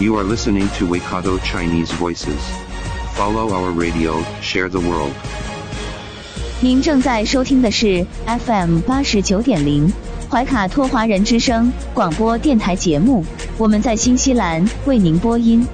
[0.00, 2.40] You are listening to Waikato Chinese Voices.
[3.12, 5.12] Follow our radio, share the world.
[6.62, 9.92] 您正在收听的是 FM 八十九点零
[10.30, 13.22] 怀卡托华人之声广播电台节目，
[13.58, 15.66] 我们在新西兰为您播音。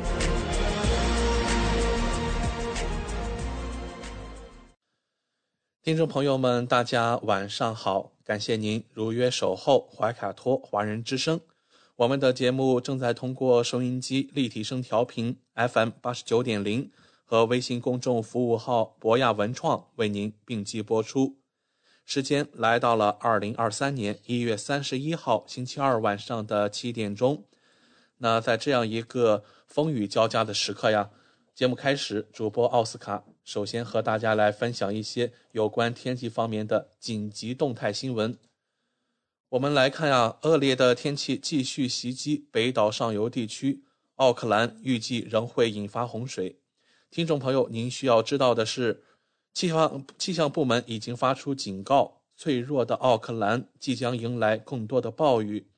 [5.85, 8.11] 听众朋友们，大家晚上好！
[8.25, 11.39] 感谢您如约守候怀卡托华人之声。
[11.97, 16.91] 我们的节目正在通过收音机立体声调频 FM 八十九点零
[17.25, 21.39] 和微信公众服务号博雅文创为您并机播出。
[22.05, 27.47] 时间来到了二零二三年一月三十一号星期二晚上的七点钟。
[28.19, 31.09] 那在这样一个风雨交加的时刻呀，
[31.55, 38.37] 节目开始，主播奥斯卡首先和大家来分享一些有关天气方面的紧急动态新闻。
[39.51, 43.85] 我们来看呀，恶劣的天气继续袭击北岛上游地区，
[44.17, 46.59] 奥克兰预计仍会引发洪水。
[47.13, 49.05] 听众朋友，您需要知道的是，
[49.55, 55.69] 气象气象部门已经发出警告，脆弱的奥克兰即将迎来更多的暴雨。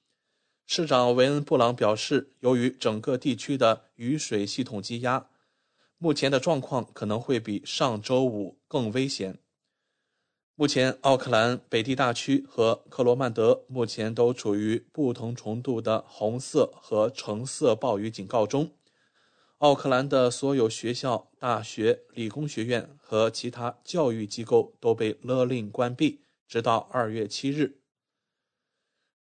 [0.67, 5.29] 市长维恩·布朗表示，由于整个地区的雨水系统积压，
[5.99, 9.39] 目前的状况可能会比上周五更危险。
[10.61, 18.73] 目前，奥克兰北地大区和克罗曼德目前都处于不同程度的红色和橙色暴雨警告中。
[19.59, 27.79] 奥克兰的所有学校、大学、理工学院和其他教育机构都被勒令关闭，直到二月七日。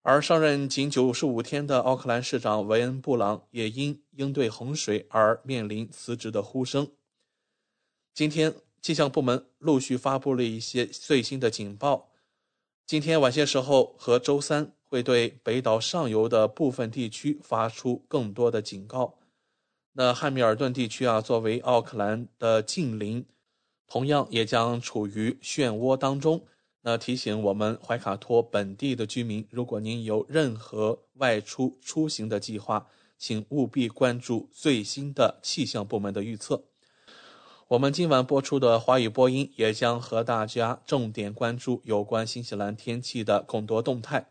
[0.03, 6.94] 而上任仅九十五天的奥克兰市长维恩·布朗也因应对洪水而面临辞职的呼声。
[8.13, 12.12] 今天，气象部门陆续发布了一些最新的警报。
[12.85, 19.18] 今天晚些时候和周三会对北岛上游的部分地区发出更多的警告。
[19.94, 23.25] 那汉密尔顿地区啊，作为奥克兰的近邻，
[23.88, 26.45] 同样也将处于漩涡当中。
[26.81, 32.85] 那提醒我们怀卡托本地的居民，如果您有任何外出出行的计划，
[33.18, 36.66] 请务必关注最新的气象部门的预测。
[37.69, 44.27] 我们今晚播出的华语播音也将和大家重点关注有关新西兰天气的更多动态。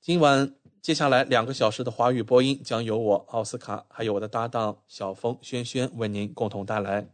[0.00, 7.08] 今晚接下来两个小时的华语播音将由我奥斯卡还有我的搭档小峰轩轩为您共同带来。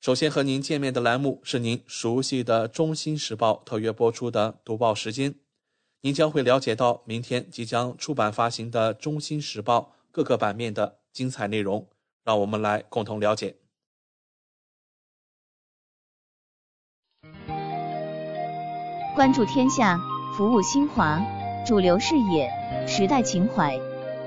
[0.00, 5.34] 首先和您见面的栏目是您熟悉的《中新时报》特约播出的读报时间，
[6.00, 11.86] 您将会了解到明天即将出版发行的《中新时报》各个版面的精彩内容。
[12.24, 13.57] 让我们来共同了解。
[19.18, 19.98] 关注天下，
[20.32, 21.20] 服务新华，
[21.66, 22.48] 主流视野，
[22.86, 23.76] 时代情怀。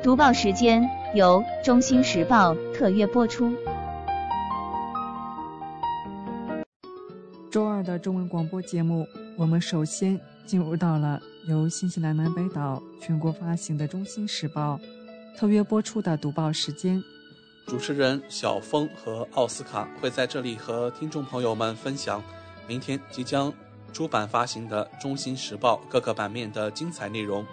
[0.04, 0.86] 读报时间
[1.16, 3.56] 由《中新时报》特约播出。
[7.50, 9.08] 周二的中文广播节目，
[9.38, 14.78] 我们首先进入到了由新西兰南北岛全国发行的《中新时报》
[15.40, 17.02] 特约播出的读报时间。
[17.66, 22.22] 主持人小峰和奥斯卡会在这里和听众朋友们分享
[22.68, 23.54] 明天即将
[23.94, 27.46] 出版发行的《中新时报》各个版面的精彩内容。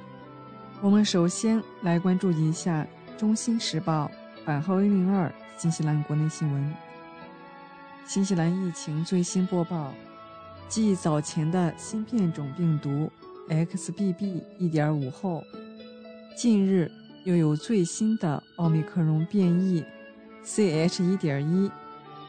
[0.81, 2.87] 我们首先来关注一下
[3.19, 4.11] 《中新时报》
[4.45, 6.75] 版号 A 零二新西兰国内新闻。
[8.07, 9.93] 新西兰疫情最新播报：
[10.69, 13.11] 继早前的新变种病毒
[13.49, 14.43] XBB.
[14.61, 15.43] 1.5后，
[16.37, 16.91] 近日
[17.25, 19.85] 又有最新的奥密克戎变异
[20.45, 21.19] CH.
[21.19, 21.71] 1.1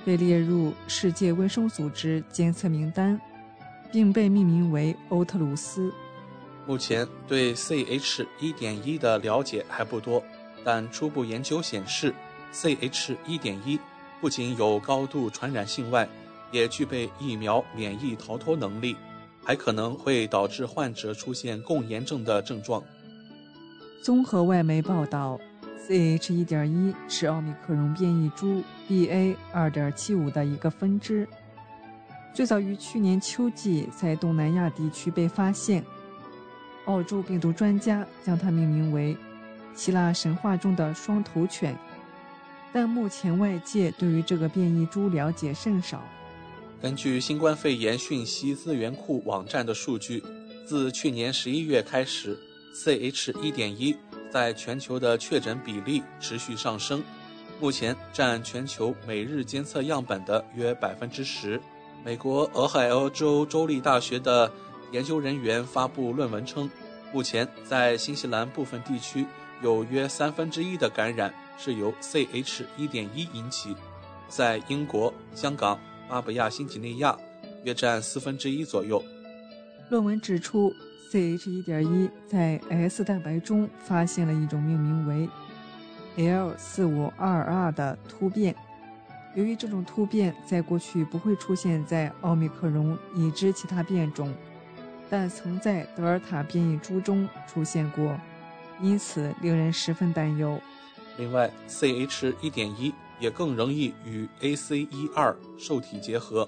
[0.03, 3.19] 被列入世界卫生组织监测名单，
[3.91, 5.93] 并被命名为欧特鲁斯。
[6.67, 10.23] 目前对 CH 1.1的了解还不多，
[10.63, 12.13] 但初步研究显示
[12.53, 13.79] ，CH 1.1
[14.21, 16.07] 不仅有高度传染性外，
[16.51, 18.95] 也具备疫苗免疫逃脱能力，
[19.43, 22.83] 还可能会导致患者出现共炎症的症状。
[24.03, 25.39] 综合外媒报道
[25.87, 31.27] ，CH 1.1是奥密克戎变异株 BA 2.75的一个分支，
[32.33, 35.83] 最早于去年秋季在东南亚地区被发现。
[36.85, 39.15] 澳洲病毒专家将它命名为
[39.75, 41.77] 希腊神话中的双头犬。
[42.71, 46.01] 但目前外界对于这个变异株了解甚少。
[46.81, 50.23] 根据新冠肺炎讯息资源库网站的数据，
[50.65, 52.39] 自去年十一月开始
[52.75, 53.95] ，CH 一点一
[54.31, 57.03] 在全球的确诊比例持续上升，
[57.59, 61.59] 目前占全球每日监测样本的约百分之十。
[62.09, 64.51] 美国俄亥俄州州立大学的
[64.91, 66.67] 研究人员发布论文称，
[67.13, 69.27] 目前在新西兰部分地区
[69.61, 73.75] 有约三分之一的感染是由 CH 一点一引起，
[74.27, 75.79] 在英国、香港。
[76.09, 77.15] 巴布亚新几内亚
[77.63, 79.03] 约占四分之一左右。
[79.89, 80.73] 论文指出
[81.11, 85.29] ，CH1.1 在 S 蛋白中发现了一种命名为
[86.17, 88.55] L4522 的突变。
[89.35, 94.33] 由于这种突变在过去不会出现在奥密克戎已知其他变种，
[95.09, 98.19] 但曾在德尔塔变异株中出现过，
[98.81, 100.59] 因此令人十分担忧。
[101.17, 102.93] 另外，CH1.1。
[103.19, 106.47] 也更容易与 ACE2 受体结合，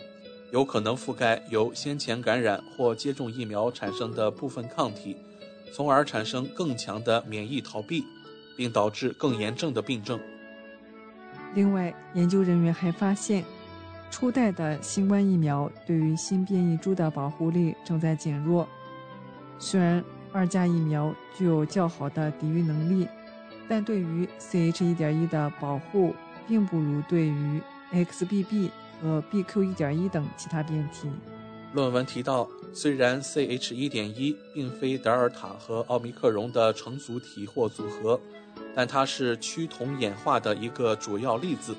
[0.53, 5.17] 有可能覆盖由先前感染或接种疫苗产生的部分抗体，
[5.73, 8.05] 从而产生更强的免疫逃避，
[8.55, 10.17] 并导致更严重的病症。
[11.53, 13.43] 另外，研究人员还发现，
[14.09, 18.67] 初代的新冠疫苗对于新变异株的保护力正在减弱。
[19.59, 23.07] 虽然二价疫苗具有较好的抵御能力，
[23.67, 26.15] 但对于 CH1.1 的保护。
[26.47, 27.61] 并不如对于
[27.93, 28.71] XBB
[29.01, 31.07] 和 BQ.1.1 等其他变体。
[31.71, 38.19] 论文提到，虽然 CH1.1 并非德尔塔和奥密克戎的成组体或组合，
[38.75, 41.75] 但它是趋同演化的一个主要例子。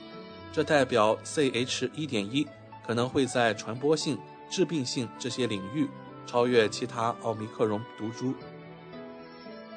[0.53, 2.47] 这代表 CH1.1
[2.87, 4.19] 可能会在传播性、
[4.51, 5.89] 致病性这些领域
[6.27, 8.35] 超越其他奥密克戎毒株。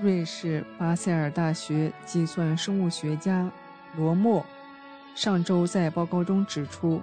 [0.01, 3.49] 瑞士巴塞尔大学计算生物学家
[3.95, 4.45] 罗默。
[5.15, 7.01] 上周在报告中指出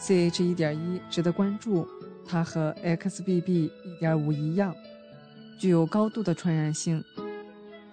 [0.00, 1.86] ，CH1.1 值得关注。
[2.26, 4.74] 它和 XBB.1.5 一样，
[5.58, 7.04] 具有高度的传染性，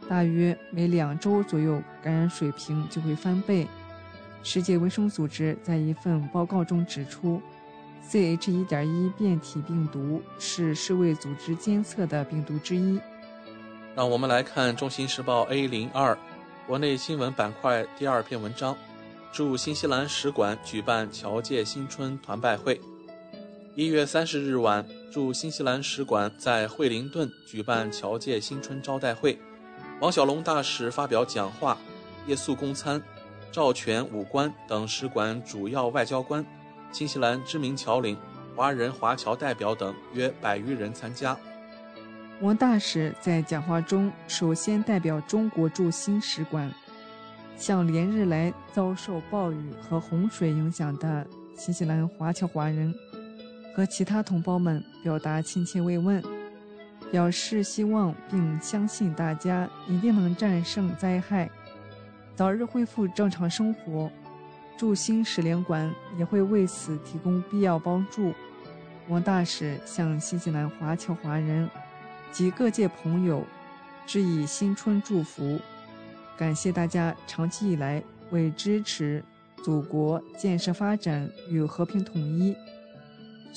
[0.09, 3.67] 大约每两周左右感染水平就会翻倍。
[4.43, 7.41] 世界卫生组织在一份报告中指出
[8.09, 12.99] ，CH1.1 变体病毒是世卫组织监测的病毒之一。
[13.95, 16.17] 让我们来看《中新时报》A 零二
[16.65, 18.75] 国内新闻板块第二篇文章。
[19.33, 22.79] 驻新西兰使馆举办侨界新春团拜会。
[23.75, 29.37] 一月三十日晚，驻新西兰使馆在惠灵顿举办侨界新春招待会。
[29.99, 31.75] 王小龙大使发表讲话，
[32.27, 33.01] 夜宿公餐，
[33.51, 36.45] 赵全武官等使馆主要外交官、
[36.91, 38.15] 新西兰知名侨领、
[38.55, 41.35] 华人华侨代表等约百余人参加。
[42.41, 46.71] 王大使在讲话中首先代表中国驻新使馆。
[47.57, 52.93] 向连日来遭受暴雨和洪水影响的新西兰华侨华人
[53.75, 56.23] 和其他同胞们表达亲切慰问，
[57.11, 61.49] 表示希望并相信大家一定能战胜灾害，
[62.35, 64.11] 早日恢复正常生活。
[64.77, 68.33] 驻新使领馆也会为此提供必要帮助。
[69.07, 71.69] 王大使向新西兰华侨华人
[72.31, 73.43] 及各界朋友
[74.05, 75.59] 致以新春祝福。
[76.37, 79.23] 感谢大家长期以来为支持
[79.63, 82.55] 祖国建设发展与和平统一、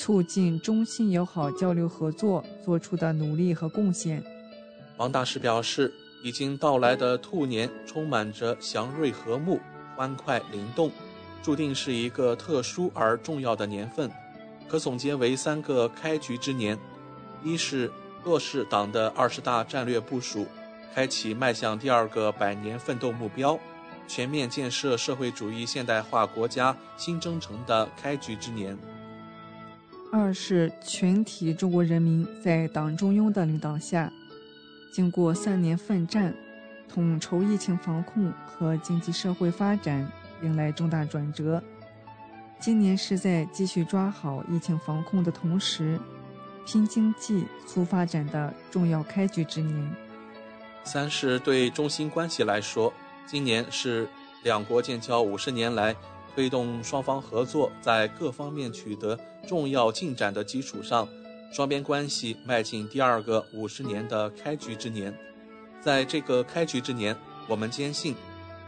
[0.00, 4.24] 促进中新友好交流合作做出的努力和贡献。
[4.96, 5.92] 王大使表示，
[6.24, 9.60] 已经到来的兔年充满着祥瑞和睦、
[9.94, 10.90] 欢快灵动，
[11.42, 14.10] 注定是一个特殊而重要的年份，
[14.70, 16.78] 可总结为三个开局之年：
[17.44, 17.92] 一是
[18.24, 20.46] 落实党的二十大战略部署。
[20.94, 23.58] 开启迈向第二个百年奋斗目标，
[24.08, 28.74] 全面建设社会主义现代化国家新征程的开局之年。
[30.12, 34.12] 二是全体中国人民在党中央的领导下，
[34.92, 36.34] 经过三年奋战，
[36.88, 40.10] 统筹疫情防控和经济社会发展，
[40.42, 41.62] 迎来重大转折。
[42.58, 45.98] 今年是在继续抓好疫情防控的同时，
[46.66, 49.90] 拼经济促发展的重要开局之年。
[50.82, 52.92] 三是对中新关系来说，
[53.26, 54.08] 今年是
[54.42, 55.94] 两国建交五十年来
[56.34, 61.08] 推动双方合作在各方面取得重要进展的基础上，
[61.52, 65.16] 双边关系迈进第二个五十年的开局之年。
[65.80, 67.16] 在这个开局之年，
[67.48, 68.14] 我们坚信，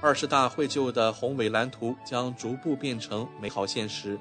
[0.00, 4.18] 二十大绘就的宏伟蓝图将逐步变成美好现实，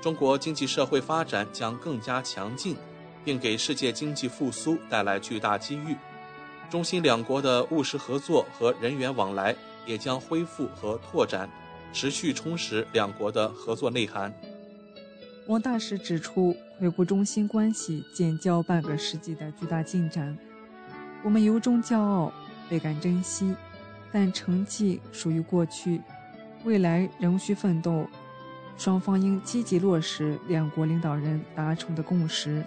[0.00, 2.76] 中国经济社会发展将更加强劲，
[3.24, 5.96] 并给世界经济复苏带来巨大机遇。
[6.70, 11.50] 中新两国的务实合作和人员往来也将恢复和拓展，
[11.92, 14.32] 持续充实两国的合作内涵。
[15.46, 20.36] 王大使指出，回顾中新关系建交半个世纪的巨大进展，
[21.24, 22.32] 我们由衷骄傲，
[22.68, 23.54] 倍感珍惜。
[24.12, 26.00] 但成绩属于过去，
[26.64, 28.06] 未来仍需奋斗。
[28.76, 32.64] 双方应积极落实两国领导人达成的共识，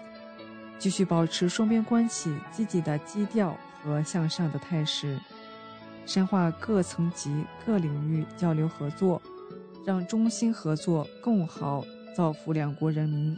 [0.80, 5.20] 继续保持双边关系积极的基调和向上的态势，
[6.06, 9.22] 深化各层级各领域交流合作，
[9.86, 11.84] 让中新合作更好
[12.16, 13.38] 造福两国人民，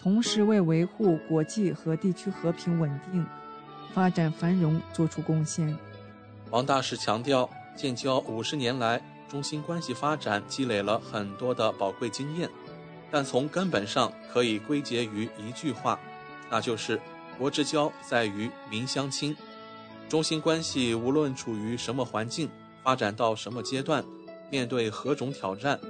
[0.00, 3.24] 同时为维护国际和地区和平稳定、
[3.94, 5.76] 发展繁荣作出贡献。
[6.50, 12.50] 王大使强调，建交五十年来，中新关系发展积累了很多的宝贵经验，
[13.10, 15.98] 但从根本上可以归结于一句话，
[16.50, 17.00] 那就是
[17.38, 19.34] “国之交在于民相亲”。
[20.12, 22.46] 中新关系无论处于什么环境，
[22.82, 24.04] 发展到什么阶段，
[24.50, 25.80] 面对何种挑战，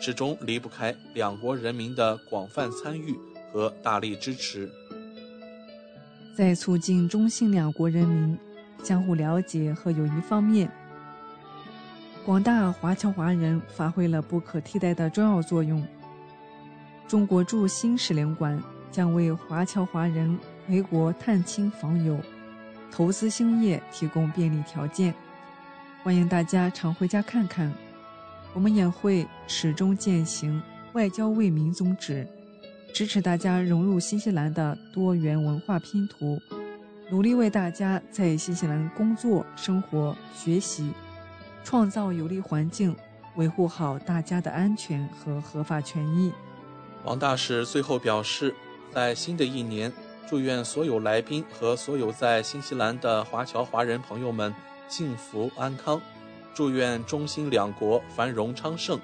[0.00, 3.16] 始终离不开两国人民的广泛参与
[3.52, 4.68] 和大力支持。
[6.36, 8.36] 在促进中新两国人民。
[8.82, 10.68] 相互了解和友谊方面，
[12.24, 15.84] 广大华侨华人发挥了不可替代的重要作用。
[17.06, 22.18] 中国驻新使领馆将为华侨华人回国探亲访友、
[22.90, 25.14] 投资兴业提供便利条件，
[26.02, 27.72] 欢迎大家常回家看看。
[28.54, 30.60] 我们也会始终践行
[30.94, 32.26] 外交为民宗旨，
[32.92, 36.40] 支持大家融入新西兰的多元文化拼图。
[37.10, 40.92] 努力为大家在新西兰工作、生活、学习，
[41.62, 42.94] 创造有利环境，
[43.36, 46.32] 维护好大家的安全和合法权益。
[47.04, 48.54] 王大使最后表示，
[48.92, 49.92] 在新的一年，
[50.28, 54.54] 祝愿所有来宾和所有在新西兰的华侨华人朋友们
[54.86, 55.98] 幸福安康，
[56.54, 59.00] 祝愿中新两国繁荣昌盛，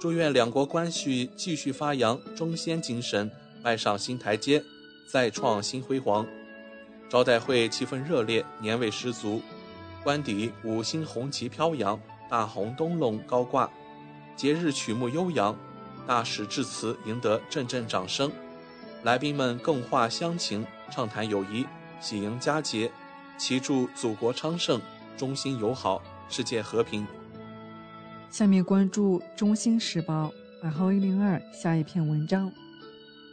[0.00, 3.30] 祝愿两国关系继续发扬中先精神，
[3.62, 4.64] 迈上新台阶，
[5.06, 6.26] 再创新辉煌。
[7.10, 9.42] 招待会气氛热烈，年味十足。
[10.02, 13.70] 官邸五星红旗飘扬，大红灯笼高挂，
[14.34, 15.54] 节日曲目悠扬。
[16.06, 18.30] 大使致辞赢得阵阵掌声，
[19.04, 21.66] 来宾们更话乡情，畅谈友谊，
[22.00, 22.90] 喜迎佳节，
[23.36, 24.80] 祈祝祖国昌盛，
[25.14, 27.06] 中心友好，世界和平。
[28.30, 30.32] 下面关注《中新时报》
[30.62, 32.50] 版号一零二下一篇文章。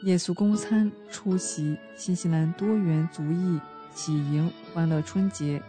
[0.04, 3.58] 耶稣公餐出席新西兰多元族裔
[3.96, 5.62] 喜迎欢乐春节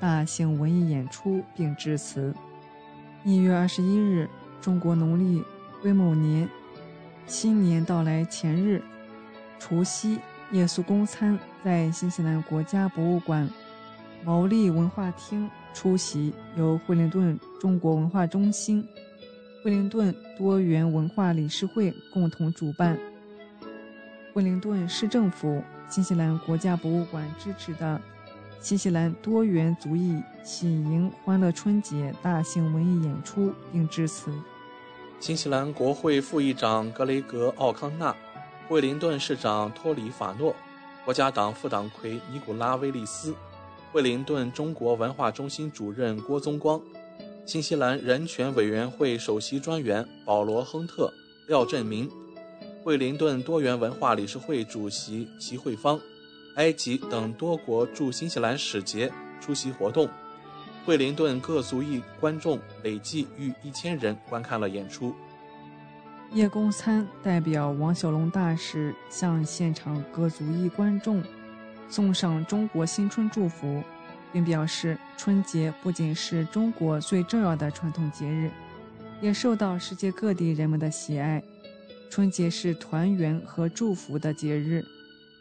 [0.00, 2.32] 大型文艺演出并致辞。
[3.22, 4.26] 一月二十一日，
[4.62, 5.44] 中国农历
[5.82, 6.48] 癸卯年
[7.26, 8.82] 新年到来前日，
[9.62, 10.18] 除夕，
[10.50, 13.48] 夜宿公餐在新西兰国家博物馆
[14.24, 18.84] 毛利文化厅出席，由惠灵顿中国文化中心、
[19.62, 22.98] 惠灵顿多元文化理事会共同主办。
[24.34, 28.00] 惠灵顿市政府、新西兰国家博物馆支持的
[28.58, 34.32] 新西兰多元族裔喜迎欢乐春节大型文艺演出，并致辞。
[35.20, 38.12] 新西兰国会副议长格雷格·奥康纳、
[38.72, 40.56] 惠灵顿市长托里法诺、
[41.04, 43.34] 国家党副党魁尼古拉·威利斯、
[43.92, 46.80] 惠灵顿中国文化中心主任郭宗光、
[47.44, 51.12] 新西兰人权委员会首席专员保罗·亨特、
[51.48, 52.10] 廖振明。
[52.82, 56.00] 惠灵顿多元文化理事会主席齐慧芳、
[56.56, 60.08] 埃及等多国驻新西兰使节出席活动，
[60.86, 65.14] 惠灵顿各族裔观众累计逾一千人观看了演出。
[66.34, 71.22] 叶公参代表王小龙大使向现场各族裔观众
[71.90, 73.82] 送上中国新春祝福，
[74.32, 78.50] 并表示春节不仅是中国最重要的传统节日，
[79.20, 81.42] 也受到世界各地人们的喜爱。
[82.08, 84.82] 春节是团圆和祝福的节日，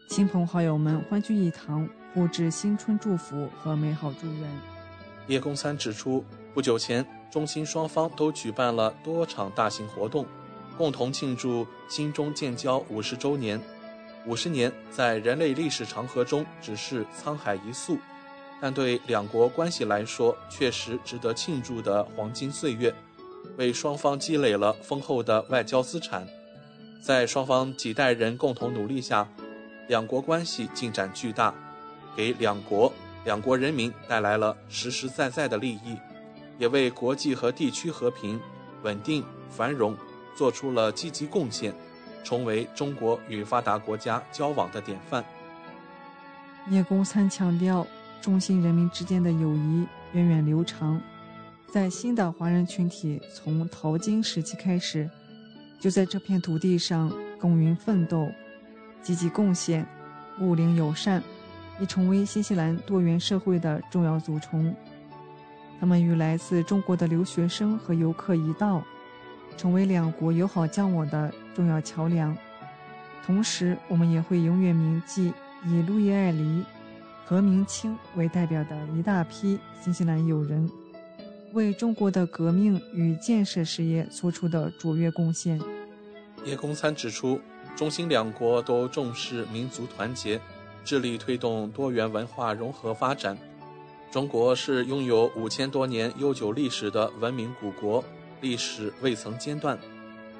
[0.10, 4.50] 亲朋好友们欢聚一堂，互致新春祝福和美好祝愿。
[5.28, 10.26] 叶公三指出，不久前中新双方都举办了多场大型活动，
[10.82, 13.62] 共同庆祝新中建交五十周年。
[14.26, 18.00] 五十年在人类历史长河中只是沧海一粟，
[18.60, 22.92] 但对两国关系来说，确实值得庆祝的黄金岁月，
[23.58, 26.28] 为双方积累了丰厚的外交资产。
[27.00, 29.30] 在双方几代人共同努力下，
[29.88, 31.54] 两国关系进展巨大，
[32.16, 32.92] 给两国
[33.24, 35.96] 两国人民带来了实实在在的利益，
[36.58, 38.42] 也为国际和地区和平、
[38.82, 39.96] 稳定、繁荣
[40.36, 41.74] 做出了积极贡献，
[42.24, 45.24] 成为中国与发达国家交往的典范。
[46.68, 47.86] 聂公参强调，
[48.22, 51.02] 中新人民之间的友谊源远流长，
[51.68, 55.10] 在新的华人群体从淘金时期开始，
[55.80, 58.30] 就在这片土地上耕耘奋斗，
[59.02, 59.86] 积极贡献，
[60.38, 61.24] 睦邻友善，
[61.80, 64.76] 已成为新西兰多元社会的重要组成。
[65.80, 68.84] 他们与来自中国的留学生和游客一道，
[69.58, 72.36] 成为两国友好交往的重要桥梁。
[73.26, 75.32] 同时，我们也会永远铭记
[75.66, 76.64] 以路易艾黎、
[77.26, 80.70] 何明清为代表的一大批新西兰友人，
[81.54, 85.62] 为中国的革命与建设事业做出的卓越贡献。
[86.46, 87.40] 叶公参指出，
[87.76, 90.42] 中新两国都重视民族团结，
[90.84, 93.38] 致力推动多元文化融合发展。
[94.10, 98.04] 中国是拥有五千多年悠久历史的文明古国，
[98.42, 99.78] 历史未曾间断。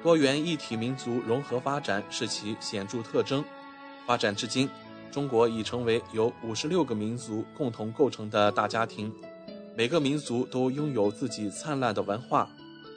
[0.02, 3.44] 多元一体民族融合发展是其显著特征。
[4.06, 4.68] 发展至今，
[5.10, 9.12] 中国已成为由五十六个民族共同构成的大家庭。
[9.76, 12.50] 每个民族都拥有自己灿烂的文化，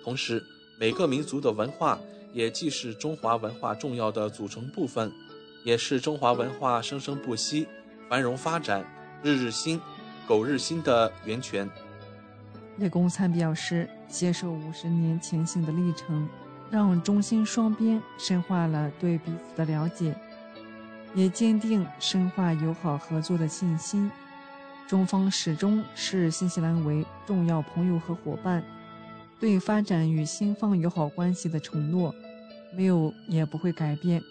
[0.04, 0.44] 同时，
[0.80, 2.00] 每个民族的文化
[2.34, 5.12] 也既是中华文化重要的组成部分，
[5.64, 7.68] 也是中华文化生生不息、
[8.10, 8.86] 繁荣发展、
[9.24, 9.80] 日日新。
[10.28, 11.70] 苟日新的源泉。
[12.80, 16.28] 叶公参表示，携手五十年前行的历程，
[16.70, 20.16] 让中新双边深化了对彼此的了解，
[21.14, 24.10] 也坚定深化友好合作的信心。
[24.88, 28.64] 中方始终视新西兰为重要朋友和伙伴，
[29.40, 32.14] 对发展与新方友好关系的承诺，
[32.76, 34.22] 没有也不会改变。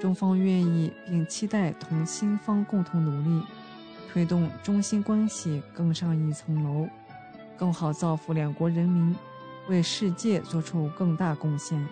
[0.00, 3.44] 中方愿意并期待同新方共同努力。
[4.12, 6.88] 推动中新关系更上一层楼，
[7.58, 9.14] 更好造福两国人民，
[9.68, 11.86] 为世界做出更大贡献。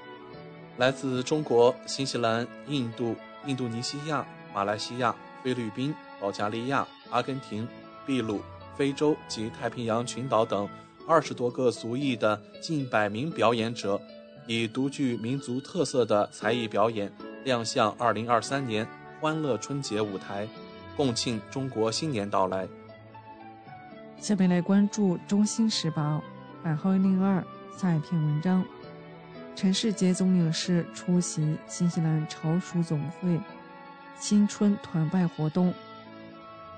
[0.76, 3.14] 来自中国、新西兰、印度、
[3.46, 7.66] 印度尼西亚、马来西亚、菲律宾、保加利亚、阿根廷、
[8.06, 8.40] 秘鲁、
[8.76, 10.68] 非洲及太平洋群岛等
[11.06, 14.00] 二十多个族裔的近百名表演者，
[14.46, 17.12] 以独具民族特色的才艺表演
[17.44, 18.86] 亮相2023年
[19.20, 20.48] 欢乐春节舞台。
[20.96, 22.68] 共庆中国新年到来。
[24.24, 26.16] 下面来关注《中新时报》
[26.64, 27.44] 版号零二
[27.76, 28.64] 下一篇文章：
[29.54, 33.38] 陈世杰总领事出席新西兰潮属总会
[34.18, 35.74] 新春团拜活动。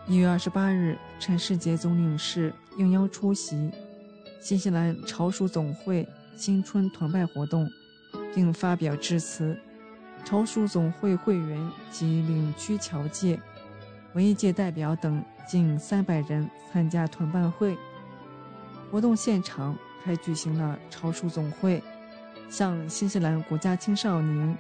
[0.09, 3.71] 一月二十八日，陈世杰总领事应邀出席
[4.41, 6.05] 新西兰潮属总会
[6.37, 7.71] 新春团拜活动，
[8.35, 9.57] 并发表致辞。
[10.25, 13.41] 潮属总会会员及领区侨界。
[14.15, 17.77] 文艺界代表等近三百人参加团办会
[18.91, 21.83] 活动，现场还举行了潮属总会
[22.49, 24.57] 向新西兰国家青少年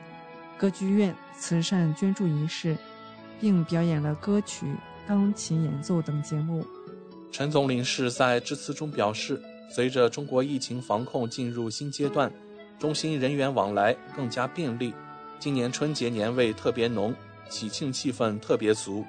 [0.56, 2.76] 歌剧院慈善捐助仪式，
[3.40, 4.66] 并表演了歌曲、
[5.06, 6.64] 钢琴演奏等节目。
[7.30, 12.32] 陈总领事在致辞中表示，随着中国疫情防控进入新阶段，
[12.78, 14.94] 中心人员往来更加便利，
[15.38, 17.14] 今年春节年味特别浓，
[17.48, 19.04] 喜庆气氛特别足。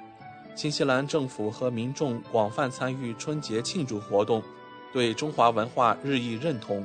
[0.58, 4.42] 新西兰政府和民众广泛参与春节庆祝活动，
[4.92, 6.84] 对中华文化日益认同，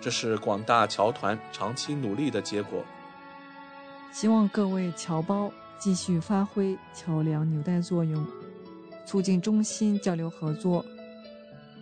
[0.00, 2.82] 这是广大侨团长期努力的结果。
[4.10, 8.26] 希望各位侨胞继续发挥桥梁纽带作用，
[9.04, 10.82] 促进中新交流合作。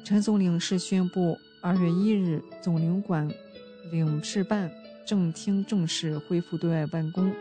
[0.04, 3.30] 陈总领事宣布，二月一日，总领馆
[3.92, 4.68] 领事办
[5.06, 7.32] 正厅正式恢复对外办公，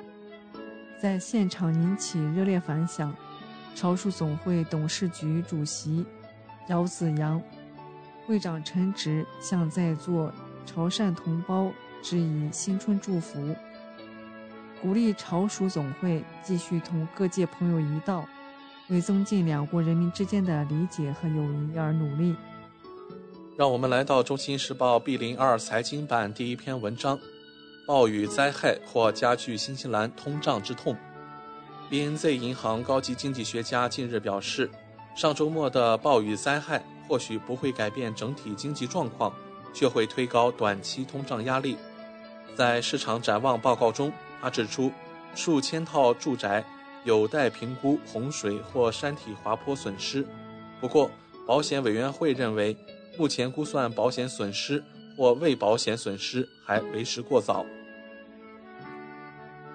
[1.02, 3.12] 在现场引起热烈反响。
[3.78, 6.04] 潮属总会董事局主席
[6.68, 7.40] 姚子阳、
[8.26, 10.34] 会长陈植向在座
[10.66, 13.56] 潮汕同胞致以新春祝福，
[14.82, 18.26] 鼓励潮属总会继续同各界朋友一道，
[18.90, 22.36] 为增进两国人民之间的理解和友谊而努力。
[23.56, 27.20] 让我们来到《中新时报》B 零二财经版第一篇文章：
[27.86, 30.98] 暴雨灾害或加剧新西兰通胀之痛。
[31.90, 34.70] BNZ 银行高级经济学家近日表示，
[35.16, 39.34] 上周末的暴雨灾害或许不会改变整体经济状况，
[39.74, 41.78] 却会推高短期通胀压力。
[42.58, 44.92] 在市场展望报告中，他指出，
[45.34, 46.62] 数千套住宅
[47.06, 50.28] 有待评估洪水或山体滑坡损失。
[50.82, 51.10] 不过，
[51.46, 52.76] 保险委员会认为，
[53.18, 54.84] 目前估算保险损失
[55.16, 57.66] 或未保险损失还为时过早。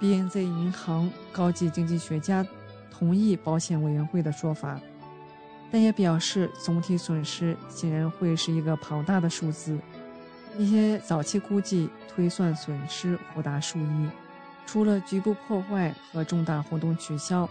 [0.02, 2.44] BNZ 银行高级经济学家
[2.90, 4.80] 同意保险委员会的说法，
[5.70, 9.78] 但也表示总体损失显然会是一个庞大的数字。
[10.58, 14.08] 一些早期估计推算损失或达数亿。
[14.66, 17.48] 除了局部破坏和重大活动取消，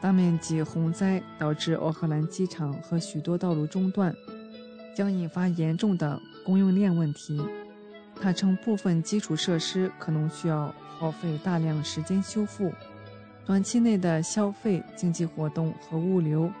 [0.00, 4.14] 大面积洪灾导致奥克兰机场和许多道路中断，
[4.94, 7.42] 将引发严重的供应链问题。
[8.22, 12.70] 他称，部分基础设施可能需要耗费大量时间修复，
[13.46, 16.52] 短期内的消费、经济活动和物流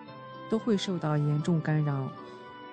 [0.50, 2.10] 都会受到严重干扰。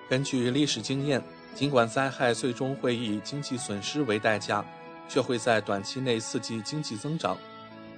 [0.08, 1.22] 根据历史经验，
[1.54, 4.64] 尽管灾害最终会以经济损失为代价，
[5.06, 7.36] 却会在短期内刺激经济增长。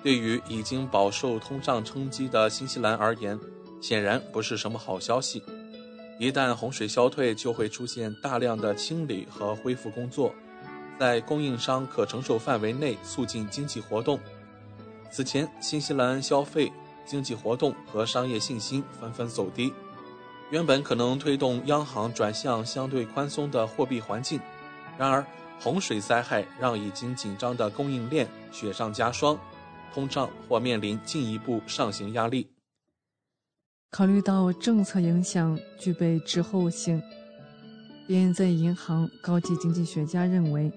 [0.03, 3.39] 对于已经饱受通胀冲击的新西兰而言，
[3.81, 5.41] 显然不是什么好消息。
[6.19, 10.35] 一旦洪水消退，就会出现大量的清理和恢复工作。
[11.01, 14.21] 在供应商可承受范围内促进经济活动。
[15.11, 16.71] 此前，新西兰消费、
[17.07, 19.73] 经济活动和商业信心纷纷走低，
[20.51, 24.39] 原本可能推动央行转向相对宽松的货币环境。
[24.99, 25.25] 然而，
[25.59, 29.39] 洪水灾害让已经紧张的供应链雪上加霜，
[29.95, 32.47] 通胀或面临进一步上行压力。
[33.91, 37.03] 考虑到政策影响具备滞后性，
[38.07, 40.71] 边在银行高级经济学家认为。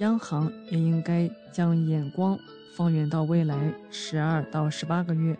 [0.00, 2.38] 央行也应该将眼光
[2.76, 3.56] 放远到未来
[3.90, 5.36] 十二到十八个月。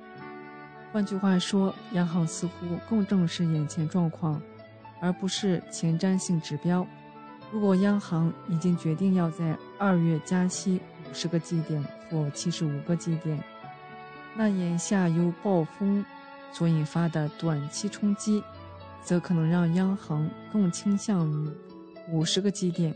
[0.93, 2.53] 换句话说，央行似乎
[2.89, 4.41] 更重视眼前状况，
[5.01, 6.87] 而不是前瞻性指标。
[7.53, 13.39] 如果央行已经决定要在二月加息五十个基点或七十五个基点，
[14.35, 16.03] 那眼下由暴风
[16.51, 18.43] 所引发的短期冲击，
[19.03, 21.51] 则可能让央行更倾向于
[22.09, 22.95] 五十个基点。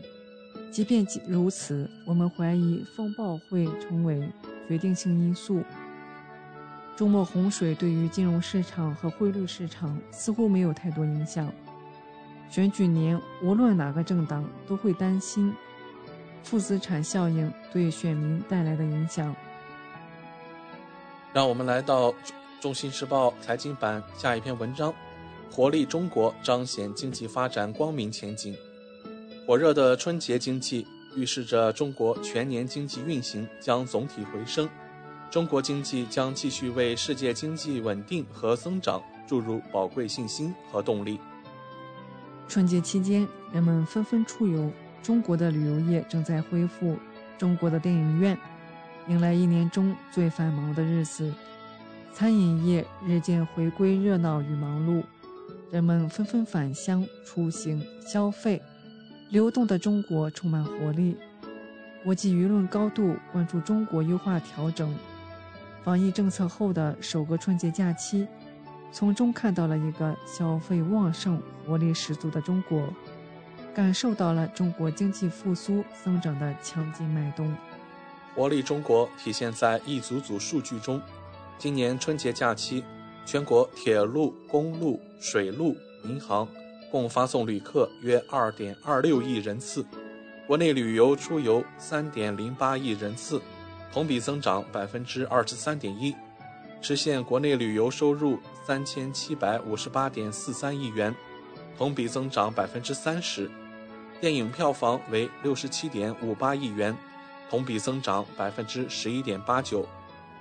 [0.70, 4.30] 即便如此，我们怀疑风暴会成为
[4.68, 5.62] 决定性因素。
[6.96, 11.52] 周末洪水对于金融市场和汇率市场似乎没有太多影响。
[12.48, 15.52] 选举年，无论哪个政党都会担心
[16.42, 19.34] 负资产效应对选民带来的影响。
[21.32, 22.12] 让我们来到
[22.60, 24.92] 《中新时报》财经版下一篇文章：
[25.50, 28.54] 活力中国彰显经济发展光明前景。
[29.50, 30.86] 火热的春节经济
[31.16, 34.68] 预示着中国全年经济运行将总体回升，
[35.28, 41.18] 中国经济将继续为世界经济稳定和增长注入宝贵信心和动力。
[42.46, 44.70] 春节期间，人们纷纷出游，
[45.02, 46.96] 中国的旅游业正在恢复，
[47.36, 48.38] 中国的电影院
[49.08, 51.34] 迎来一年中最繁忙的日子，
[52.12, 55.02] 餐饮业日渐回归热闹与忙碌，
[55.72, 58.62] 人们纷纷返乡出行消费。
[59.30, 61.16] 流动的中国充满活力，
[62.02, 64.92] 国际舆论高度关注中国优化调整
[65.84, 68.26] 防疫政策后的首个春节假期，
[68.90, 72.92] 从中看到了一个消费旺盛、活力十足的中国，
[73.72, 77.54] 感受到了中国经济复苏增长的强劲脉动。
[78.34, 81.00] 活力中国体现在一组组数据中，
[81.56, 82.82] 今年春节假期，
[83.24, 86.48] 全国铁路、公路、水路、民航。
[86.90, 89.86] 共发送旅客约二点二六亿人次，
[90.46, 93.40] 国内旅游出游三点零八亿人次，
[93.92, 96.14] 同比增长百分之二十三点一，
[96.80, 101.14] 实现国内旅游收入三千七百五十八点四三亿元，
[101.78, 103.48] 同比增长百分之三十。
[104.20, 106.94] 电影票房为六十七点五八亿元，
[107.48, 109.88] 同比增长百分之十一点八九，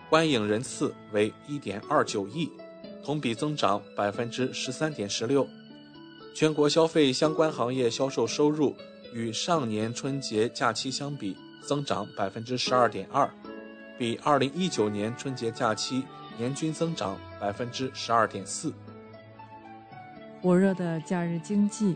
[0.09, 2.51] 观影人次为一点二九亿，
[3.05, 5.47] 同比增长百分之十三点十六。
[6.39, 8.73] 全国消费相关行业销售收入
[9.13, 11.36] 与上年春节假期相比
[11.67, 13.30] 增长百分之十二点二，
[13.97, 16.06] 比二零一九年春节假期
[16.38, 18.73] 年均增长百分之十二点四。
[20.41, 21.93] 火热的假日经济，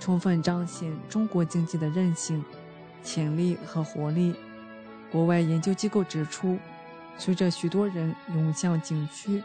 [0.00, 2.42] 充分彰显中国经济的韧性、
[3.02, 4.34] 潜力和活力。
[5.12, 6.56] 国外研究机构指出，
[7.18, 9.42] 随着许多人涌向景区、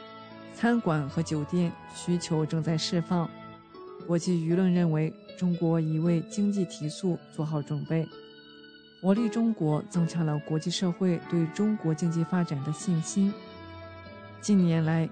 [0.56, 3.30] 餐馆和酒店，需求正在释放。
[4.08, 8.08] 国际舆论认为，中国已为经济提速做好准备。
[9.02, 13.34] 活力中国增强了国际社会对中国经济发展的信心。
[14.42, 15.08] 近年来，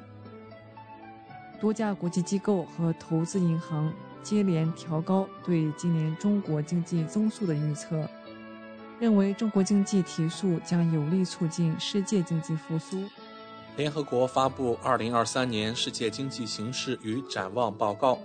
[1.59, 8.09] 多家国际机构和投资银行接连调高对今年中国经济增速的预测，
[8.99, 13.03] 认为中国经济提速将有力促进世界经济复苏。
[13.77, 18.15] 联合国发布《二零二三年世界经济形势与展望报告》。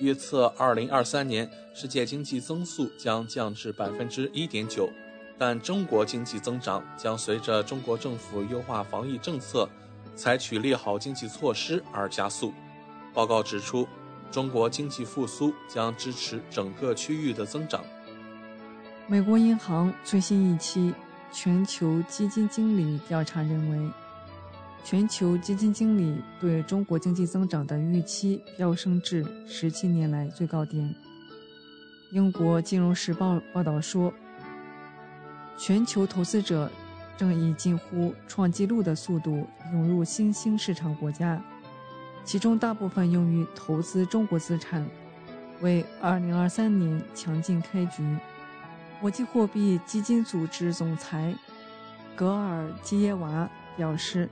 [0.00, 4.88] 预测，二零二三年世界经济增速将降至百分之一点九，
[5.36, 9.68] 但中国经济增长将随着中国政府优化防疫政策、
[10.14, 12.52] 采取利好经济措施而加速。
[13.12, 13.86] 报告指出，
[14.30, 17.84] 中国经济复苏将支持整个区域的增长。
[19.06, 20.92] 美国银行最新一期
[21.32, 23.90] 全球基金经理调查认为。
[24.84, 30.94] 全球基金经理对中国经济增长的预期飙升至十七年来最高点。
[32.10, 34.12] 英国金融时报报道说，
[35.58, 36.70] 全球投资者
[37.18, 41.42] 正以近乎创纪录的速度涌入新兴市场国家，
[42.24, 44.88] 其中大部分用于投资中国资产，
[45.60, 48.02] 为2023年强劲开局。
[49.02, 51.34] 国际货币基金组织总裁
[52.16, 54.28] 格尔基耶娃表示，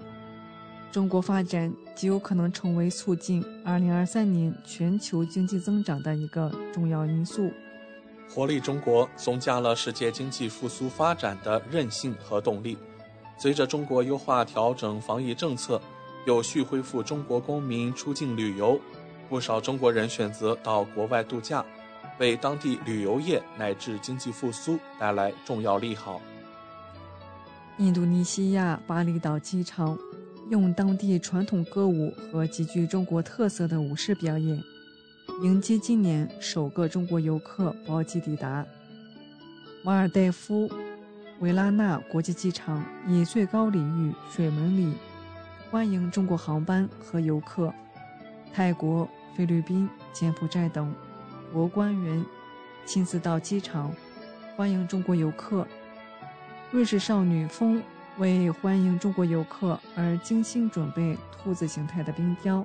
[0.93, 7.51] 中国发展极有可能成为促进2023年全球经济增长的一个重要因素。
[8.29, 12.77] 活力中国增加了世界经济复苏发展的韧性和动力。
[13.39, 15.81] 随着中国优化调整防疫政策，
[16.27, 18.81] 有序恢复中国公民出境旅游，
[19.29, 21.65] 不少中国人选择到国外度假。
[22.19, 26.19] 为当地旅游业乃至经济复苏带来重要利好。
[27.77, 29.97] 印度尼西亚巴厘岛机场
[30.49, 34.63] 用当地传统歌舞和极具中国特色的舞狮表演，
[35.43, 38.65] 迎接今年首个中国游客包机抵达。
[39.83, 40.71] 马尔代夫
[41.41, 44.95] 维拉纳国际机场以最高礼遇水门礼
[45.69, 47.75] 欢迎中国航班和游客。
[48.53, 50.95] 泰国、菲律宾、柬埔寨等。
[51.53, 52.25] 国官员
[52.85, 53.93] 亲自到机场
[54.57, 55.67] 欢迎中国游客。
[56.71, 57.83] 瑞士少女峰
[58.19, 62.65] 为欢迎中国游客而精心准备兔子形态的冰雕，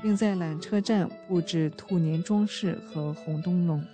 [0.00, 3.84] 并在缆车站布置兔年装饰和红灯笼。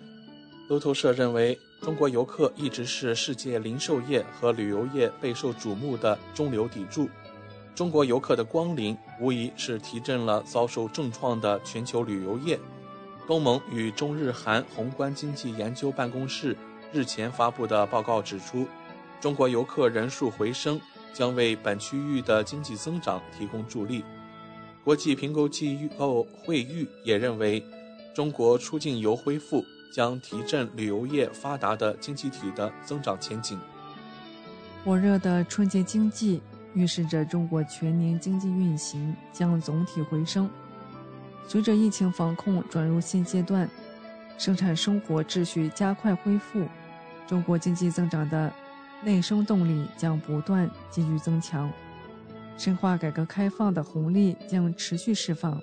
[0.68, 7.08] 路透社认为，中国游客一直是世界零售业和旅游业备受瞩目的中流砥柱。
[7.74, 12.58] 中国游客的光临无疑是提振了遭受重创的全球旅游业。
[13.26, 16.56] 东盟与中日韩宏观经济研究办公室
[16.92, 18.66] 日前发布的报告指出，
[19.20, 20.81] 中国游客人数回升
[21.12, 24.04] 将为本区域的经济增长提供助力。
[24.85, 27.62] 国际评估机构惠誉也认为，
[28.14, 33.59] 中国出境游恢复将提振旅游业发达的经济体的增长前景。
[34.85, 36.40] 火热的春节经济
[36.72, 40.48] 预示着中国全年经济运行将总体回升。
[41.46, 43.68] 随着疫情防控转入新阶段，
[44.38, 46.64] 生产生活秩序加快恢复，
[47.26, 48.52] 中国经济增长的
[49.04, 51.70] 内生动力将不断急剧增强，
[52.56, 55.61] 深化改革开放的红利将持续释放。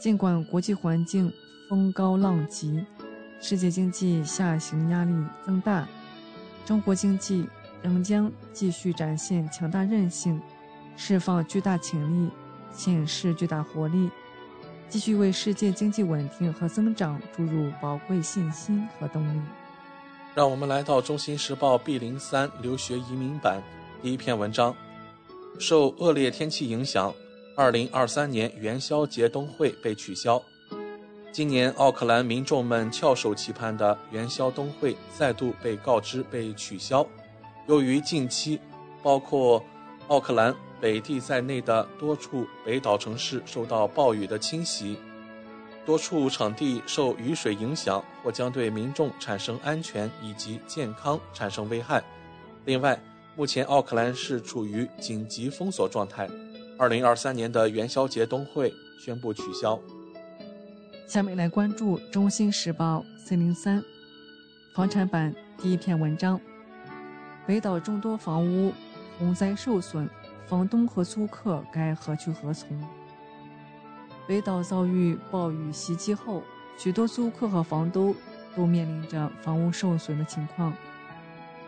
[0.00, 1.32] 尽管国际环境
[1.68, 2.84] 风高浪急，
[3.40, 5.12] 世界经济下行压力
[5.44, 5.88] 增大，
[6.64, 7.48] 中国经济
[7.82, 10.40] 仍将继续展现强大韧性，
[10.96, 12.30] 释放巨大潜力，
[12.72, 14.10] 显示巨大活力。
[14.88, 19.40] 继续为世界经济稳定和增长注入宝贵信心和动力。
[20.38, 23.60] 让我们来到《中新时报》B 零三留学移民版
[24.00, 24.72] 第一篇文章。
[25.58, 27.12] 受恶劣天气影响，
[27.56, 30.40] 二零二三年元宵节灯会被取消。
[31.32, 37.04] 今年奥克兰民众们翘首期盼的元宵灯会再度被告知被取消。
[37.66, 38.60] 由于近期，
[39.02, 39.60] 包括
[40.06, 40.54] 奥克兰。
[40.80, 44.96] 北地在内的多处北岛城市受到暴雨的侵袭，
[45.88, 52.04] 多处场地受雨水影响或将对民众产生安全以及健康产生危害。
[52.66, 53.00] 另外，
[53.34, 56.28] 目前奥克兰市处于紧急封锁状态。
[56.78, 58.70] 二零二三年的元宵节灯会
[59.02, 59.80] 宣布取消。
[61.06, 63.82] 下面来关注《中新时报》四零三
[64.74, 66.38] 房产版第一篇文章：
[67.46, 68.74] 北岛众多房屋
[69.18, 70.06] 洪灾受损。
[70.46, 72.78] 房东和租客该何去何从？
[74.28, 76.42] 北岛遭遇暴雨袭击后，
[76.76, 78.14] 许多租客和房东
[78.54, 80.70] 都面临着房屋受损的情况。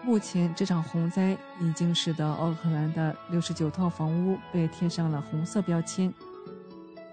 [0.04, 6.12] 目前，这场洪灾已经使得奥克兰的六十九套房屋被贴上了红色标签，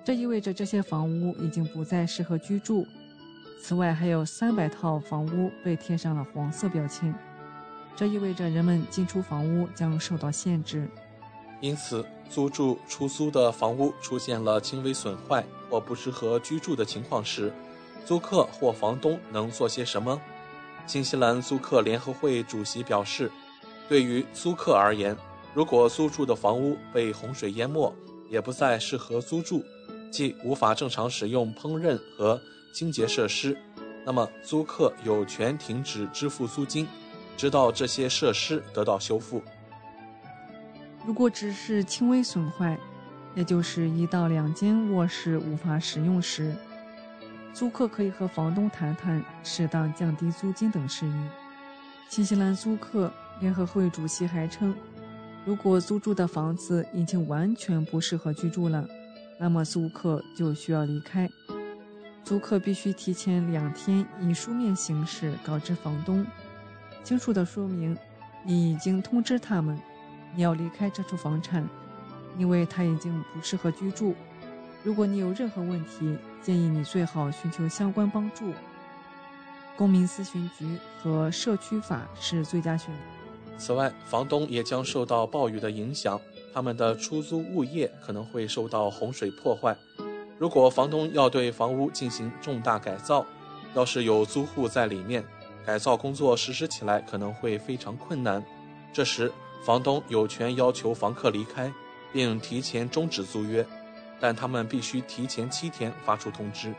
[0.03, 2.85] 这意味着这些房屋已经不再适合居住。
[3.63, 7.15] 此外，还有三百套房屋被贴上了黄色标签，
[7.95, 10.89] 这意味着人们进出房屋将受到限制。
[11.59, 17.51] 因此，租住、出租的房屋出现了轻微损坏或不适合居住的情况时，
[18.05, 20.21] 租客或房东能做些什么？
[20.85, 23.31] 新西兰租客联合会主席表示，
[23.89, 25.17] 对于租客而言，
[25.53, 27.93] 如果租住的房屋被洪水淹没，
[28.29, 29.63] 也不再适合租住，
[30.11, 32.39] 即无法正常使用烹饪和
[32.73, 33.57] 清洁设施，
[34.05, 36.87] 那么租客有权停止支付租金，
[37.35, 39.41] 直到这些设施得到修复。
[41.07, 42.77] 如果只是轻微损坏，
[43.33, 46.53] 也就是一到两间卧室无法使用时，
[47.53, 51.27] 租客可以和房东谈谈适当降低租金等事宜。
[52.09, 54.75] 新西兰租客联合会主席还称，
[55.45, 58.85] 如果租住的房子已经完全不适合居住了，
[59.39, 61.29] 那么租客就需要离开。
[62.21, 66.25] 租客必须提前两天以书面形式告知房东，
[67.01, 67.97] 清楚地说明
[68.43, 69.79] 你已经通知他们
[70.35, 71.67] 你要离开这处房产，
[72.37, 74.15] 因为它已经不适合居住。
[74.83, 78.53] 如果你有任何问题，建议你最好寻求相关帮助。
[79.75, 83.01] 公民咨询局和社区法是最佳选择。
[83.57, 86.19] 此外，房东也将受到暴雨的影响，
[86.53, 89.75] 他们的出租物业可能会受到洪水破坏。
[90.37, 93.25] 如果房东要对房屋进行重大改造，
[93.73, 95.23] 要是有租户在里面，
[95.65, 98.43] 改造工作实施起来可能会非常困难。
[98.93, 99.31] 这时，
[99.65, 101.71] 房东有权要求房客离开，
[102.13, 103.65] 并提前终止租约。
[104.19, 106.73] 但他们必须提前七天发出通知。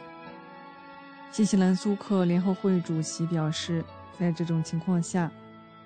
[1.31, 3.85] 新西兰租客联合会主席表示，
[4.19, 5.31] 在这种情况下，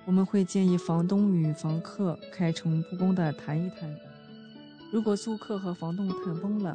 [0.07, 3.95] 我们会建议房东与房客开诚布公地谈一谈。
[4.91, 6.75] 如果租客和房东谈崩了，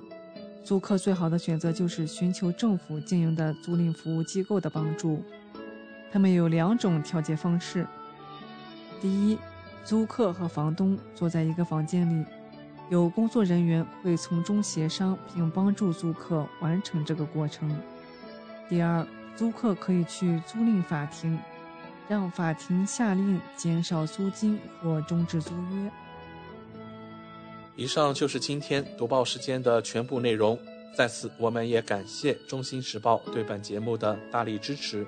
[0.63, 5.23] 租客最好的选择就是寻求政府经营的租赁服务机构的帮助。
[6.12, 7.88] 他们有两种调解方式：
[9.01, 9.39] 第一，
[9.88, 12.26] 租客和房东坐在一个房间里。
[12.89, 17.73] 有工作人员会从中协商并帮助租客完成这个过程。
[18.67, 21.39] 第二，租客可以去租赁法庭，
[22.10, 25.89] 让法庭下令减少租金或终止租约。
[27.78, 30.60] 以上就是今天读报时间的全部内容。
[30.97, 35.06] 在此，我们也感谢《中新时报》对本节目的大力支持。《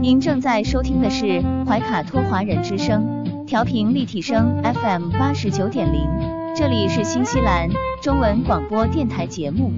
[0.00, 6.08] 您正在收听的是怀卡托华人之声，调频立体声 FM 八十九点零，
[6.56, 7.68] 这里是新西兰
[8.02, 9.70] 中文广播电台节目。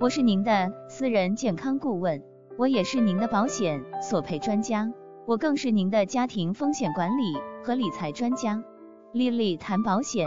[0.00, 2.20] 我是您的私人健康顾问，
[2.58, 4.90] 我也是您的保险索赔专家，
[5.24, 8.60] 我更是您的家庭风险管理和理财专家。
[9.12, 10.26] 丽丽谈保险，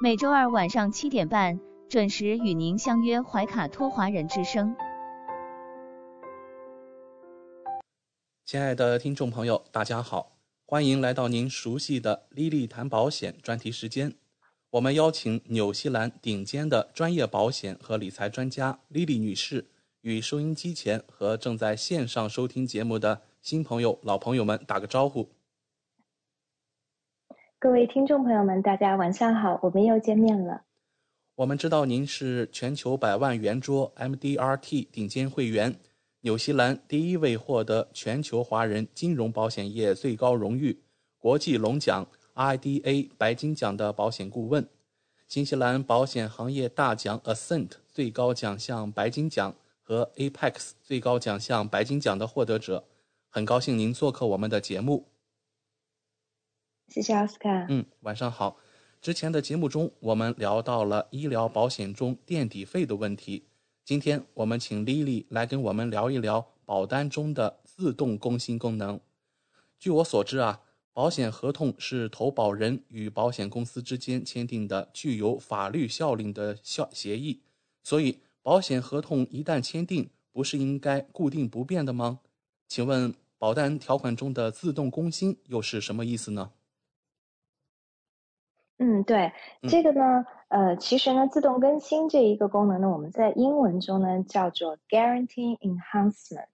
[0.00, 1.58] 每周二晚上七点半。
[1.88, 4.76] 准时与您相约怀卡托华人之声。
[8.44, 14.12] 亲爱的听众朋友，大家好，欢迎来到您熟悉的“莉莉谈保险”专题时间。
[14.72, 19.70] 我们邀请纽西兰顶尖的专业保险和理财专家莉莉女士，
[20.02, 25.30] 与收音机前和正在线上收听节目的新朋友、老朋友们打个招呼。
[27.58, 30.67] 各位听众朋友们，大家晚上好，我们又见面了。
[31.38, 35.78] 我们知道您是全球百万圆桌 MDRT 顶尖会员，
[36.22, 40.82] 纽西兰第一位获得全球华人金融保险业最高荣誉
[41.16, 44.68] 国际龙奖 IDA 白金奖的保险顾问，
[45.28, 52.88] 新西兰保险行业大奖 Ascent 最高奖项白金奖和 Apex 最高奖项白金奖的获得者。
[53.28, 55.06] 很高兴您做客我们的节目。
[56.88, 57.66] 谢谢奥斯卡。
[57.68, 58.56] 嗯，晚上好。
[59.00, 63.44] 之前的节目中，我们聊到了医疗保险中垫底费的问题。
[63.84, 69.00] 今天我们请 Lily 来跟我们聊一聊保单中的自动更新功能。
[69.78, 77.40] 据我所知啊，保险合同是投保人与保险公司之间签订的具有法律效力的效协议，
[77.84, 82.18] 所以保险合同一旦签订，不是应该固定不变的吗？
[82.66, 86.50] 请问保单条款中的自动更新又是什么意思呢？
[88.80, 89.32] 嗯，对，
[89.68, 96.46] 这个呢，呃，其实呢，自动更新这一个功能呢，我们在英文中呢叫做 Guarantee Enhancement，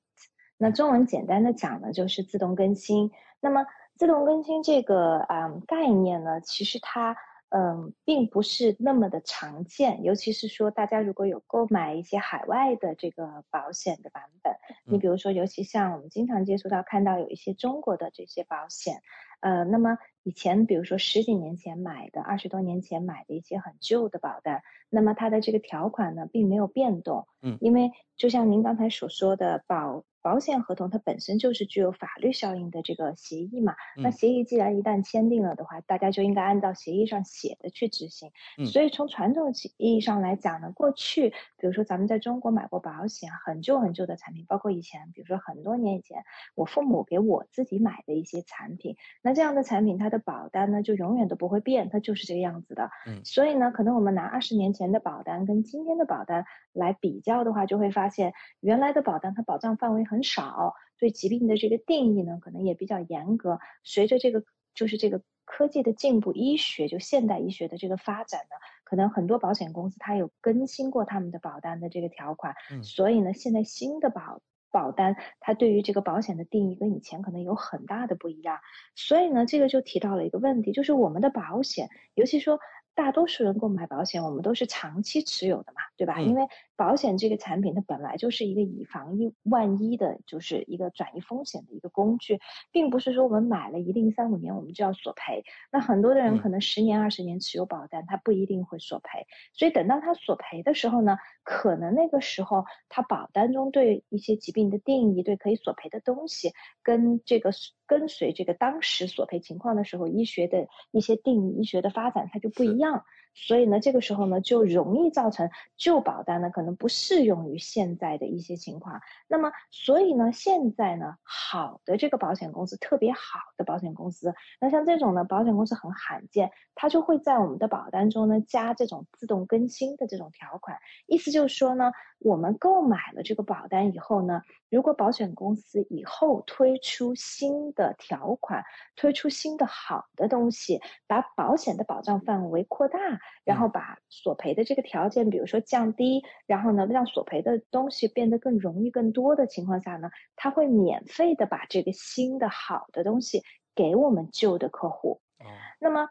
[0.56, 3.10] 那中文简单的讲呢就是自动更新。
[3.40, 7.14] 那么自动更新这个啊概念呢，其实它
[7.50, 14.54] 嗯并不是那么的常见，尤其是说大家如果有购买一些海外的这个保险的版本，
[14.86, 19.02] 你比如说，尤其像我们经常接触到看到有一些中国的这些保险。
[19.40, 30.04] 呃，那么以前比如说十几年前买的，二十多年前买的一些很旧的保单，那么它的这个条款呢并没有变动，嗯，因为就像您刚才所说的保。
[30.24, 38.30] 保险合同它本身就是具有法律效应的这个协议嘛，那协议既然一旦签订了的话，大家就应该按照协议上写的去执行。
[38.72, 52.88] 所以从传统意义上来讲呢，过去比如说咱们在中国买过保险，很旧很旧的产品，包括以前比如说很多年以前我父母给我自己买的一些产品，那这样的产品它的的保单呢就永远都不会变，它就是这个样子的。
[53.04, 63.58] 嗯，所以呢，可能我们拿二十年前的保单跟今天的保单来比较的话，就会发现原来的保单它保障范围很少，对疾病的这个定义呢可能也比较严格。
[63.82, 74.40] 随着这个就是这个科技的进步，医学就现代医学的这个发展呢，可能很多保险公司它有更新过他们的保单的这个条款，嗯所以呢，现在新的保
[74.74, 78.58] 保单它对于这个保险的定义跟以前可能有很大的不一样，
[78.96, 82.58] 所以呢，这个就提到了一个问题，就是我们的保险，尤其说。
[82.96, 86.14] 大多数人购买保险，我们都是长期持有的嘛，对吧？
[86.18, 86.46] 嗯因为
[86.76, 92.38] 保险这个产品它本来就是一个以防一万一的，就是一个转移风险的一个工具，
[92.70, 95.42] 并不是说我们买了一定三五年我们就要索赔。
[95.72, 99.26] 那很多的人嗯可能十年、二十年持有保单，他不一定会索赔。
[99.54, 107.50] 所以等到他索赔的时候呢，可能那个时候他保单中对一些疾病的定义、对可以索赔的东西，跟这个
[107.86, 113.04] 跟随这个当时索赔情况的时候，医学的一些定义、医学的发展，它就不一样。
[113.34, 119.00] 所以呢，这个时候呢，就容易造成旧保单呢可能不适用于现在的一些情况。
[119.28, 130.78] 那么，所以呢，现在呢，好的这个保险公司，特别好的保险公司，那像这种呢，保险公司很罕见，它就会在我们的保单中呢加这种自动更新的这种条款。
[131.06, 131.92] 意思就是说呢，
[132.24, 138.64] 我们购买了这个保单以后呢，如果保险公司以后推出新的条款，
[138.96, 142.98] 推出新的好的东西，把保险的保障范围扩大，
[143.44, 153.42] 然后把索赔的这个条件，比如说降低，然后呢，让索赔的东西变得更容易、更多的情况下呢，他会免费的把这个新的好的东西
[153.74, 155.20] 给我们旧的客户。
[155.40, 155.44] 哦，
[155.78, 156.08] 那么，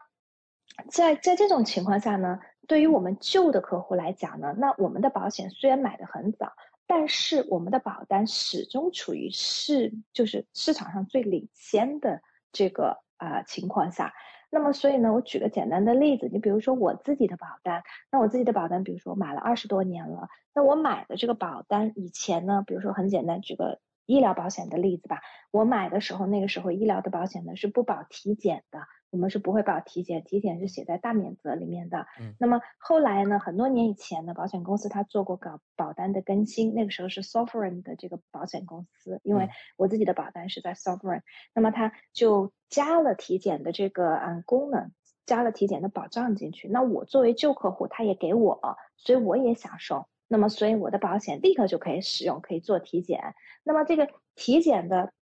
[0.88, 6.52] 在在这种情况下呢，对于我们旧的客户来讲呢，那我们的保险虽然买的很早，
[6.86, 14.12] 但是我们的保单始终处于市就是市场上最领先的这个啊、呃情况下。
[14.50, 28.78] 那么，所以呢，我举个简单的例子，你比如说我自己的保单，那我自己的保单，比如说我买了二十多年了，那我买的这个保单以前呢，比如说很简单，举个医疗保险的例子吧，我买的时候，那个时候医疗的保险呢是不保体检的，
[29.14, 32.08] 我们是不会保体检，体检是写在大免责里面的。
[32.20, 41.22] 嗯那么后来呢，很多年以前呢，保险公司它做过搞保单的更新，那个时候是 Sovereign 的这个保险公司，因为嗯我自己的保单是在 Sovereign，
[41.54, 44.90] 那么它就加了体检的这个嗯功能。
[45.26, 50.06] 加了体检的保障进去，那我作为旧客户，他也给我，所以我也享受。
[50.28, 53.34] 那么，所以我的保险立刻就可以使用，可以做体检。
[53.62, 55.14] 那么这个体检的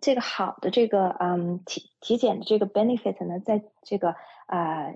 [0.00, 4.14] 这个好的这个嗯体体检的这个 benefit 呢，在这个
[4.46, 4.92] 啊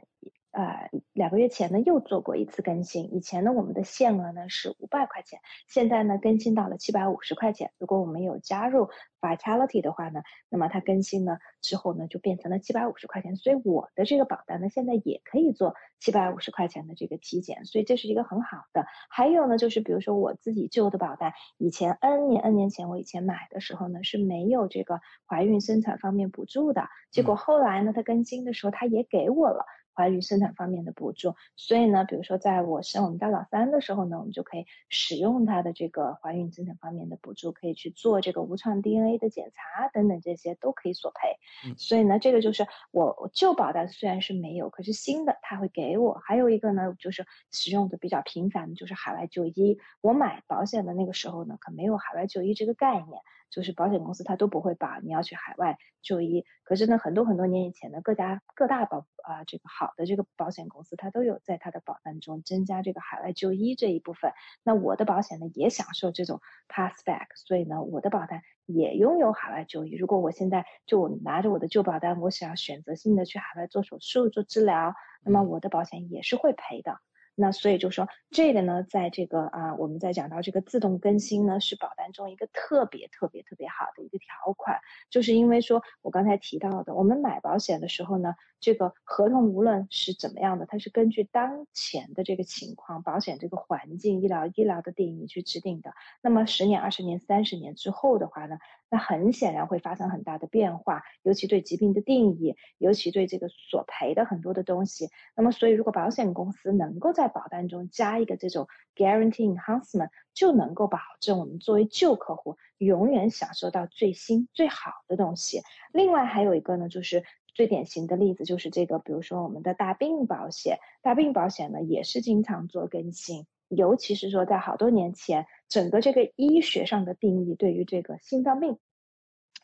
[0.54, 3.14] 呃两个月前呢又做过一次更新。
[3.14, 7.72] 以前呢我们的限额呢是五百块钱，现在呢更新到了七百五十块钱。
[7.78, 8.88] 如果我们有加入
[9.20, 13.36] Vitality 的话呢，那么它更新呢之后呢就变成了七百五十块钱。
[13.36, 18.86] 所以我的这个保单呢现在也可以做七百五十块钱的这个体检，所以这是一个很好的。
[19.10, 29.66] 还有呢就是比如说我自己旧的保单，以前 N 年 N 年前我以前买的时候呢是没有这个怀孕生产方面补助的，结果后来呢它更新的时候它也给我了。
[29.94, 41.38] 怀孕生产方面的补助，所以呢，比如说在我生我们家老三的时候呢，我们就可以使用它的这个怀孕生产方面的补助，可以去做这个无创 DNA 的检查等等，这些都可以索赔。
[41.66, 46.20] 嗯所以呢，这个就是我我旧保单虽然是没有，可是新的它会给我。
[46.24, 49.78] 还有一个呢，就是使用的比较频繁的就是海外就医。
[50.00, 53.20] 我买保险的那个时候呢，可没有海外就医这个概念，
[53.50, 56.44] 就是保险公司它都不会把你要去海外就医。
[56.62, 64.32] 可是呢，很多很多年以前呢，各家各大保啊、这个好的这个保险公司，它都有在它的保单中增加这个海外就医这一部分。
[64.62, 69.94] 那我的保险呢，也享受这种 pass back，所以呢，我的保单也拥有海外就医。
[69.96, 76.98] 如果我现在就我拿着我的旧保单，我想要选择性的去海外做手术、做治疗，那么我的保险也是会赔的。
[77.34, 84.78] 那所以就说这个呢，在这个啊，我们在讲到这个自动更新呢，是保单中一个特别特别特别好的一个条款，
[85.10, 95.92] 就是因为说我刚才提到的，我们买保险的时候呢，这个合同无论是怎么样的，它是根据当前的这个情况、保险这个环境、医疗医疗的定义去制定的。
[96.22, 98.58] 那么十年、二十年、三十年之后的话呢，
[98.90, 105.08] 那很显然会发生很大的变化，尤其对疾病的定义，尤其对这个索赔的很多的东西。
[105.34, 115.62] 那么，所以如果保险公司能够在保单中加一个这种 guarantee enhancement，就能够保证我们作为旧客户永远享受到最新最好的东西。
[115.92, 117.24] 另外还有一个呢，就是
[117.54, 123.46] 最典型的例子就是这个，比如说我们的大病保险，大病保险呢也是经常做更新。
[123.76, 128.78] 尤其是说，在好多年前，整个这个医学上的定义对于这个心脏病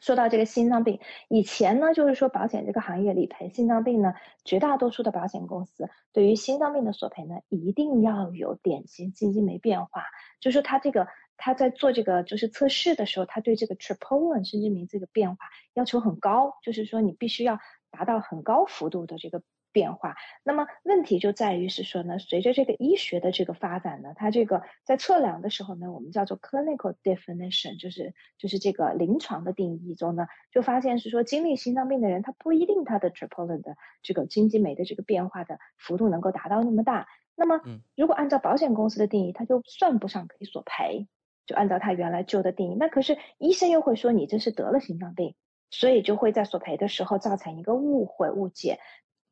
[0.00, 0.98] 说到这个心脏病，
[1.28, 10.04] 以前呢，就是说保险这个行业理赔心脏病呢，绝大多数的保险公司对于心脏病的索赔呢，一定要有典型心肌酶变化，
[10.40, 11.06] 就是说它这个
[11.36, 17.58] 他在做这个就是测试的时候，他对这个 troponin 心肌酶这个变化要求很高，就是说你必须要
[17.90, 19.42] 达到很高幅度的这个。
[19.73, 37.07] 变化，那么问题就在于是说呢，随着这个医学的这个发展呢，它这个在测量的时候呢，我们叫做 clinical definition，就是就是这个临床的定义中呢，就发现是说经历心脏病的人，他不一定他的 troponin 的这个经肌酶的这个变化的幅度能够达到那么大。
[37.37, 37.61] 那么，
[37.97, 41.09] 如果按照保险公司的定义，它就算不上可以索赔，
[41.47, 42.75] 就按照他原来旧的定义。
[42.75, 45.35] 那可是医生又会说你这是得了心脏病，
[45.71, 48.79] 所以就会在索赔的时候造成一个误会误解。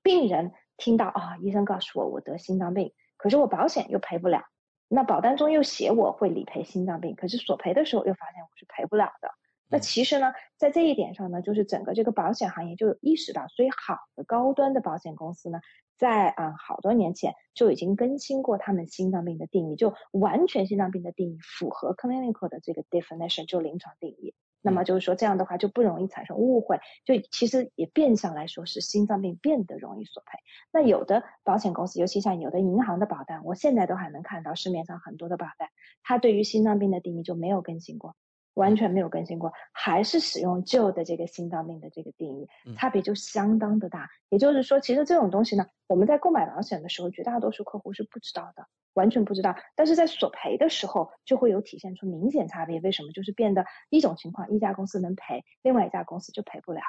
[0.03, 4.43] 病人听到啊，医生告诉我我得心脏病，可是我保险又赔不了，
[4.89, 9.31] 那保单中又写我会理赔心脏病，可是索赔的时候又发现我是赔不了的。
[9.71, 15.61] 那其实呢，在这一点上呢，就是整个这个保险行业就意识到，所以好的高端的保险公司呢，
[15.99, 24.35] 在啊好多年前就已经更新过他们心脏病的定义，就完全心脏病的定义符合 clinical 的这个 definition，就临床定义。
[24.69, 30.39] 那么就是说，这样的话就不容易产生误会，就其实也变相来说是心脏病变得容易索赔。
[30.71, 35.71] 那有的保险公司，尤其像有的银行的保单，我现在都还能看到市面上很多的保单，
[36.03, 38.15] 它对于心脏病的定义就没有更新过，
[38.59, 44.11] 完全没有更新过，还是使用旧的这个心脏病的这个定义，差别就相当的大。
[44.29, 48.67] 也就是说，其实这种东西呢，我们在购买保险的时候，绝大多数客户是不知道的。
[48.95, 52.81] 完全不知道，但是在索赔的时候就会有体现出明显差别。
[52.81, 53.13] 为什么？
[53.13, 56.81] 就是变得一种情况，一家公司能赔，另外一家公司就赔不了。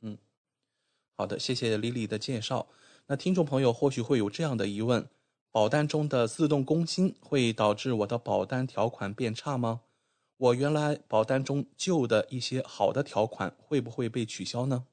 [0.00, 0.18] 嗯，
[1.16, 2.66] 好的，谢谢 Lily 的介绍。
[3.06, 5.08] 那听众朋友或许会有这样的疑问：
[5.52, 9.82] 保单中的自动更新会导致我的保单条款变差吗？
[10.42, 14.86] 我原来保单中旧的一些好的条款会不会被取消呢？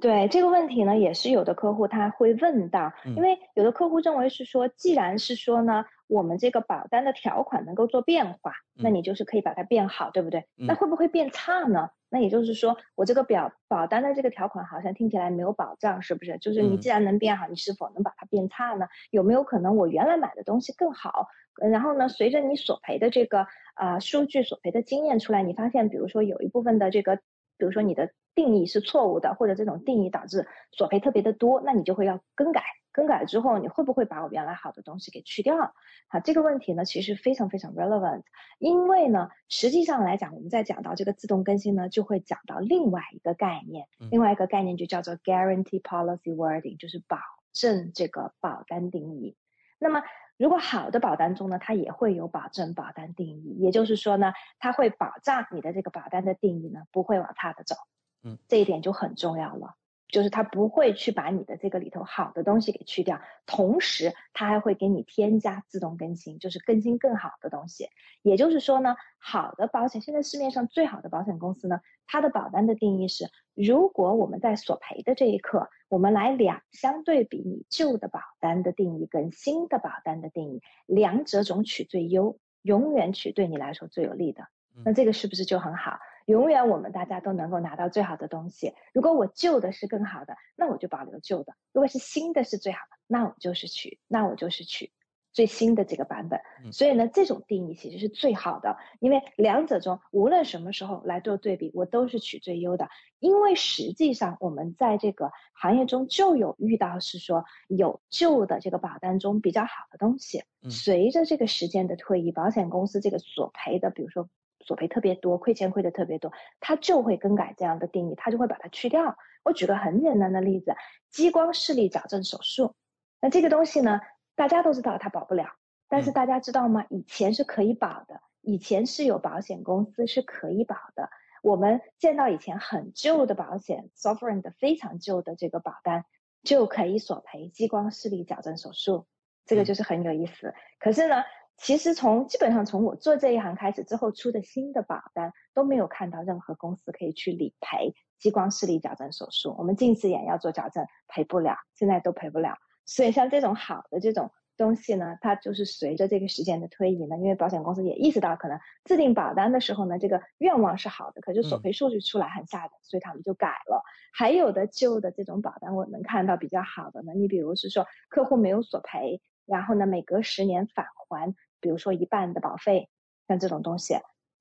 [0.00, 10.46] 对这个问题呢，也是有的客户他会问到，因为有的客户认为是说，既然是说呢，我们这个保单的条款能够做变化，那你就是可以把它变好，对不对？
[10.66, 11.90] 那会不会变差呢？
[12.10, 16.38] 那也就是说，我这个表保单的这个条款好像听起来没有保障，是不是？
[16.38, 18.86] 就是你既然能变好，你是否能把它变差呢？
[19.10, 21.28] 有没有可能我原来买的东西更好？
[21.70, 27.20] 然后呢，随着你索赔的这个啊数据索赔的经验出来，你发现比如说有一部分的这个，
[27.56, 28.10] 比如说你的。
[28.36, 32.64] 定义是错误的，或者这种定义导致索赔特别的多，那你就会要更改。
[32.90, 35.72] 更改之后，你会不会把我原来好的东西给去掉？
[36.08, 38.24] 好，这个问题呢，其实非常非常 relevant。
[38.58, 47.18] 因为呢，实际上来讲，我们在讲到这个自动更新呢，就会讲到另外一个概念，另外一个概念就叫做 guarantee policy wording，就是保
[47.52, 49.36] 证这个保单定义。
[49.78, 50.02] 那么，
[50.44, 57.74] 如果好的保单中呢，它也会有保证保单定义，也就是说呢，它会保障你的这个保单的定义呢，不会往差的走。
[58.22, 59.74] 嗯，这一点就很重要了，
[60.08, 67.88] 就是它不会去把你的这个里头好的东西给去掉，同时它还会给你添加自动更新，就是更新更好的东西。
[68.22, 84.46] 也就是说呢，好的保险，现在市面上最好的保险公司呢，它的保单的定义是，如果我们在索赔的这一刻，我们来两相对比，你旧的保单的定义跟新的保单的定义，两者总取最优，永远取对你来说最有利的，
[84.84, 85.98] 那这个是不是就很好？
[86.26, 88.72] 永远我们大家都能够拿到最好的东西。
[88.92, 94.90] 如果我旧的是更好的，那我就保留旧的；如果是新的是最好的，那我就是取，那我就是取
[95.32, 96.40] 最新的这个版本。
[96.72, 102.88] 所以呢，这种定义其实是最好的，因为两者中无论什么时候来做对比，我都是取最优的。
[103.18, 114.26] 因为实际上我们在这个行业中就有遇到是说有旧的这个保单中比较好的东西，随着这个时间的推移，保险公司这个索赔的，比如说。
[114.64, 119.16] 索赔特别多，亏钱亏的特别多，他就会更改这样的定义，他就会把它去掉。
[119.44, 120.74] 我举个很简单的例子，
[121.10, 122.74] 激光视力矫正手术，
[123.20, 124.00] 那这个东西呢，
[124.34, 125.44] 大家都知道它保不了，
[125.88, 126.86] 但是大家知道吗？
[126.88, 131.10] 以前是可以保的，以前是有保险公司是可以保的。
[131.42, 136.06] 我们见到以前很旧的保险，sovereign 的非常旧的这个保单，
[136.42, 139.06] 就可以索赔激光视力矫正手术，
[139.44, 140.54] 这个就是很有意思。
[140.80, 141.16] 可是呢？
[141.56, 149.54] 其实从基本上从我做这一行开始之后出的新的保单都没有看到任何公司可以去理赔激光视力矫正手术。
[149.56, 152.56] 我们近视眼要做矫正赔不了，现在都赔不了。
[152.84, 163.82] 所以像这种好的这种东西呢，它就是随着这个时间的推移呢，因为保险公司也意识到可能制定保单的时候呢，这个愿望是好的，可是索赔数据出来很吓人，所以他们就改了。
[164.12, 169.22] 还有的旧的这种保单，我能看到比较好的呢，你比如是说客户没有索赔。
[169.46, 172.88] 然后呢，每隔十年返还，比如说一半的保费，
[173.28, 173.96] 像这种东西，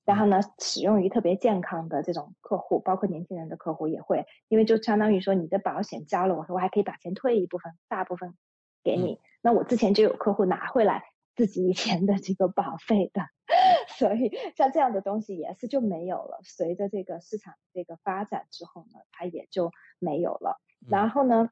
[0.05, 8.33] 然后呢，使用于特别健康的这种客户，包括年轻人的客户也会，因为就相当于说你的保险交了，我说我还可以把钱退一部分，大部分
[8.83, 9.19] 给你。
[9.41, 11.03] 那我之前就有客户拿回来
[11.35, 13.23] 自己以前的这个保费的，
[13.97, 16.39] 所以像这样的东西也是就没有了。
[16.43, 20.59] 随着这个市场这个发展之后呢，它也就没有了。
[20.89, 21.49] 然后呢，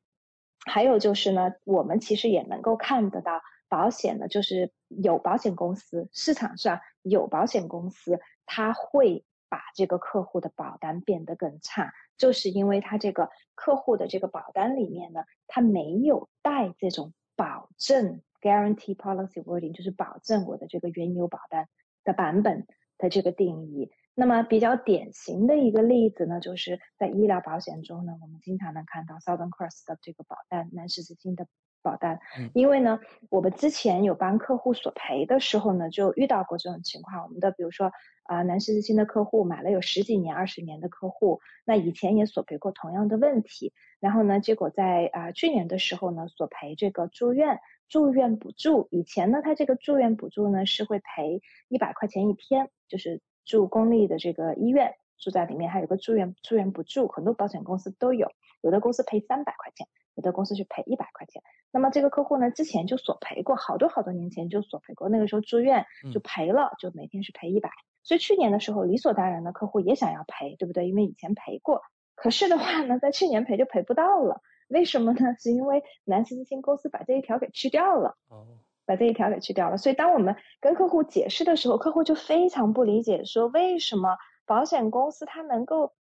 [0.66, 3.42] 还有就是呢，我们其实也能够看得到。
[3.70, 21.70] 保险呢，就是有保险公司，市场上有保险公司，他会把这个客户的保单变得更差，就是因为他这个客户的这个保单里面呢，他没有带这种保证 （guarantee policy wording），就是保证我的这个原有保单
[22.04, 23.90] 的版本的这个定义。
[24.16, 31.48] 那么比较典型的一个例子呢，就是在医疗保险中呢，我们经常能看到 Southern Cross 的这个保单，南十字星的。
[31.84, 32.20] 保单，
[32.54, 33.00] 因为呢，
[33.32, 37.24] 我们之前有帮客户索赔的时候呢，就遇到过这种情况。
[37.24, 37.92] 我们的比如说
[38.22, 43.74] 啊，南十字星的客户买了有十几年、二十年的客户，那以前也索赔过同样的问题。
[44.00, 47.60] 然后呢，结果在啊去年的时候呢，索赔这个住院
[47.90, 48.88] 住院补助。
[48.92, 58.32] 以前呢，他这个住院补助呢是会赔一百块钱一天，就是住公立的这个医院住在里面，还有个住院住院补助，很多保险公司都有，
[58.62, 59.88] 有的公司赔三百块钱。
[60.16, 67.70] 有的公司是赔一百块钱，那么这个客户呢，之前就索赔过，好多好多年前就索赔过，那个时候住院就赔了，就每天是赔一百，
[68.04, 70.90] 所以去年的时候理所当然的客户也想要赔，对不对？
[70.90, 71.82] 因为以前赔过，
[72.14, 75.34] 可是的话呢，在去年赔就赔不到了，为什么呢？
[75.40, 78.46] 是因为南斯基金公司把这一条给去掉了，哦，
[78.92, 85.94] 把这一条给去掉了，所以当我们跟客户解释的时候，客户就非常不理解，说为什么保险公司他能够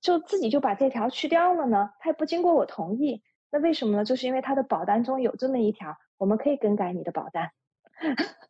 [0.00, 1.90] 就自己就把这条去掉了呢？
[1.98, 3.20] 他也不经过我同意。
[3.50, 4.04] 那为什么呢？
[4.04, 7.50] 就是因为他的保单中有这么一条，我们可以更改你的保单。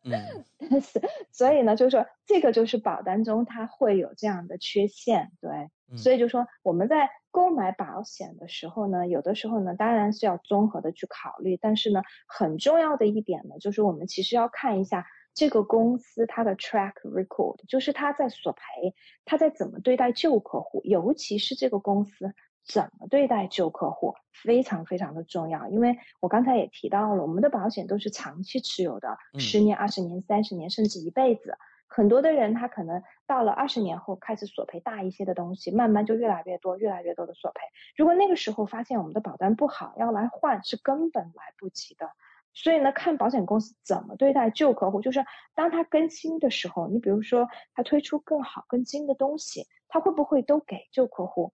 [0.03, 0.43] 嗯，
[0.81, 5.69] 是，所以呢，就是说这个就是保单中它会有这样的缺陷，对。
[5.95, 22.33] 所以就说我们在购买保险的时候呢，有的时候呢，当然是要综合的去考虑，但是呢，很重要的一点呢，就是我们其实要看一下这个公司它的 track record，就是它在索赔，他在怎么对待旧客户，尤其是这个公司。
[22.69, 24.13] 怎么对待旧客户
[24.43, 31.57] 非常非常的重要，因为我刚才也提到了，我们的保险都是长期持有的，十年、二十年、三十年，甚至一辈子。
[31.87, 37.61] 很多的人他可能到了二十年后开始索赔大一些的东西，慢慢就越来越多、越来越多的索赔。
[37.95, 42.11] 如果那个时候发现我们的保单不好，要来换是根本来不及的。
[42.53, 45.23] 所以呢，看保险公司怎么对待旧客户，就是
[45.53, 51.53] 当他更新的时候，你比如说他推出更好、更新的东西，他会不会都给旧客户？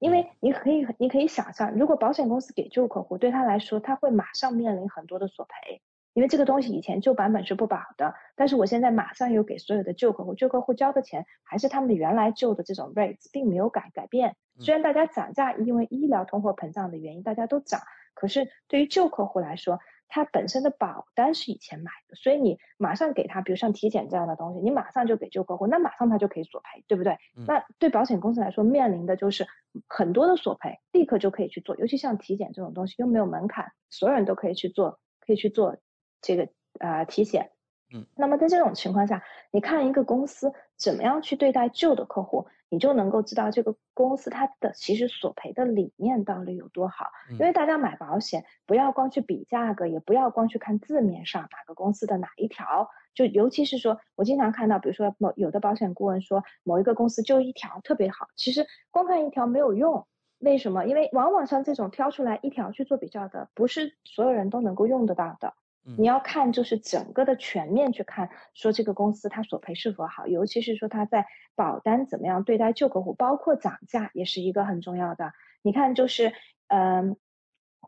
[0.00, 5.80] 因为你可以，你可以想象，如果保险公司给旧客户，对他来说，他会马上面临很多的索赔，
[6.14, 14.36] 因为这个东西以前旧版本是不保的，但是我现在马上又给所有的旧客户，旧客户交的钱还是他们原来旧的这种 rates，并没有改改变。
[14.60, 17.80] 虽然大家涨价，因为医疗通货膨胀的原因，大家都涨，
[18.14, 27.16] 可是对于旧客户来说，他本身的保单是以前买的，所以你马上给他，比如像体检这样的东西，你马上就给旧客户，那马上他就可以索赔，对不对？
[27.46, 29.46] 那对保险公司来说，面临的就是
[29.88, 35.78] 很多的索赔，立刻就可以去做，尤其像体检这种东西又没有门槛，所有人都可以去做，可以去做
[36.22, 36.48] 这个
[36.78, 37.50] 呃体检。
[37.94, 47.10] 嗯，那么在这种情况下，你看一个公司怎么样去对待旧的客户，你就能够知道这个公司它的其实索赔的理念到底有多好。
[47.32, 60.06] 因为大家买保险，不要光去比价格，也不要光去看字面上哪个公司的哪一条，就尤其是说我经常看到，比如说某有的保险顾问说某一个公司就一条特别好，其实光看一条没有用。
[60.38, 60.86] 为什么？
[60.86, 65.52] 因为往往像这种挑出来一条去做比较的，不是所有人都能够用得到的。
[65.98, 71.26] 你要看就是整个的全面去看，说这个公司它索赔是否好，尤其是说它在
[71.56, 75.32] 保单怎么样对待旧客户，包括涨价也是一个很重要的。
[75.60, 76.32] 你看就是，
[76.68, 77.16] 嗯，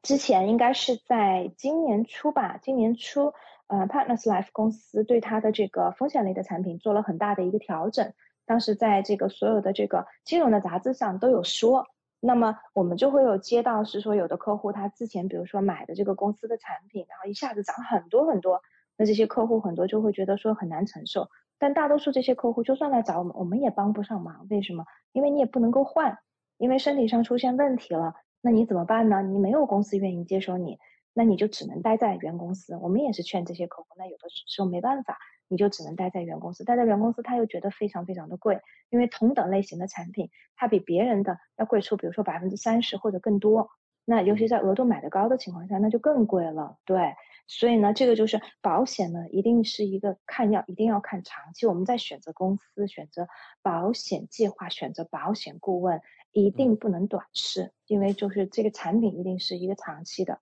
[0.02, 3.32] 之前应该是在今年初吧，今年初，
[3.68, 8.12] 呃，Partners Life 公司对它的这个风险类的产品做了很大的一个调整，
[8.44, 11.86] 当时在这个所有的这个金融的杂志上都有说。
[12.26, 18.62] 那么我们就会有接到是说有的客户他之前比如说买的这个公司的产品，然后一下子涨很多很多，
[18.96, 21.28] 那这些客户很多就会觉得说很难承受。
[21.58, 24.46] 但大多数这些客户就算来找我们，我们也帮不上忙。
[24.48, 24.86] 为什么？
[25.12, 26.18] 因为你也不能够换，
[26.56, 29.22] 因为身体上出现问题了，那你怎么办呢？
[29.22, 30.78] 你没有公司愿意接收你，
[31.12, 32.74] 那你就只能待在原公司。
[32.78, 35.18] 我们也是劝这些客户，那有的时候没办法。
[35.48, 43.68] 你就只能待在原公司，待在原公司，他又觉得非常非常的贵，因为同等类型的产品，它比别人的要贵出，比如说百分之三十或者更多。
[44.06, 46.76] 那尤其在额度买的高的情况下，那就更贵了。
[46.84, 47.14] 对，
[47.46, 51.64] 所以呢，这个就是保险呢，一定是一个看要一定要看长期。
[51.66, 53.26] 我们在选择公司、选择
[53.62, 60.38] 保险计划、选择保险顾问，一定不能短视，因为就是这个产品一定是一个长期的。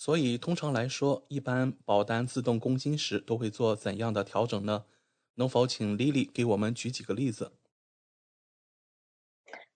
[0.00, 4.86] 嗯，所以通常来说，一般保单自动更新时都会做怎样的调整呢？
[5.34, 7.52] 能否请 Lily 给我们举几个例子？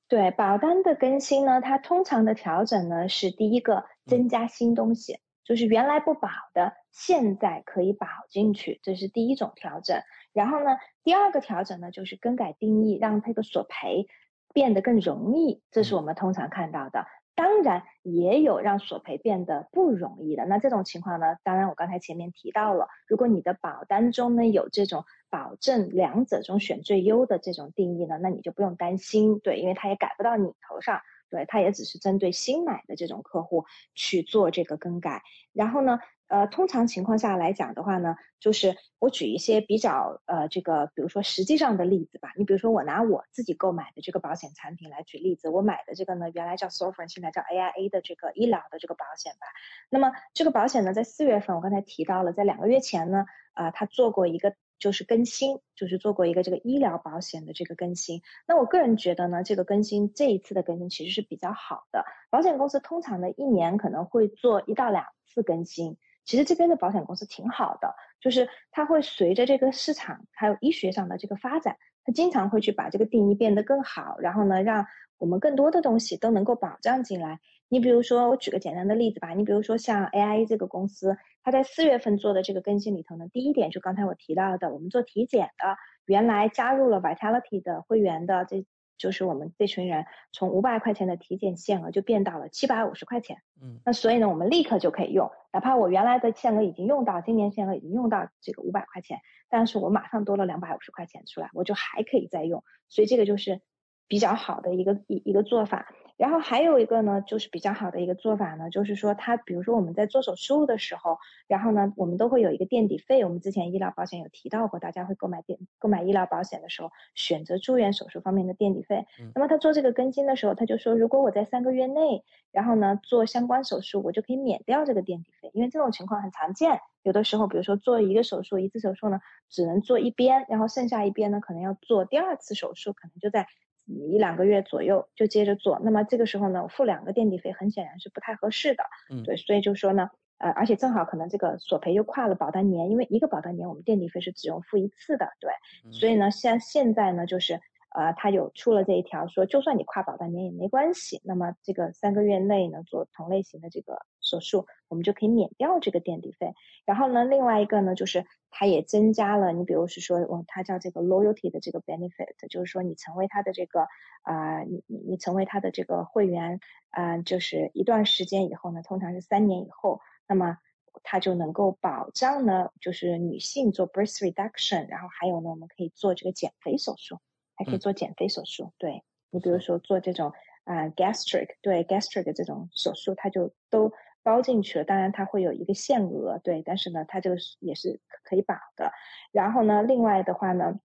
[0.09, 10.01] 对保单的更新呢，它通常的调整呢是第一个增加新东西，就是原来不保的，现在可以保进去，这是第一种调整。
[10.33, 14.07] 然后呢，第二个调整呢就是更改定义，让这个索赔
[14.53, 17.07] 变得更容易，这是我们通常看到的。
[17.35, 20.45] 当然也有让索赔变得不容易的。
[20.47, 25.05] 那这种情况呢，当然我刚才前面提到了，如果你的保单中呢有这种。
[25.31, 33.65] 保证两者中选最优的这种定义呢，那你就不用担心，对，因为它也改不到你头上，对，它也只是针对新买的这种客户
[33.97, 35.25] 去做这个更改。
[35.53, 35.99] 然后呢，
[36.35, 42.33] 呃，通常情况下来讲的话呢，就是我举一些比较呃这个，比如说实际上的例子吧。
[42.37, 49.47] 你比如说我拿我自己购买的这个保险产品来举例子，我买的这个呢，原来叫 s o f r e n 现在叫 AIA 的这个医疗的这个保险吧。
[49.91, 54.57] 那么这个保险呢，在四月份我刚才提到了，在两个月前呢，啊，它做过一个。
[54.77, 58.21] 就是更新，就是做过一个这个医疗保险的这个更新。
[58.47, 62.05] 那我个人觉得呢，这个更新这一次的更新其实是比较好的。
[62.29, 74.87] 保险公司通常呢一年可能会做一到两次更新，其实这边的保险公司挺好的，就是它会随着这个市场还有医学上的这个发展，它经常会去把这个定义变得更好，然后呢让
[75.19, 77.39] 我们更多的东西都能够保障进来。
[77.69, 81.17] 你比如说，我举个简单的例子吧，你比如说像 AIA 这个公司。
[81.47, 88.65] 它在四月份做的这个更新里头呢，第一点就刚才我提到的，我们做体检的，原来加入了 Vitality 的会员的，这
[88.97, 93.39] 就是我们这群人从五百块钱的体检限额就变到了七百五十块钱。
[93.61, 103.61] 嗯，那所以呢，我们立刻就可以用，哪怕我原来的限额已经用到，今年限额已经用到这个五百块钱，但是我马上多了两百五十块钱出来，我就还可以再用，所以这个就是
[104.07, 105.93] 比较好的一个一一个做法。
[106.17, 113.25] 然后还有一个呢，就是比较好的一个做法呢，就是说它，比如说我们在做手术的时候，然后呢，我们都会有一个垫底费。
[113.25, 119.07] 我们之前医疗保险有提到过，大家会购买垫购买医疗保险的时候，选择住院手术方面的垫底费。
[119.35, 126.79] 那么他做这个更新的时候，他就说，如果我在三个月内，然后呢做相关手术，我就可以免掉这个垫底费，因为这种情况很常见。
[127.03, 129.19] 有的时候，比如说做一个手术，一次手术呢
[129.51, 133.49] 只能做一边，然后剩下一边呢可能要做第二次手术，可能就在。
[133.87, 138.85] 一两个月左右就接着做，那么这个时候呢，付两个垫底费很显然是不太合适的。
[139.11, 145.51] 嗯，对，所以就说呢，呃，而且正好可能这个索赔又跨了保单年，因为一个保单年我们垫底费是只用付一次的，对，
[145.93, 147.61] 所以呢，像现在呢就是。
[147.97, 151.21] 呃，他有出了这一条，说就算你跨保单年也没关系。
[151.23, 156.55] 那么这个三个月内呢，做同类型的这个手术，我们就可以免掉这个垫底费。
[156.85, 163.87] 然后呢，另外一个呢，就是它也增加了，你比如是说，哦，它叫这个 loyalty 的这个 benefit，就是说你成为它的这个
[164.23, 166.61] 啊，你你你成为他的这个会员
[166.91, 170.59] 啊，就是一段时间以后呢，通常是三年以后，那么
[171.03, 177.19] 它就能够保障呢，就是女性做 breast reduction，然后还有呢，我们可以做这个减肥手术。
[177.57, 180.33] 还可以做减肥手术，对你比如说做这种
[180.65, 183.93] 啊 gastric，对 gastric 这种手术，它就都
[184.25, 184.85] 包进去了。
[184.85, 188.91] 当然它会有一个限额，对，但是呢，它这个也是可以保的。
[189.31, 190.81] 然后呢，另外的话呢，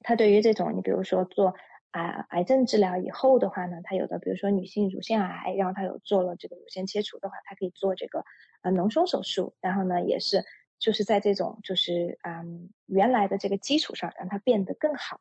[0.00, 1.54] 它对于这种你比如说做
[1.92, 8.24] 啊癌症治疗以后的话呢，它有的比如说女性乳腺癌，然后它有做了这个乳腺切除的话，它可以做这个
[8.62, 10.44] 啊脓胸手术，然后呢也是。
[10.80, 15.20] 就是在这种就是嗯原来的这个基础上，让它变得更好。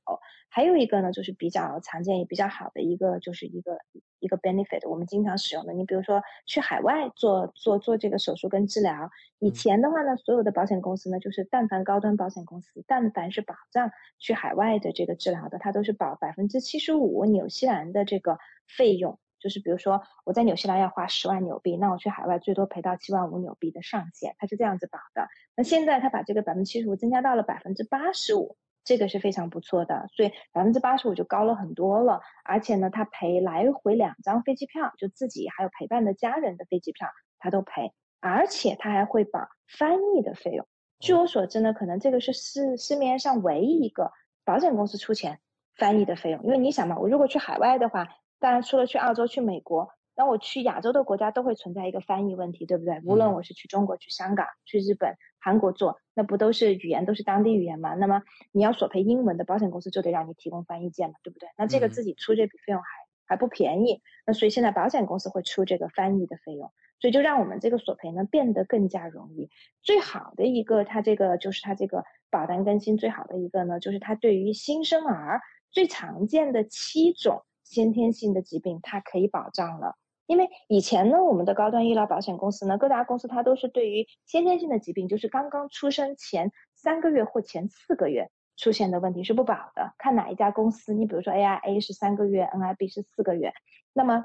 [0.49, 3.78] 还有一个呢，就是比较常见也比较好的一个，就是一个
[4.18, 5.74] 一个 benefit，我们经常使用的。
[5.74, 19.20] 你比如说去海外做做做这个手术跟治疗，以前的话呢，所有的保险公司呢，就是但凡高端保险公司，但凡是保障去海外的这个治疗的，它都是保百分之七十五纽西兰的这个费用。
[19.39, 25.27] 就是比如说我在纽西兰要花十万纽币，那我去海外最多赔到七万五纽币的上限，它是这样子保的。
[25.55, 32.21] 那现在它把这个百分之七十五增加到了百分之八十五，这个是非常不错的，所以百分之八十五就高了很多了。
[32.43, 37.07] 而且呢，它赔来回两张飞机票，就自己还有陪伴的家人的飞机票，
[37.39, 40.67] 它都赔，而且它还会保翻译的费用。
[40.99, 44.11] 据我所知呢，可能这个是市市面上唯一一个
[44.43, 45.39] 保险公司出钱
[45.75, 48.09] 翻译的费用，因为你想嘛，我如果去海外的话。
[48.39, 53.01] 当然，除了去澳洲、去美国，那我去亚洲的国家都会存在一个翻译问题，对不对？
[53.05, 57.93] 无论我是去中国、去香港、去日本、韩国做，那不都是语言都是当地语言嘛？
[57.95, 58.21] 那么
[58.51, 61.47] 你要索赔英文的保险公司就得让你提供翻译件嘛，对不对？
[61.57, 62.87] 那这个自己出这笔费用还
[63.25, 64.01] 还不便宜。
[64.25, 69.49] 那所以现在保险公司会出这个翻译的费用，所以就让我们这个索赔呢变得更加容易。
[69.81, 75.39] 最好的一个，它这个就是它这个保单更新最好的一个呢，就是它对于新生儿
[75.71, 79.95] 最常见的七种先天性的疾病，它可以保障了。
[80.26, 89.93] 因为以前呢，我们的高端医疗保险公司呢，各大公司它都是对于先天性的疾病，就是刚刚出生前三个月或前四个月出现的问题是不保的。
[89.97, 93.53] 看哪一家公司，你比如说 AIA 是三个月，NIB 是四个月。
[93.93, 94.24] 那么，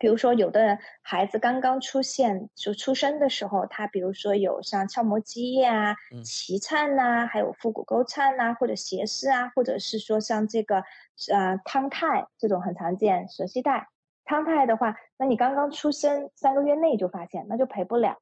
[0.00, 5.94] 比如说有的孩子刚刚出现就出生的时候，他比如说有像鞘膜积液啊、
[6.24, 10.82] 脐颤呐，还有腹股沟颤呐，或者斜视啊，或者是说像这个
[11.30, 13.88] 呃汤太这种很常见，舌系带。
[14.24, 18.16] 汤太的话，那你刚刚出生三个月内就发现，那就赔不了。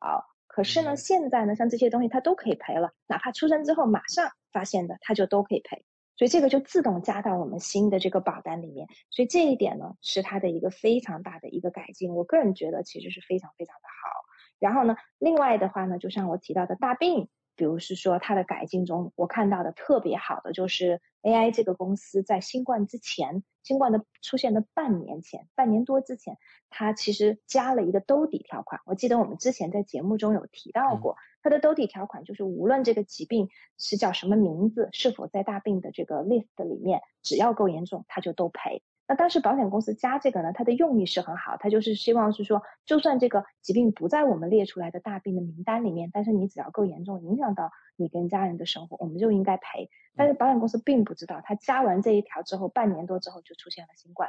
[0.48, 5.84] 可是呢，现在呢，像这些东西它都可以赔了，哪怕出生之后马上发现的，它就都可以赔。
[6.18, 8.86] 所以这个就自动加到我们新的这个保单里面。
[9.10, 12.14] 所以这一点呢，是它的一个非常大的一个改进。
[12.14, 14.10] 我个人觉得其实是非常非常的好。
[14.58, 17.28] 然后呢，另外的话呢，就像我提到的大病。
[17.58, 26.38] 比如是说它的改进中，我看到的特别好的就是 AI 这个公司在新冠之前，新冠的出现的半年前，半年多之前，
[26.70, 28.80] 它其实加了一个兜底条款。
[28.86, 38.84] 我记得我们之前在节目中有提到过，它的兜底条款就是无论这个疾病是叫什么名字，是否在大病的这个 list 里面，只要够严重，它就都赔。
[39.08, 49.88] 那当时保险公司加这个呢，它的用意是很好，它就是希望是说，就算这个疾病不在我们列出来的大病的名单里面，但是你只要够严重，影响到你跟家人的生活，我们就应该赔。
[50.14, 54.28] 但是保险公司并不知道，他加完这一条之后，半年多之后就出现了新冠。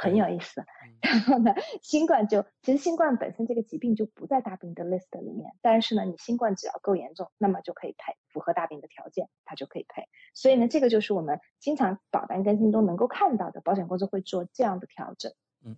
[0.00, 0.64] 很有意思，
[1.02, 10.04] 然后呢，新冠就其实新冠本身这个疾病就不在大病的 list 里面，但是呢，你新冠只要够严重，那么就可以赔，符合大病的条件，它就可以赔。
[10.34, 15.32] 所以呢，这个就是我们经常保单更新中能够看到的，保险公司会做这样的调整。
[15.64, 15.76] 嗯，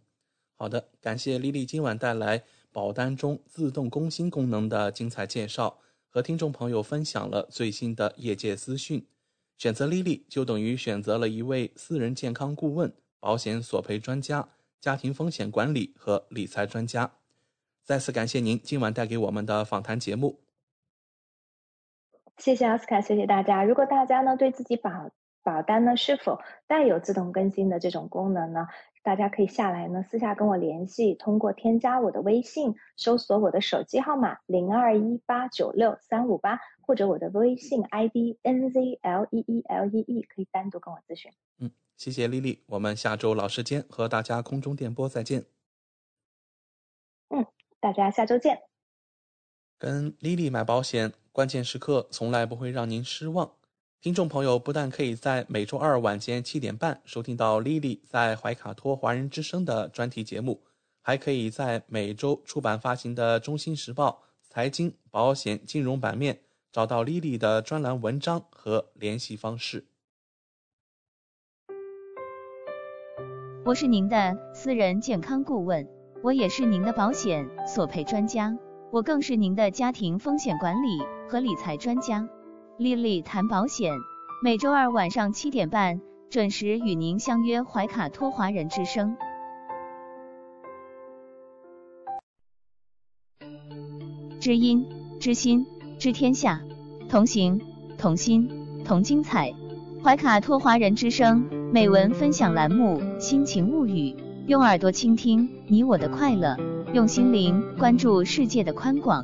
[0.55, 5.79] 好的，感谢丽丽今晚带来保单中自动更新功能的精彩介绍，
[6.11, 9.07] 和听众朋友分享了最新的业界资讯。
[9.57, 12.93] 选择丽丽就等于选择了一位私人健康顾问。
[13.21, 14.49] 保险索赔专家、
[14.81, 17.13] 家庭风险管理和理财专家，
[17.85, 20.41] 再次感谢您今晚带给我们的访谈节目。
[22.39, 23.63] 谢谢奥斯卡，谢谢大家。
[23.63, 25.11] 如果大家呢对自己保
[25.43, 28.69] 保单呢是否带有自动更新的这种功能呢，
[29.03, 41.31] 大家可以下来呢私下跟我联系，通过添加我的微信，搜索我的手机号码零二一八九六三五八，或者我的微信 ID N Z L E E L E E，可以单独跟我咨询。
[41.59, 41.71] 嗯。
[42.01, 45.45] 谢谢丽丽，我们下周老时间和大家空中电波再见。
[47.29, 47.45] 嗯，
[47.79, 48.59] 大家下周见。
[49.77, 53.53] 跟丽丽买保险，关键时刻从来不会让您失望。
[54.01, 60.63] 听众朋友不但可以在每周二晚间七点半收听到丽丽在怀卡托华人之声的专题节目，
[61.03, 66.41] 还可以在每周出版发行的《中心时报》财经、保险、金融版面
[66.73, 69.85] 找到丽丽的专栏文章和联系方式。
[73.63, 75.87] 我是您的私人健康顾问，
[76.23, 78.57] 我也是您的保险索赔专家，
[78.91, 80.99] 我更是您的家庭风险管理
[81.29, 82.27] 和理财专家。
[82.79, 83.93] 丽丽谈保险，
[84.43, 86.01] 每周二晚上七点半
[86.31, 89.15] 准时与您相约怀卡托华人之声。
[94.41, 94.87] 知音
[95.21, 95.67] 知心
[95.99, 96.63] 知天下，
[97.11, 97.61] 同行
[97.99, 99.53] 同心同精彩。
[100.03, 101.47] 怀卡托华人之声。
[101.71, 104.13] 美文分享栏目《心情物语》，
[104.47, 106.57] 用耳朵倾听你我的快乐，
[106.95, 109.23] 用心灵关注世界的宽广。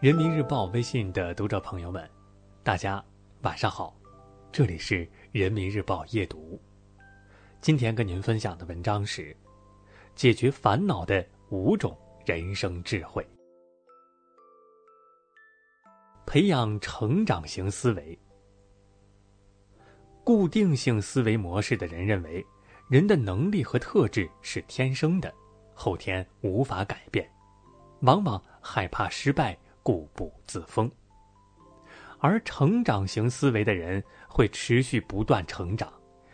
[0.00, 2.02] 人民日报微信的读者朋友们，
[2.64, 3.02] 大家
[3.42, 3.96] 晚上好，
[4.50, 6.60] 这里是人民日报夜读。
[7.60, 9.34] 今天跟您分享的文章是
[10.16, 11.96] 解决烦恼的五种
[12.28, 13.26] 人生智慧。
[16.26, 18.18] 培养成长型思维。
[20.22, 22.44] 固定性思维模式的人认为，
[22.90, 25.34] 人的能力和特质是天生的，
[25.72, 27.26] 后天无法改变，
[28.00, 30.92] 往往害怕失败，固步自封。
[32.18, 35.90] 而成长型思维的人会持续不断成长，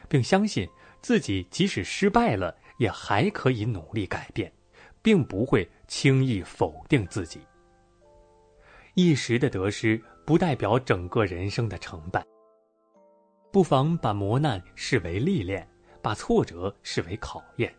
[0.09, 0.69] 并相信
[1.01, 4.53] 自己即使失败了，也还可以努力改变，
[5.01, 7.41] 并不会轻易否定自己。
[8.95, 12.25] 一时的得失不代表整个人生的成败。
[13.53, 15.69] 不妨把磨难视为历练，
[16.03, 17.75] 把挫折视为考验。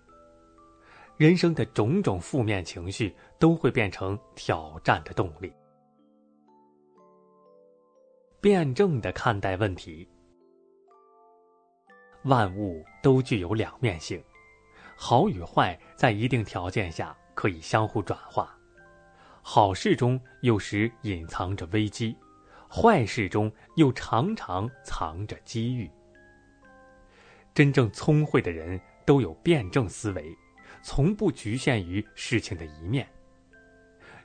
[1.17, 5.53] 人生的种种负面情绪都会变成挑战的动力。
[8.41, 10.07] 辩证的看待问题。
[12.25, 14.21] 万物都具有两面性，
[14.97, 18.57] 好与坏在一定条件下可以相互转化。
[19.43, 22.17] 好事中有时隐藏着危机，
[22.67, 25.87] 坏事中又常常藏着机遇。
[27.53, 30.35] 真正聪慧的人都有辩证思维，
[30.81, 33.07] 从不局限于事情的一面。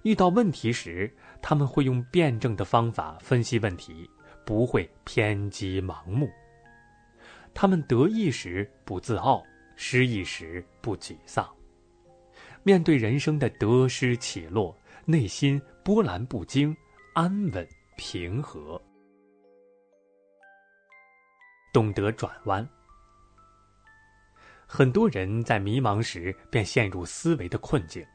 [0.02, 4.08] 遇到问题时，他们会用辩证的方法分析问题，
[4.46, 6.30] 不会偏激盲目。
[7.52, 9.44] 他们得意时不自傲，
[9.76, 11.46] 失意时不沮丧。
[12.62, 16.76] 面对人生的得失起落，内心波澜不惊，
[17.14, 18.80] 安稳平和，
[21.72, 22.68] 懂得转弯。
[24.66, 28.06] 很多人在迷茫时便陷入思维的困境，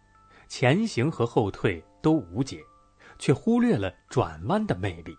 [0.48, 2.62] 前行和后退都无解，
[3.18, 5.18] 却忽略了转弯的魅力。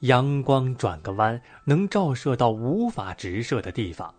[0.00, 4.12] 阳光转个弯，能照射到无法直射的地方；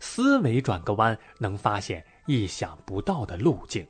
[0.00, 3.88] 思维转个弯，能发现意想不到的路径。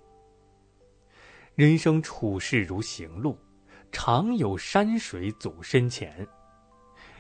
[1.57, 3.37] 人生处事如行路，
[3.91, 6.25] 常有山水阻身前。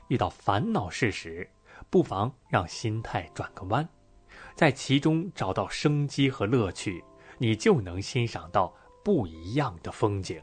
[0.06, 1.50] 遇到烦恼事时，
[1.90, 3.86] 不妨让心态转个弯，
[4.54, 7.04] 在其中找到生机和乐趣，
[7.36, 8.72] 你就能欣赏到
[9.04, 10.40] 不一样的风景。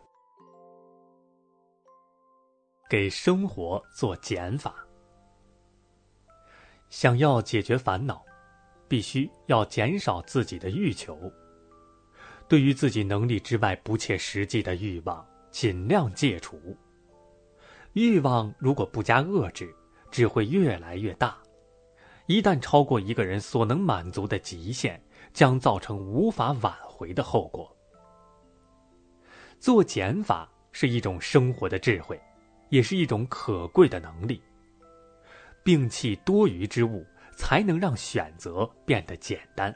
[2.89, 4.76] 给生活做减法。
[6.89, 8.24] 想要解决烦恼，
[8.88, 11.32] 必须要减少自己的欲求。
[12.48, 16.78] 对于自己能力之外不切实际的欲望，尽量戒除。
[17.94, 19.74] 欲望如果不加遏制，
[20.12, 21.38] 只会越来越大。
[22.28, 25.02] 一旦超过一个人所能满足的极限，
[25.34, 27.76] 将造成无法挽回的后果。
[29.60, 32.20] 做减法是一种生活的智慧，
[32.70, 34.42] 也是一种可贵的能力。
[35.64, 37.06] 摒弃多余之物，
[37.36, 39.76] 才能让选择变得简单。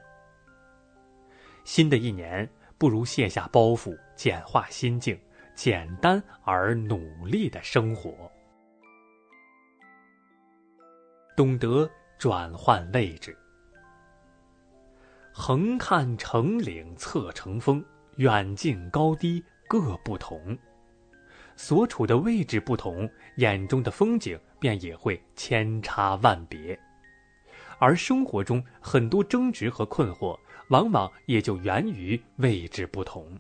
[1.64, 2.50] 新的一年。
[2.80, 5.20] 不如卸下包袱，简化心境，
[5.54, 8.32] 简单而努力的生活。
[11.36, 13.38] 懂得转换位置。
[15.34, 17.84] 横看成岭侧成峰，
[18.16, 20.58] 远近高低各不同。
[21.58, 26.80] 所处的位置不同，眼中的风景便也会千差万别。
[27.80, 30.38] 而生活中很多争执和困惑。
[30.70, 33.36] 往往也就源于位置不同。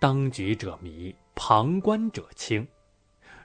[0.00, 2.64] 当局者迷，旁观者清。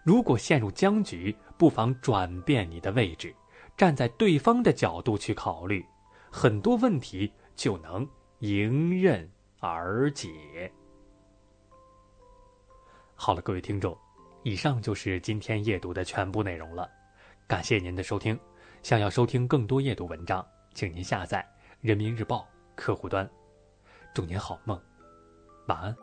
[0.03, 3.33] 如果陷入僵局，不妨转变你的位置，
[3.75, 5.83] 站在对方的角度去考虑，
[6.31, 8.07] 很多问题就能
[8.41, 9.27] 迎刃
[9.59, 10.71] 而解。
[13.15, 13.97] 好了，各位听众，
[14.43, 16.87] 以上就是今天夜读的全部内容了。
[17.47, 18.39] 感谢您的收听。
[18.83, 21.47] 想要收听更多夜读文章，请您下载。
[21.79, 23.27] 人民日报客户端，
[24.13, 24.77] 祝您好梦，
[25.67, 26.02] 晚安。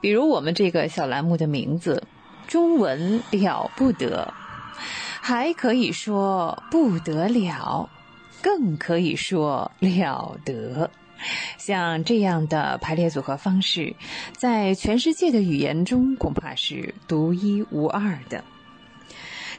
[0.00, 2.02] 比如我们这个小栏目的名字
[2.46, 4.32] “中文了不得”，
[5.20, 7.88] 还可以说不得了，
[8.42, 10.90] 更可以说了得。
[11.56, 13.96] 像这样的排列组合方式，
[14.36, 18.44] 在全世界的语言中恐怕是独一无二的。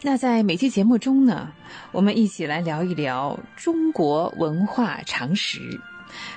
[0.03, 1.53] 那在每期节目中呢，
[1.91, 5.81] 我们一起来聊一聊中国文化常识。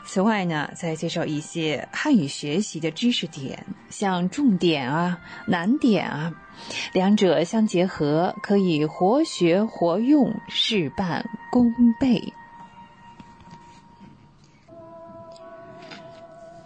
[0.05, 6.33] 此外呢，再介绍一些汉语学习的知识点，像重点啊、难点啊，
[6.93, 12.33] 两者相结合，可以活学活用，事半功倍。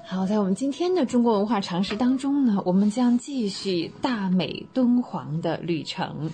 [0.05, 6.31] 好，在我们今天的中国文化常识当中呢，我们将继续大美敦煌的旅程。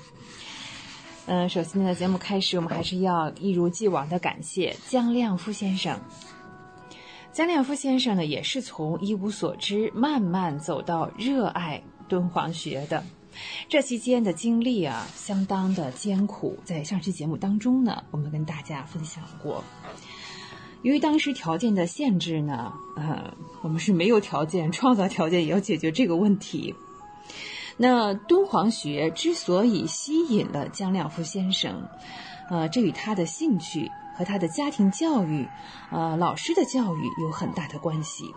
[1.26, 5.96] 嗯，首先呢，节目开始，我们还是要一如既往的感谢姜亮夫先生。
[7.32, 13.04] 姜亮夫先生呢，也是从一无所知慢慢走到热爱敦煌学的。
[13.68, 16.58] 这期间的经历啊，相当的艰苦。
[16.64, 19.62] 在上期节目当中呢，我们跟大家分享过。
[20.82, 26.74] 由于当时条件的限制呢，呃，我们是没有条件创造条件，也要解决这个问题。
[27.76, 31.88] 那敦煌学之所以吸引了姜亮夫先生，
[32.50, 33.88] 呃，这与他的兴趣
[34.18, 35.46] 和他的家庭教育，
[35.92, 38.34] 呃，老师的教育有很大的关系。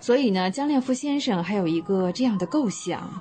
[0.00, 3.20] 所以呢，江亮夫先生还有一个这样的构想，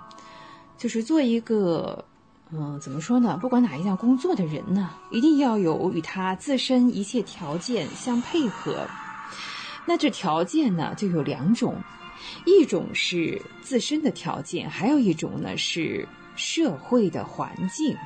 [0.77, 2.05] 就是做一个，
[2.51, 3.35] 嗯，怎么说呢？
[3.41, 8.87] 不管哪一项工作的人呢，一定要有与他自身一切条件相配合。
[9.87, 11.75] 那这条件呢，就有两种。
[12.45, 17.97] 一种是自身的条件，还有一种呢是社会的环境。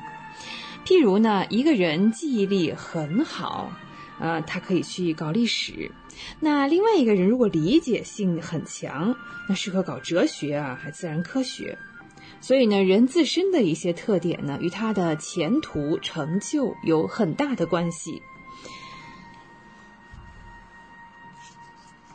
[0.86, 3.72] 譬如呢，一个人记忆力很好，
[4.20, 5.90] 呃，他可以去搞历史；
[6.38, 9.16] 那另外一个人如果理解性很强，
[9.48, 11.76] 那适合搞哲学啊，还自然科学。
[12.40, 18.22] 所以呢，人自身的一些特点呢，与他的前途成就有很大的关系。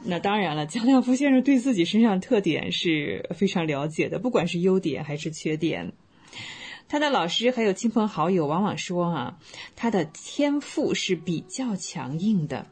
[0.04, 5.92] 那当然了，姜亮夫先生对自己身上特点是非常了解的，不管是优点还是缺点。
[6.92, 9.39] 他的老师还有亲朋好友往往说啊，
[9.78, 12.68] 他的天赋是比较强硬的。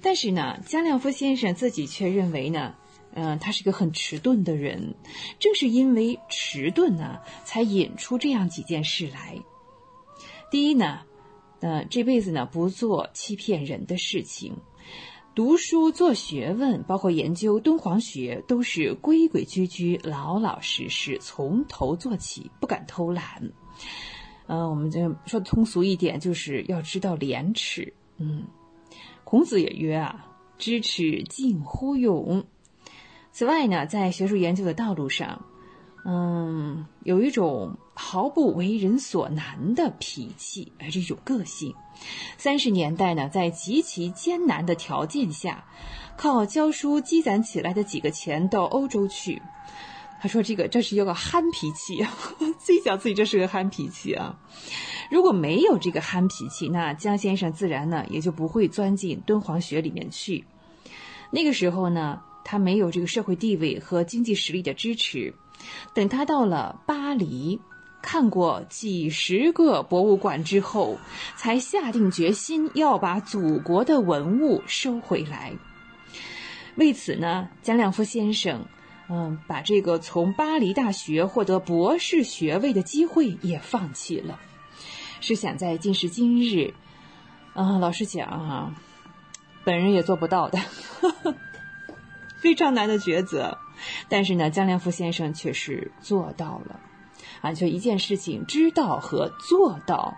[0.00, 2.76] 但是呢，姜亮夫先生自己却认为呢，
[3.12, 4.94] 嗯，他是个很迟钝的人。
[5.38, 9.36] 正是因为迟钝呢，才引出这样几件事来。
[10.50, 11.00] 第一呢，
[11.60, 14.56] 呃，这辈子呢不做欺骗人的事情。
[15.38, 23.24] 读书做学问，包括研究敦煌学，都是规规矩矩、老老实实，从头做起，不敢偷懒。
[24.48, 27.94] 嗯，我们就说通俗一点，就是要知道廉耻。
[28.16, 28.42] 嗯，
[29.22, 30.26] 孔子也曰啊
[30.58, 32.44] ：“知耻近乎勇。”
[33.30, 35.40] 此外呢，在学术研究的道路上，
[36.10, 41.74] 嗯，有一种毫不为人所难的脾气，而这种个性。
[42.38, 45.66] 三十年代呢，在极其艰难的条件下，
[46.16, 49.42] 靠教书积攒起来的几个钱到欧洲去。
[50.20, 52.04] 他说：“这个这是一个憨脾气，
[52.58, 54.38] 自己讲自己这是个憨脾气啊。
[55.10, 60.46] 如果没有这个憨脾气，那江先生自然呢也就不会钻进敦煌学里面去。
[61.30, 65.34] 那个时候呢，他没有这个社会地位和经济实力的支持。
[65.94, 67.60] 等他到了巴黎。”
[68.00, 70.98] 看过几十个博物馆之后，
[71.36, 75.52] 才下定决心要把祖国的文物收回来。
[76.76, 78.64] 为此呢，蒋亮夫先生，
[79.08, 84.38] 嗯，把这个从巴黎大学获得博士学位的机会也放弃了，
[85.20, 86.72] 是想在今时今日，
[87.52, 88.74] 啊，老实讲啊，
[89.64, 90.60] 本人也做不到的，
[92.40, 93.58] 非常难的抉择。
[94.08, 96.80] 但是呢，姜亮夫先生却是做到了。
[97.40, 100.16] 啊，就一件事情，知道和做到，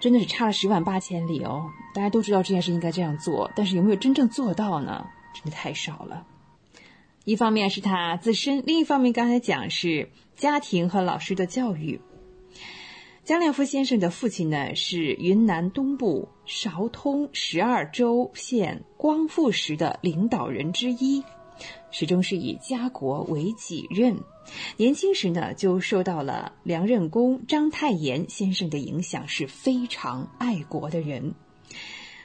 [0.00, 1.70] 真的是差了十万八千里哦。
[1.94, 5.06] 大家都知道这件事应该这样做，但是有没有真正做到呢？
[5.34, 6.26] 真的太少了。
[7.24, 12.00] 一方面是他自身，另一方面刚才讲是家庭和老师的教育。
[13.24, 21.24] 姜亮夫先生的父亲呢，是云南东部昭通十二州县光复时的领导人之一。
[21.98, 24.18] 始终是以家国为己任，
[24.76, 31.34] 年轻时呢就受到了梁任公、章太炎先生的影响，是非常爱国的人。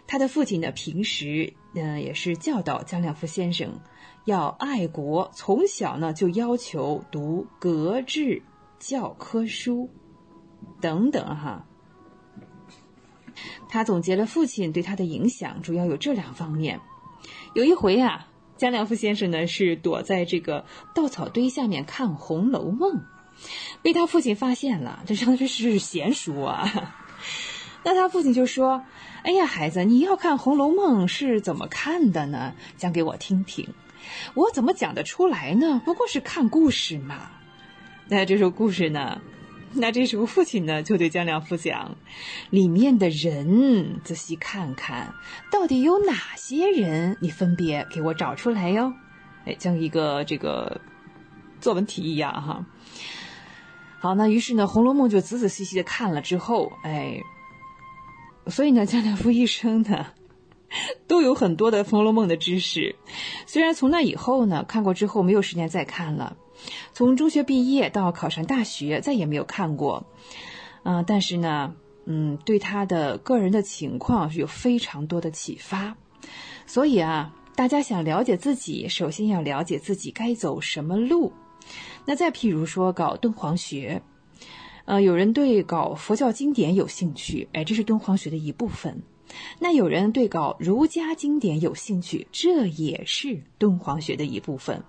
[0.06, 3.80] 他的父亲呢，平时嗯、也是教导江亮夫先生
[4.26, 8.44] 要爱国，从小呢就要求读格致
[8.78, 9.90] 教科书
[10.82, 11.66] 等等哈。
[13.70, 16.82] 他总结了父亲对他的影响，主要有这两方面。
[17.54, 18.28] 有一回啊，
[18.62, 22.98] 江亮夫先生呢是躲在这个稻草堆下面看《红楼梦》，
[23.82, 26.94] 被他父亲发现了，这当时是闲书啊。
[27.84, 28.86] 那他父亲就说
[29.26, 32.54] ：“哎呀，孩子，你要看《红楼梦》是怎么看的呢？
[32.78, 33.68] 讲给我听听。
[34.36, 35.82] 我怎么讲得出来呢？
[35.84, 37.32] 不过是看故事嘛。
[38.10, 39.20] 那这首故事呢？
[39.76, 41.96] 那这时候父亲呢就对江良夫讲：
[42.50, 45.14] 里面的人仔细看看，
[45.52, 47.18] 到底有哪些人？
[47.22, 48.94] 你分别给我找出来哟。
[49.46, 50.82] 哎，像一个这个
[51.60, 52.66] 作文题一样哈。
[54.00, 57.22] 好，那于是呢，《红楼梦》就仔仔细细的看了之后，哎。”
[58.48, 60.08] 所以呢，江良夫一生呢，
[61.08, 62.96] 都有很多的《红楼梦》的知识。
[63.46, 66.36] 虽然从那以后呢，看过之后没有时间再看了，
[66.94, 70.06] 从中学毕业到考上大学，再也没有看过。
[70.84, 71.76] 嗯、但是呢，
[72.06, 75.96] 嗯，对他的个人的情况有非常多的启发。
[76.66, 81.34] 所以啊，大家想了解自己，首先要了解自己该走什么路。
[82.06, 84.02] 那再譬如说，搞敦煌学。
[84.86, 89.04] 呃，有人对搞佛教经典有兴趣，哎，这是敦煌学的一部分。
[89.60, 94.84] 那有人对搞儒家经典有兴趣，这也是敦煌学的一部分。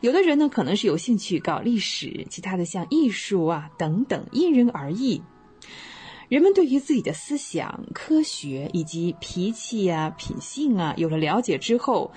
[0.00, 5.22] 有的人呢，可能是有兴趣搞历史，其他的像艺术啊等等，因人而异。
[6.28, 12.12] 人们对于自己的思想、科学以及脾气啊、品性啊有了了解之后，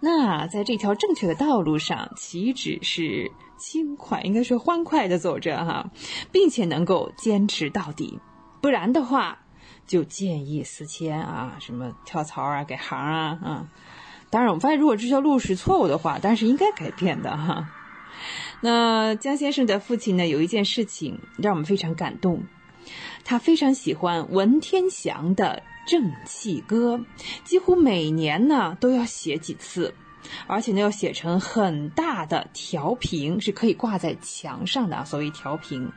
[0.00, 5.90] 那在这条正确的道路上，岂止是轻快，应该说欢快的走着哈，
[6.32, 8.18] 并且能够坚持到底。
[8.60, 9.38] 不然的话，
[9.86, 13.68] 就见异思迁啊，什么跳槽啊、改行啊啊。
[14.34, 17.68] 当然，我发现如果这条路是错误的话，当然是应该改变的哈。
[18.60, 22.42] 那江先生的父亲呢，有一件事情让我们非常感动，
[23.22, 26.98] 他非常喜欢文天祥的《正气歌》，
[27.44, 29.94] 几乎每年呢都要写几次。
[30.48, 35.04] 而且呢，要写成很大的条屏，是可以挂在墙上的。
[35.04, 35.92] 所谓条屏，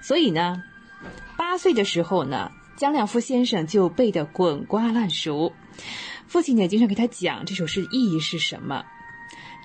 [0.00, 0.62] 所以呢，
[1.36, 5.52] 八岁的时候呢，江亮夫先生就背得滚瓜烂熟。
[6.26, 8.84] 父亲呢，经常给他讲这首诗的意义是什么。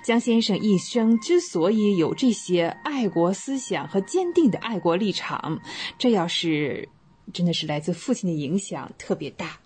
[0.04, 5.60] 江先生一生之所以有这些爱国思想和坚定的爱国立场，
[5.96, 6.88] 这要是
[7.32, 9.58] 真的是来自父亲的影响特别大。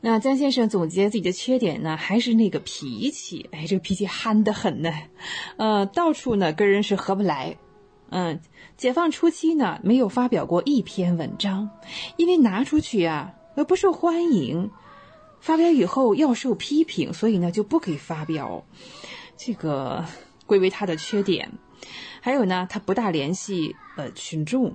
[0.00, 4.90] 那江先生总结自己的缺点呢，还是那个脾气，哎，这个脾气憨得很呢，
[5.58, 7.58] 呃，到处呢跟人是合不来。
[8.08, 8.40] 嗯，
[8.78, 11.68] 解放初期呢，没有发表过一篇文章，
[12.16, 14.70] 因为拿出去啊，又不受欢迎，
[15.40, 18.64] 发表以后要受批评，所以呢就不给发表，
[19.36, 20.04] 这个
[20.46, 21.50] 归为他的缺点。
[22.20, 24.74] 还有呢，他不大联系呃群众。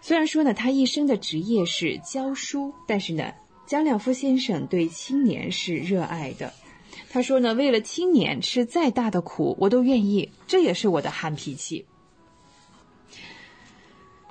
[0.00, 3.32] 虽然说呢，他一生的职业是教书，但是呢。
[3.66, 6.52] 江亮夫先生对青年是热爱的，
[7.08, 11.86] 他说呢，为了青年吃再大的苦我都愿意，这也是我的憨脾气。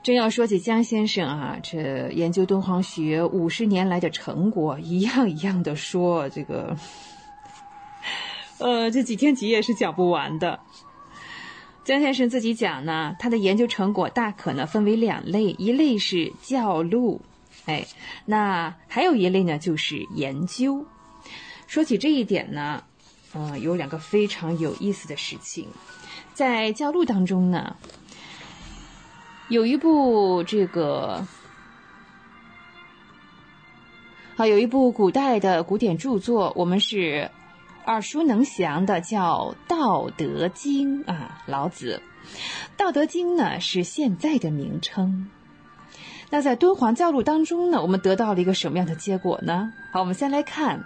[0.10, 6.76] 真要说起江先生啊，这研究敦煌学五十年来的成果，一样一样的说，这个，
[8.58, 10.60] 呃，这几天几夜是讲不完的。
[11.84, 17.22] 江先生自己讲呢，他的研究成果大可呢分为两类，一类是教录。
[17.68, 17.86] 哎，
[18.26, 20.84] 那还有一类呢，就是研究。
[21.68, 22.84] 说起这一点呢，
[23.34, 25.68] 呃，有两个非常有意思的事情，
[26.34, 27.76] 在教录当中呢，
[29.50, 31.26] 有一部这个
[34.38, 37.30] 啊，有一部古代的古典著作，我们是
[37.86, 42.00] 耳熟能详的，叫《道德经》啊，老子。
[42.78, 45.28] 《道德经》呢是现在的名称。
[46.30, 49.74] 那在敦煌教录当中呢，我们得到了一个什么样的结果呢？
[49.92, 50.80] 好，我们先来看，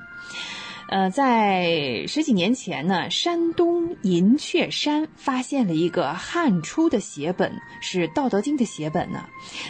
[0.89, 7.51] 呃，在十几年前呢，山东银雀山发现了一个汉初的写本，
[7.81, 9.25] 是《道德经》的写本呢。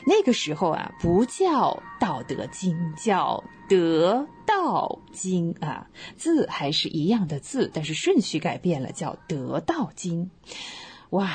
[0.05, 2.75] 那个时候啊，不叫《道德经》，
[3.05, 5.87] 叫《德道经》啊，
[6.17, 10.25] 字还是一样的字，但是顺序改变了，叫《德道经》。
[11.11, 11.31] 哇！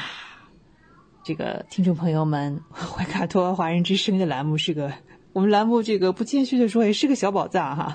[1.24, 4.92] 这个听众朋友们，怀卡托华人之声的栏目是个，
[5.32, 7.94] 我们栏目这个不谦虚的说也是个小宝藏哈。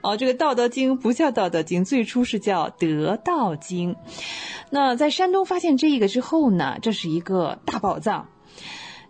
[0.00, 3.94] 哦，这个《道德经》不叫《道德经》，最初是叫《得道经》。
[4.70, 8.28] 那在山东发现这一个之后呢，这是一个大宝藏。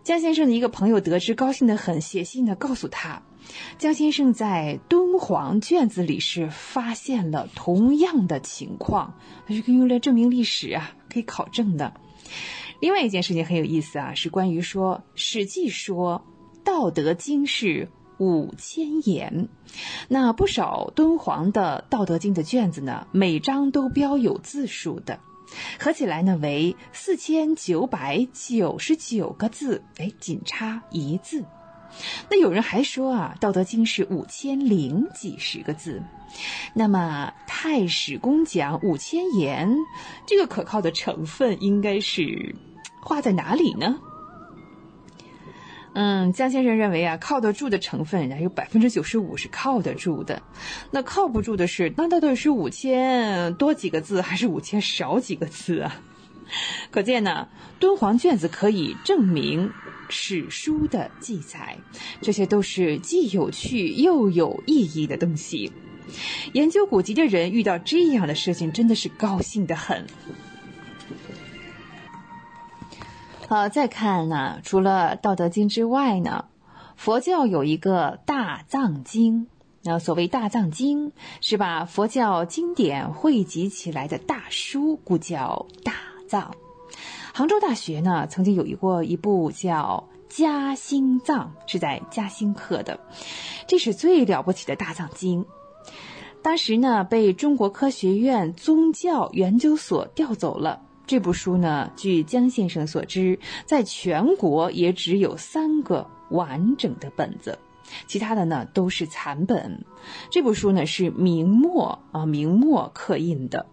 [0.03, 3.21] 江先生的一个朋友得知，高兴得很，写信呢告诉他，
[3.77, 9.13] 江先生在敦煌卷子里是发现了同样的情况，
[9.47, 11.93] 他是可以用来证明历史啊，可以考证的。
[12.79, 16.25] 另外一件事情很有意思啊，是关于说《史记》说
[16.63, 19.47] 《道德经》是五千言，
[20.09, 25.19] 那不少敦煌的《道德经》的卷子呢，每章都标有字数的。
[25.79, 31.45] 合起来呢为四千九百九十九个字，哎，仅差一字。
[32.29, 36.03] 那有人还说啊，《道德经》是五千零几十个字。
[36.75, 39.75] 那么太史公讲五千言，
[40.27, 42.55] 这个可靠的成分应该是
[43.01, 43.97] 画在哪里呢？
[45.93, 50.41] 嗯，江先生认为啊，靠得住的成分有百分之九十五是靠得住的，
[50.91, 56.01] 那靠不住的是，那到底是五千多几个字，还是五千少几个字啊？
[56.89, 57.47] 可见呢，
[57.79, 59.71] 敦煌卷子可以证明
[60.09, 61.77] 史书的记载，
[62.21, 65.71] 这些都是既有趣又有意义的东西。
[66.53, 70.07] 研究古籍的人遇到这样的事情，真的是高兴的很。
[73.49, 76.45] 好，再看呢，除了《道德经》之外呢，
[76.95, 79.47] 佛教有一个大藏经。
[79.81, 85.93] 那所谓大藏经，是把佛教经典汇集起来的大书，故叫大
[86.27, 86.53] 藏。
[87.33, 92.99] 杭州大学呢，曾经有一过一部叫《嘉兴藏》，是在嘉兴刻的，
[93.67, 95.43] 这是最了不起的大藏经。
[96.43, 100.83] 当时呢，被中国科学院宗教研究所调走了。
[101.09, 107.57] 这部书呢，据江先生所知，在全国也只有三个完整的本子，
[108.05, 109.83] 其他的呢都是残本。
[110.29, 113.65] 这部书呢是明末啊明末刻印的，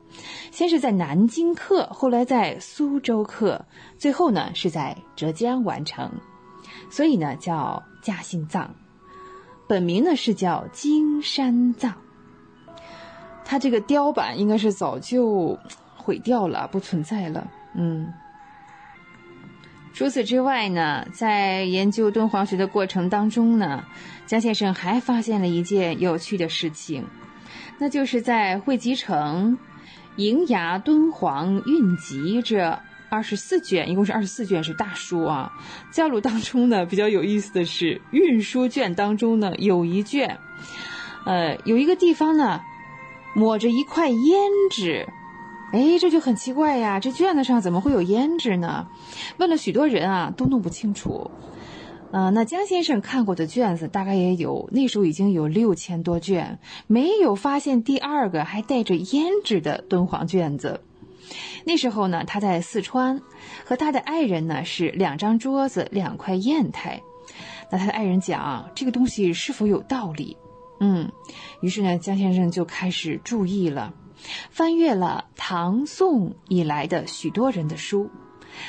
[0.50, 3.66] 先是在南京刻，后来在苏州刻，
[3.98, 6.10] 最后呢是在浙江完成，
[6.88, 8.74] 所以呢叫嘉兴藏，
[9.68, 11.92] 本名呢是叫金山藏。
[13.44, 15.58] 它这个雕版应该是早就。
[16.06, 17.50] 毁掉了，不存在了。
[17.74, 18.14] 嗯，
[19.92, 23.84] 除此之外呢，在研究敦煌学的过程当中呢，
[24.24, 27.04] 江先生还发现了一件有趣的事情，
[27.80, 29.58] 那就是在汇集成
[30.20, 32.78] 《瀛牙敦煌韵集》这
[33.08, 35.52] 二十四卷，一共是二十四卷，是大书啊。
[35.90, 40.38] 教录当中呢，比较有意思的是，运输卷当中呢，有一卷，
[41.24, 42.60] 呃，有一个地方呢，
[43.34, 44.32] 抹着一块胭
[44.70, 45.04] 脂。
[45.72, 47.00] 哎，这就很奇怪呀！
[47.00, 48.88] 这卷子上怎么会有胭脂呢？
[49.38, 51.30] 问了许多人啊，都弄不清楚。
[52.12, 60.80] 呃，那江先生看过的卷子大概也有，那时候已经有六千多卷，没有发现第二个还带着胭脂的敦煌卷子。
[61.64, 63.20] 那时候呢，他在四川，
[63.64, 67.02] 和他的爱人呢是两张桌子两块砚台。
[67.70, 70.36] 那他的爱人讲，这个东西是否有道理？
[70.78, 71.10] 嗯，
[71.60, 73.92] 于是呢，江先生就开始注意了。
[74.50, 78.10] 翻阅了唐宋以来的许多人的书，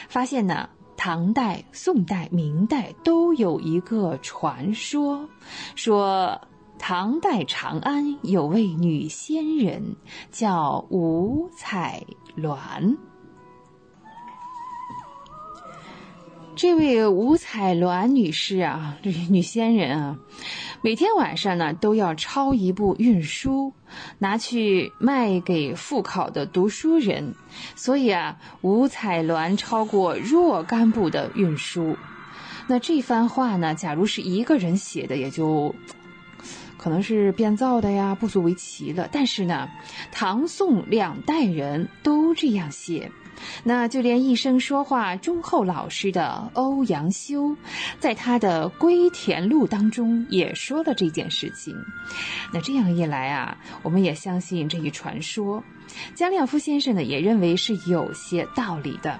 [0.10, 5.30] 发现呢，唐代、宋代、明代都有一个传说，
[5.76, 6.42] 说
[6.80, 9.96] 唐代长安有位女仙人
[10.32, 12.06] 叫吴彩
[12.38, 12.98] 鸾。
[16.58, 20.18] 这位吴彩鸾女士啊，这女仙人啊，
[20.82, 23.74] 每天晚上呢都要抄一部运书，
[24.18, 27.36] 拿去卖给赴考的读书人，
[27.76, 31.96] 所以啊，吴彩鸾超过若干部的运书。
[32.66, 35.76] 那这番话呢，假如是一个人写的，也就
[36.76, 39.08] 可能是编造的呀，不足为奇了。
[39.12, 39.70] 但是呢，
[40.12, 43.12] 唐宋两代人都这样写。
[43.64, 47.56] 那就连一生说话忠厚老实的欧阳修，
[48.00, 51.76] 在他的《归田录》当中也说了这件事情。
[52.54, 55.64] 那这样一来啊，我们也相信这一传说。
[56.14, 59.20] 江亮夫先生呢，也认为是有些道理的。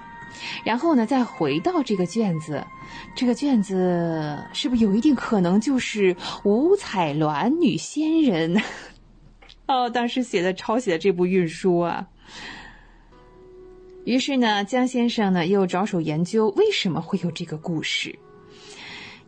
[0.62, 2.64] 然后呢，再回到这个卷子，
[3.14, 6.14] 这个卷子是不是有一定可能就是
[6.44, 8.62] 五彩鸾女仙人？
[9.66, 12.06] 哦，当时写的抄写的这部运书啊。
[14.08, 18.18] 于是呢，江先生呢又着手研究为什么会有这个故事，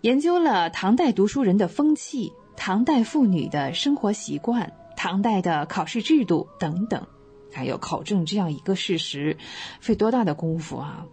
[0.01, 7.07] 研究了唐代读书人的风气、唐代妇女的生活习惯、唐代的考试制度等等，
[7.53, 9.37] 还有考证这样一个事实，
[9.83, 11.05] 费多大的功夫啊！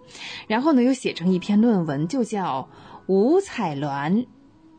[0.48, 2.70] 然后呢，又写成一篇论文，就叫
[3.08, 4.28] 《五彩鸾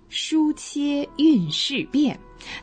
[0.08, 2.18] 书切运势变》，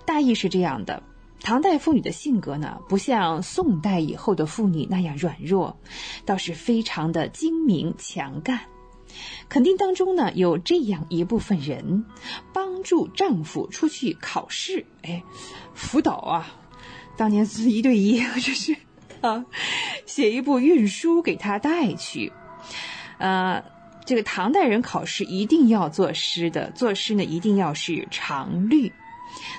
[0.07, 1.03] 大意是这样的。
[1.46, 5.78] 唐代妇女的性格呢，不像宋代以后的妇女那样软弱，
[6.26, 8.60] 倒是非常的精明强干。
[9.48, 12.04] 肯定当中呢有这样一部分人，
[12.52, 15.22] 帮助丈夫出去考试，哎，
[15.76, 16.48] 辅导啊，
[17.16, 18.76] 当年是一对一， 就是
[19.22, 19.46] 啊，
[20.08, 22.34] 写一部运书给他带去，
[23.20, 23.64] 呃，
[24.04, 28.92] 这个唐代人考试一定要作诗的，作诗呢一定要是常律。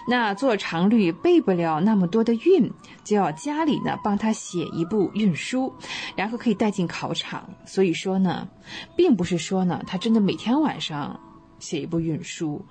[0.09, 2.71] 那做常律背不了那么多的韵，
[3.03, 5.73] 就要家里呢帮他写一部运书，
[6.15, 7.49] 然后可以带进考场。
[7.65, 8.49] 所以说呢，
[8.97, 11.19] 并不是说呢他真的每天晚上
[11.59, 12.65] 写一部运书，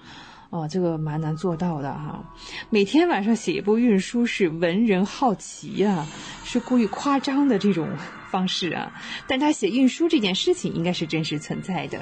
[0.49, 2.24] 哦，这个蛮难做到的哈。
[2.70, 6.06] 每天晚上写一部运书是文人好奇呀，
[6.45, 7.90] 是故意夸张的这种
[8.30, 8.91] 方式啊。
[9.28, 12.02] 但他写运书这件事情应该是真实存在的。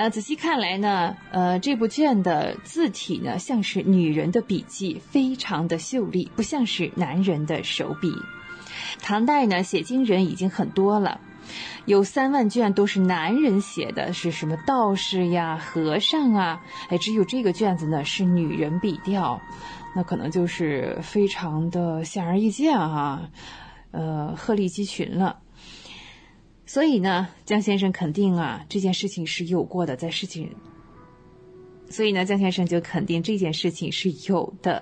[0.00, 8.10] 呃，仔细看来呢，呃，这部卷的字体呢，像是女人的笔记，非常的秀丽，不像是男人的手笔。
[9.02, 11.20] 唐代呢，写经人已经很多了，
[11.84, 19.38] 有三万卷都是男人写的，是什么道士呀、和尚啊，哎，只有这个卷子呢是女人笔调，
[19.94, 23.28] 那可能就是非常的显而易见啊，
[23.90, 25.40] 呃，鹤立鸡群了。
[26.72, 30.48] 所以呢，江先生肯定啊，这件事情是有过的，在事情。
[31.88, 34.80] 所以呢，江先生就肯定这件事情是有的，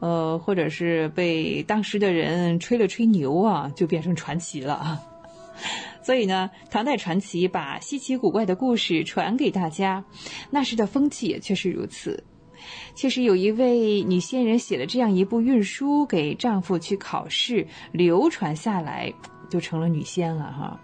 [0.00, 4.98] 呃，或者是被当时的人吹了吹牛啊，就变成传奇了。
[6.02, 10.02] 所以呢，唐代传奇把稀奇古怪的故事传给大家，
[10.48, 12.24] 那时的风气也确实如此。
[12.94, 19.12] 确实有一位女仙人写了这样一部运书给丈夫去考试，流传下来。
[19.50, 20.78] 就成了女仙了哈，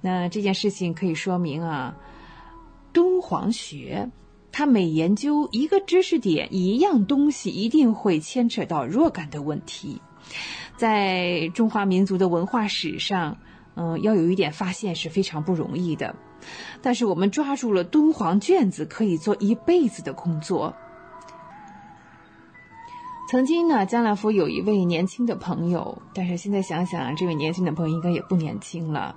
[0.00, 1.96] 那这件事情可以说明啊，
[2.92, 4.10] 敦煌学，
[4.52, 10.00] 它每研究一个知识点、一样东西，一定会牵扯到若干的问题。
[10.76, 13.38] 在中华民族的文化史上，
[13.74, 16.14] 嗯，要有一点发现是非常不容易的。
[16.82, 20.74] 但是我们抓住了敦煌卷子，可以做一辈子的工作。
[23.28, 29.16] 曾经呢，江兰福有一位年轻的朋友，但是现在想想，这位年轻的朋友应该也不年轻了。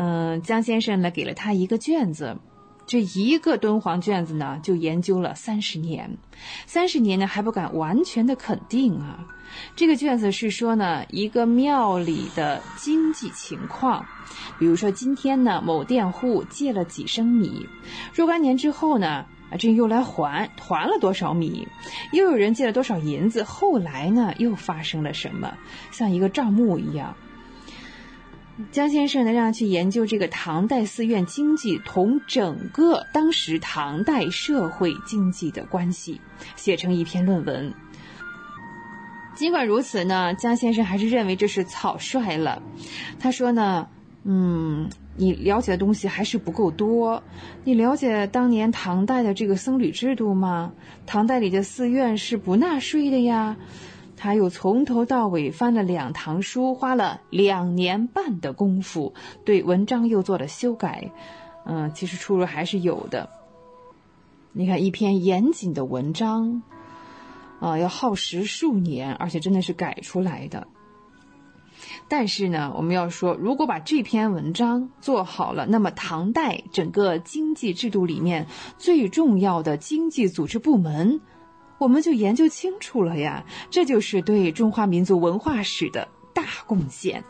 [0.00, 2.36] 嗯，江先生呢给了他一个卷子，
[2.86, 6.18] 这一个敦煌卷子呢就研究了三十年，
[6.66, 9.26] 三十年呢还不敢完全的肯定啊。
[9.74, 14.06] 这个卷子是说呢一个庙里的经济情况，
[14.56, 17.66] 比如说今天呢某佃户借了几升米，
[18.14, 19.26] 若干年之后呢。
[19.50, 21.66] 啊，这又来还还了多少米？
[22.12, 23.44] 又有人借了多少银子？
[23.44, 25.54] 后来呢，又发生了什么？
[25.90, 27.16] 像一个账目一样。
[28.70, 36.20] 江先生呢，让他去研究这个唐代寺院经济同整个当时唐代社会经济的关系，
[36.56, 37.72] 写成一篇论文。
[39.34, 42.62] 尽管如此呢，江先生还是认为这是草率了。
[43.18, 43.88] 他说呢，
[44.24, 44.88] 嗯。
[45.20, 47.20] 你了解的东西还是不够多。
[47.64, 50.72] 你了解当年唐代的这个僧侣制度吗？
[51.06, 53.56] 唐代里的寺院是不纳税的呀。
[54.18, 59.14] 他又从头到尾翻了两唐书，花了两年半的功夫，
[59.44, 61.12] 对文章又做了修改。
[61.64, 63.30] 嗯，其实出入还是有的。
[64.52, 66.62] 你看一篇严谨的文章，
[67.60, 70.66] 啊，要耗时数年，而且真的是改出来的。
[72.08, 78.46] 但是呢，我们要说，如果把这篇文章做好了，那么唐代整个经济制度里面
[78.78, 81.20] 最重要的经济组织部门，
[81.78, 83.44] 我们就研究清楚了呀。
[83.70, 87.24] 这就是对中华民族文化史的大贡献。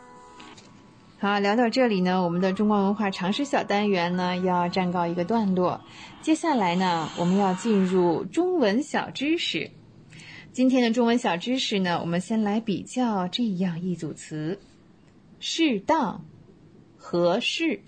[1.19, 5.81] 好，聊到这里呢，我们的中国文化常识小单元呢要暂告一个段落。
[6.21, 9.71] 接下来呢，我们要进入中文小知识。
[10.51, 14.59] 今天的中文小知识呢，我们先来比较这样一组词。
[15.41, 16.25] 适当、
[16.97, 17.81] 合适、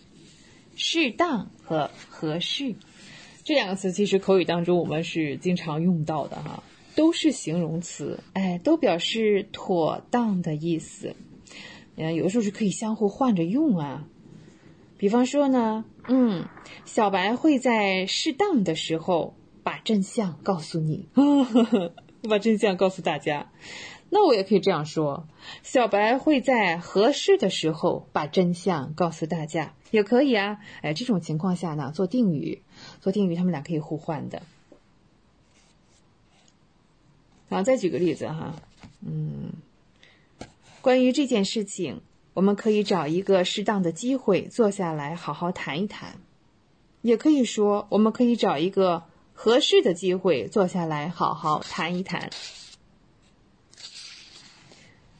[0.76, 2.76] 适当和合适
[3.52, 6.64] 这两个词，其实口语当中我们是经常用到的哈，
[6.96, 11.18] 都是形容词，哎，都表示妥当的意思。
[11.98, 14.08] 嗯，有的时候是可以相互换着用啊。
[14.98, 16.46] 比方说呢，嗯，
[16.86, 21.10] 小白会在适当的时候把真相告诉你，
[22.30, 23.52] 把真相告诉大家。
[24.14, 25.28] 那我也可以这样说，
[25.62, 30.60] 小白会在合适的时候把真相告诉大家，也可以啊。
[30.82, 32.62] 哎，这种情况下呢，做定语，
[33.02, 34.44] 和定语，他们俩可以互换的。
[37.50, 38.56] 好，再举个例子哈，
[39.06, 39.52] 嗯，
[40.80, 42.00] 关于这件事情，
[42.34, 46.16] 我们可以找一个适当的机会坐下来好好谈一谈，
[47.02, 49.04] 也可以说，我们可以找一个
[49.34, 52.30] 合适的机会坐下来好好谈一谈。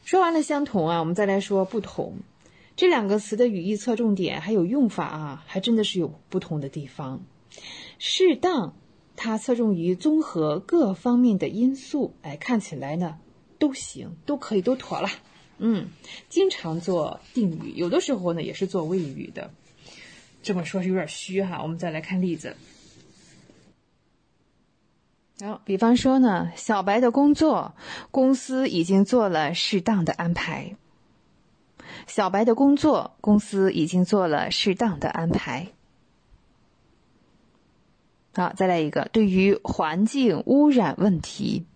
[0.04, 2.20] 说完了相同啊，我们再来说不同。
[2.76, 7.22] 这两个词的语义侧重点还有用法啊，还真的是有不同的地方。
[8.04, 8.74] 适当，
[9.14, 13.20] 它侧重于综合各方面的因素，哎，看起来呢
[13.60, 15.08] 都行，都可以，都妥了。
[15.58, 15.86] 嗯，
[16.28, 19.52] 经常做定语，有的时候呢也是做谓语的。
[20.42, 22.56] 这么说是有点虚哈，我们再来看例子。
[25.40, 27.76] 好，比方说呢，小白的工作，
[28.10, 30.74] 公司已经做了适当的安排。
[32.08, 35.68] 小白的工作，公司已经做了适当的安排。
[38.34, 41.66] 好，再来一个，对于环境污染问题，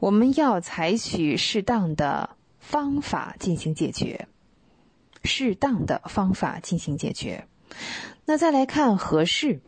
[0.00, 4.26] 我们要采取适当的方法进行解决。
[5.22, 7.46] 适当的方法进行解决。
[8.24, 9.60] 那再来看合适。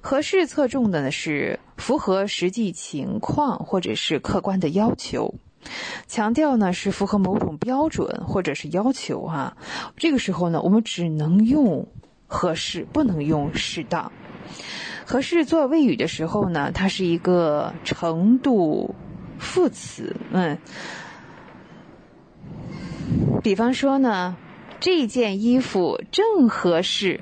[0.00, 5.34] 合适侧重的呢是符合实际情况或者是客观的要求，
[6.06, 9.56] 强调呢是符合某种标准或者是要求哈。
[9.96, 11.86] 这个时候呢，我们只能用
[12.26, 14.10] 合适，不能用适当。
[15.04, 18.94] 合适做谓语的时候呢，它是一个程度
[19.38, 20.16] 副词。
[20.32, 20.58] 嗯，
[23.42, 24.36] 比方说呢，
[24.80, 27.20] 这件衣服正合适。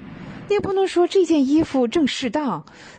[0.48, 2.66] 你也不能说这件衣服正适当，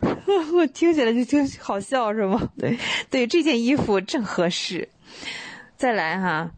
[0.56, 2.48] 我听起来就就好笑是吗？
[2.58, 2.78] 对，
[3.10, 4.88] 对，这件衣服正合适。
[5.76, 6.50] 再来哈，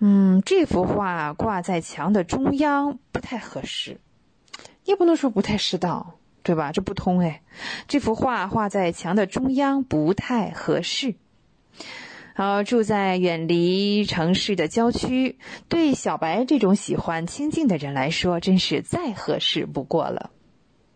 [0.00, 4.00] 嗯，这幅画挂在墙的中央不太合适，
[4.84, 6.72] 也不能说不太适当，对吧？
[6.72, 7.42] 这不通哎。
[7.88, 11.14] 这幅画画在墙的中央不太合适。
[12.34, 15.38] 好，住在远离城市的郊区，
[15.68, 20.30] 对小白这种喜欢清静的人来说，真是再合适不过了。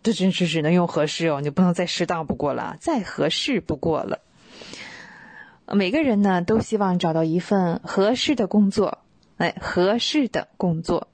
[0.03, 4.21] 这真是只能用合适哦，你不能再适当不过了，再合适不过了。
[5.67, 8.99] 每个人呢都希望找到一份合适的工作，
[9.39, 11.09] 哎，合适的工作。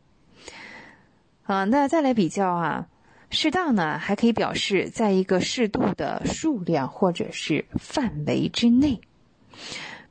[1.45, 2.87] 啊，那再来比较啊，
[3.31, 9.01] 适当呢还可以表示在一个适度的数量或者是范围之内。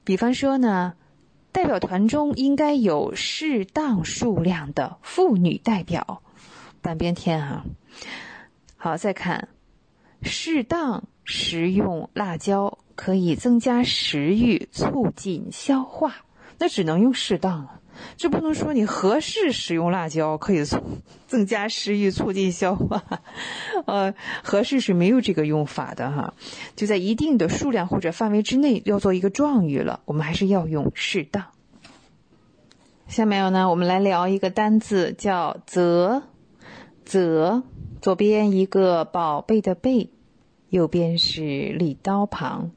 [0.04, 0.96] 比方说呢，
[1.52, 6.22] 代表团中应该有适当数量的妇女代表。
[6.82, 7.66] 半边天啊！
[8.78, 9.50] 好，再看，
[10.22, 16.16] 适当食用辣椒可以增加食欲，促进消化。
[16.58, 17.79] 那只能用适当啊，
[18.18, 20.82] 这不能说你合适使用辣椒可以增
[21.28, 23.04] 增加食欲，促进消化。
[23.86, 24.14] 呃，
[24.44, 26.34] 合适是没有这个用法的哈，
[26.76, 31.46] 就在一定的数量或者范围之内要做一个状语了，我们还是要用适当。
[33.08, 36.22] 下面呢，我们来聊一个单字，叫则，
[37.06, 37.64] 则，
[38.02, 40.10] 左边一个宝贝的贝，
[40.70, 42.72] 右边是立刀旁。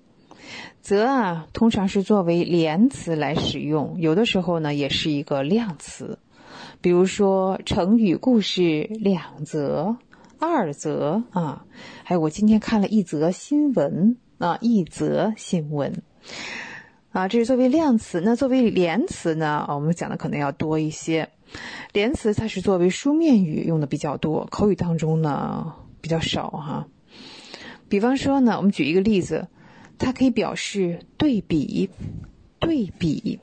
[0.82, 6.18] 则啊，通常是作为连词来使用，有的时候呢也是一个量词。
[6.80, 9.96] 比如说成语故事两则、
[10.40, 11.64] 二则啊，
[12.02, 16.02] 还有我今天看了一则新闻啊，一则新闻
[17.12, 18.20] 啊，这是作为量词。
[18.20, 21.28] 那作为连词呢，我们讲的可能要多一些。
[21.92, 26.88] 连词它是作为书面语用的比较多，口语当中呢比较少哈。
[27.88, 29.46] 比方说呢，我们举一个例子。
[29.98, 31.90] 它可以表示对比，
[32.59, 33.40] 对比，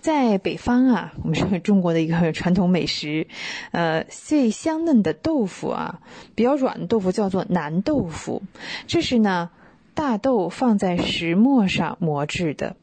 [0.00, 3.26] 在北方啊，我们说中国的一个传统美食，
[3.72, 6.00] 呃，最香嫩的豆腐啊，
[6.34, 8.42] 比较软的豆腐叫做南豆腐，
[8.86, 9.50] 这是呢
[9.94, 12.76] 大豆放在石磨上磨制的。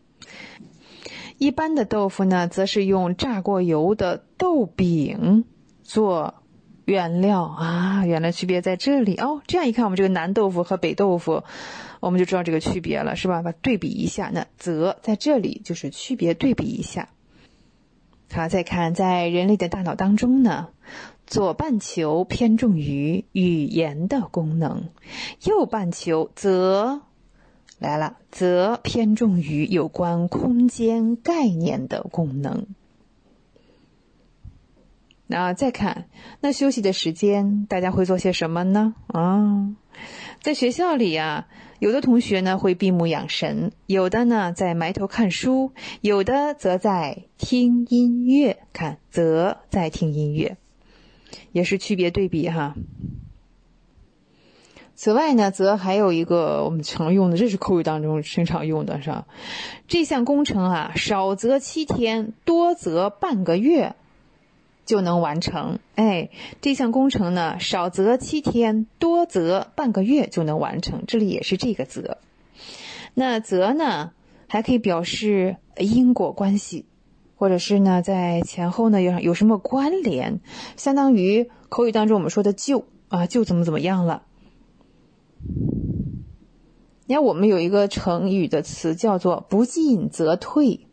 [1.37, 5.43] 一般的豆腐呢，则是用炸过油的豆饼
[5.83, 6.35] 做
[6.85, 9.41] 原料啊，原来区别在这里哦。
[9.45, 11.43] 这样一看，我们这个南豆腐和北豆腐。
[12.01, 13.41] 我们就知道这个区别了，是吧？
[13.41, 17.09] 把对比一下，那则在这里就是区别对比一下。
[18.31, 20.69] 好，再看在人类的大脑当中呢，
[21.25, 24.89] 左半球偏重于语言的功能，
[25.45, 27.01] 右半球则
[27.79, 32.65] 来了，则偏重于有关空间概念的功能。
[35.27, 36.09] 那再看，
[36.41, 38.95] 那休息的时间，大家会做些什么呢？
[39.07, 39.75] 啊，
[40.41, 41.47] 在学校里呀。
[41.79, 45.71] 有的同学呢会闭目养神，有的呢在埋头看书，
[46.01, 48.57] 有的则在听音乐。
[48.71, 50.57] 看，则在听音乐，
[51.51, 52.75] 也是区别对比哈。
[54.95, 59.27] 此外呢，则还有一个我们常用的，这是口语当中经常用的，是吧？
[59.89, 63.95] 这项工程啊，少则七天，多则半个月。
[64.85, 65.79] 就能完成。
[65.95, 66.29] 哎，
[66.61, 71.03] 这项工程呢，少则七天，多则半个月就能完成。
[71.07, 72.19] 这里也是这个“则”。
[73.13, 74.11] 那“则”呢，
[74.47, 76.85] 还可以表示因果关系。
[77.37, 80.39] 或者是呢在前后呢有有什么关联，
[80.77, 84.23] 相当于口语当中我们说的就啊就怎么怎么样了。
[87.07, 90.87] 你看，我们有一个成语的词叫做“不进则退”，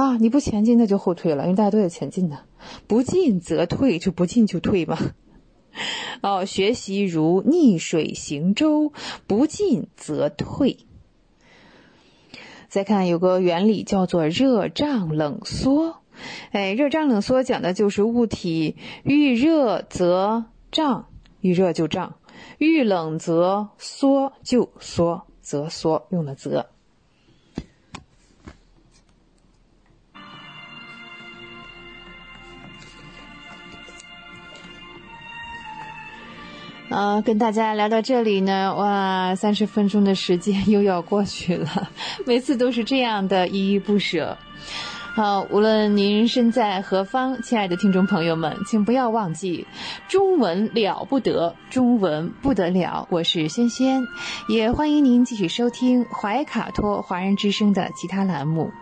[0.00, 2.38] 啊，你不前进那就后退了，因为大家都在前进呢。
[2.86, 4.96] 不进则退，就不进就退嘛。
[6.22, 8.94] 哦，学习如逆水行舟，
[9.26, 10.78] 不进则退。
[12.70, 15.96] 再看有个原理叫做热胀冷缩，
[16.52, 21.08] 哎，热胀冷缩讲的就是物体遇热则胀，
[21.42, 22.14] 遇热就胀；
[22.56, 25.26] 遇冷则缩，就缩。
[25.42, 26.66] 则缩用了则，
[36.90, 41.88] 啊，跟大家聊到这里呢，哇，三十分钟的时间又要过去了，
[42.26, 44.36] 每次都是这样的依依不舍。
[45.14, 49.66] 好，无论您身在何方，亲爱的听众朋友们，请不要忘记，
[50.08, 53.06] 中文了不得，中文不得了。
[53.10, 54.02] 我是轩轩，
[54.48, 58.72] 也欢迎您继续收听怀卡托华人之声的其他栏目。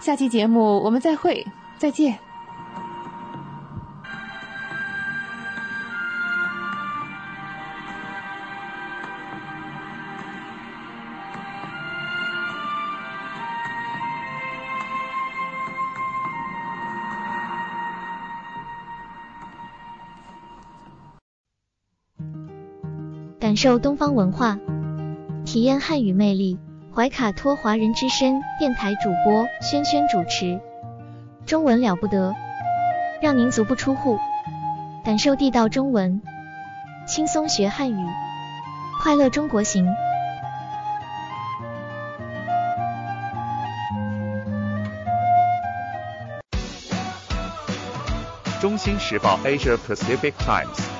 [0.00, 1.46] 下期节目我们再会，
[1.78, 2.29] 再见。
[23.50, 24.60] 感受东方文化，
[25.44, 26.56] 体验汉语魅力。
[26.94, 30.60] 怀卡托华人之声电台主播轩轩主持，
[31.46, 32.32] 中文了不得，
[33.20, 34.20] 让您足不出户，
[35.04, 36.22] 感受地道中文，
[37.08, 38.06] 轻松学汉语，
[39.02, 39.84] 快乐中国行。
[48.60, 50.99] 中新时报 Asia Pacific Times。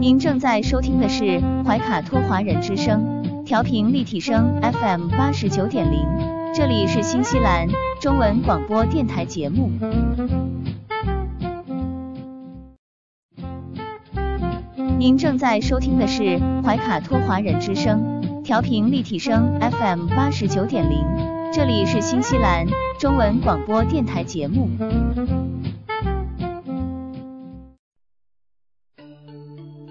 [0.00, 6.08] 您正在收听的是怀卡托华人之声，调频立体声 FM 八十九点零，
[6.54, 7.68] 这里是新西兰
[8.00, 9.70] 中文广播电台节目。
[14.98, 21.04] 您正在收听的是怀卡托华人之声，调频立体声 FM 八十九点零，
[21.52, 22.66] 这里是新西兰
[22.98, 24.70] 中文广播电台节目。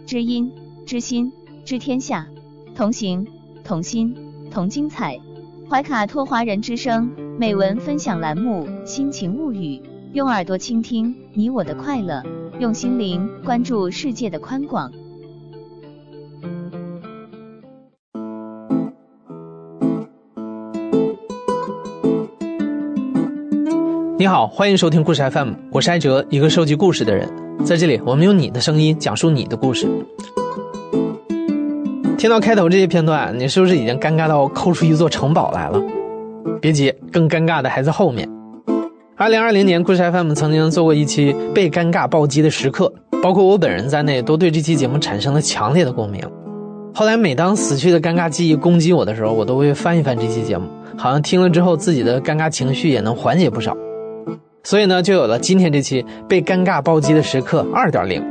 [0.10, 0.52] 知音、
[0.88, 1.32] 知心、
[1.64, 2.26] 知天下，
[2.76, 3.28] 同行、
[3.64, 4.16] 同心、
[4.50, 5.16] 同精彩。
[5.70, 9.78] 怀卡托华人之声美文分享栏目《心情物语》，
[10.14, 12.24] 用耳朵倾听你我的快乐，
[12.60, 14.92] 用心灵关注世界的宽广。
[24.18, 27.49] 你好，欢迎收听故事 FM，我是艾哲，一个收集故事的人。
[27.64, 29.88] 在这里，我们用你的声音讲述你的故事。
[32.18, 35.80] 听到开头这些片段，你是不是已经尴尬到抠出一座城堡来了？
[36.60, 38.28] 别急，更尴尬的还在后面。
[39.16, 42.92] 二零二零年，故事 FM 曾经做过一期被尴尬暴击的时刻，
[43.22, 46.22] 包括我本人在内，都对这期节目产生了强烈的共鸣。
[46.94, 50.66] 后来，每当死去的尴尬记忆攻击我的时候，我都会翻一翻这期节目，
[50.98, 53.76] 好像听了之后，自己的尴尬情绪也能缓解不少。
[54.70, 58.24] 所以呢，就有了今天这期被尴尬暴击的时刻二点零。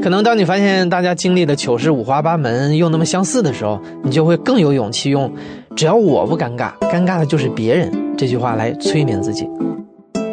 [0.00, 5.28] 可能当你发现大家经历的糗事五花八门又那么相似的时候，你就会更有勇气用
[5.74, 9.50] “只要我不尴尬，尴尬的就是别人”这句话来催眠自己。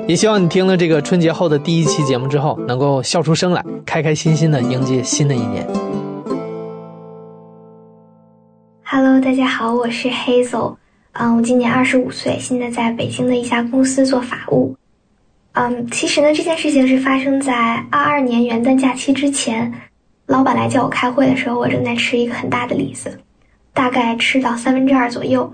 [0.07, 5.65] 也希望你听了这个春节后的第一期节目之后，能够笑出声来，开开心心的迎接新的一年。
[8.83, 10.75] Hello，大家好，我是 Hazel，
[11.13, 14.75] 嗯，我今年二十五岁，现在在北京的一家公司做法务。
[15.55, 19.71] 嗯，其实呢，这件事情是发生在二二年元旦假期之前。
[20.27, 23.17] 老板来叫我开会的时候，我正在吃一个很大的李子，
[23.73, 25.49] 大概吃到三分之二左右，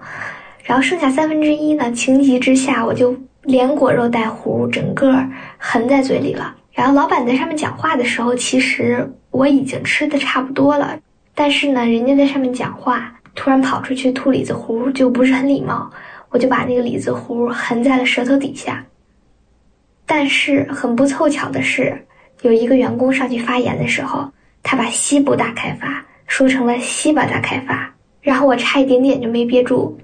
[0.63, 5.13] 然后剩下三分之一呢，情急之下我就连果肉带核，整个
[5.59, 6.55] 含在嘴里了。
[6.71, 10.97] 然后老板在上面讲话的时候，其实我已经吃的差不多了，
[11.35, 15.91] 但是呢，人家在上面讲话，突然跑出去吐李子核，就不是很礼貌，
[16.29, 18.83] 我就把那个李子核含在了舌头底下。
[20.13, 22.05] 但是很不凑巧的是，
[22.41, 24.29] 有一个员工上去发言的时候，
[24.61, 27.89] 他把西部大开发说成了西巴大开发，
[28.21, 29.97] 然后我差一点点就没憋住。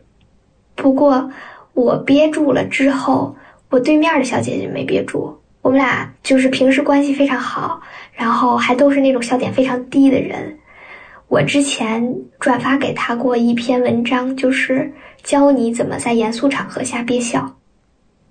[0.76, 1.30] 不过
[1.74, 3.36] 我憋住了之后，
[3.70, 5.38] 我对面的小姐姐没憋住。
[5.62, 7.82] 我们俩就是平时关系非常好，
[8.14, 10.58] 然后还都是那种笑点非常低的人。
[11.28, 14.90] 我之前转发给他过一篇文章，就是
[15.22, 17.58] 教你怎么在严肃场合下憋笑。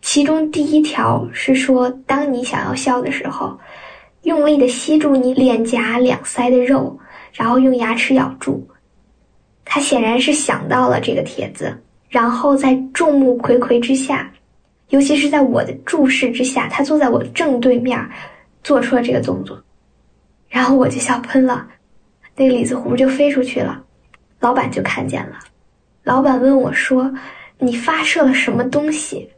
[0.06, 3.58] 其中第一条是说，当你想要笑的时候，
[4.22, 6.96] 用力的吸住你脸颊两腮的肉，
[7.32, 8.64] 然后用牙齿咬住。
[9.64, 11.76] 他显然是想到了这个帖子，
[12.08, 14.32] 然后在众目睽睽之下，
[14.90, 18.00] 尤其是在我的注视之下，他坐在我正对面，
[18.62, 19.60] 做出了这个动作，
[20.48, 21.66] 然后我就笑喷了。
[22.36, 23.82] 那个李子湖就飞出去了，
[24.38, 25.36] 老板就看见了。
[26.04, 27.12] 老板问我说
[27.58, 29.28] ：“你发射了什么东西？”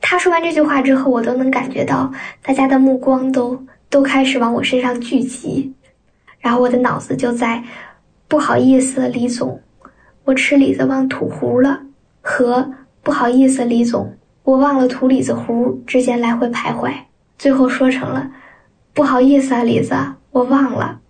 [0.00, 2.12] 他说完这句话之后，我都能感觉到
[2.42, 5.74] 大家的目光都都开始往我身上聚集，
[6.38, 7.62] 然后我的脑子就在
[8.28, 9.60] “不好意思，李总，
[10.24, 11.80] 我吃李子忘吐核了”
[12.22, 12.72] 和
[13.02, 16.92] “不好意思，李总，我忘了吐李子核”之间来回徘徊，
[17.36, 18.30] 最后说成了
[18.94, 19.94] “不好意思啊，李子，
[20.30, 21.00] 我忘了”。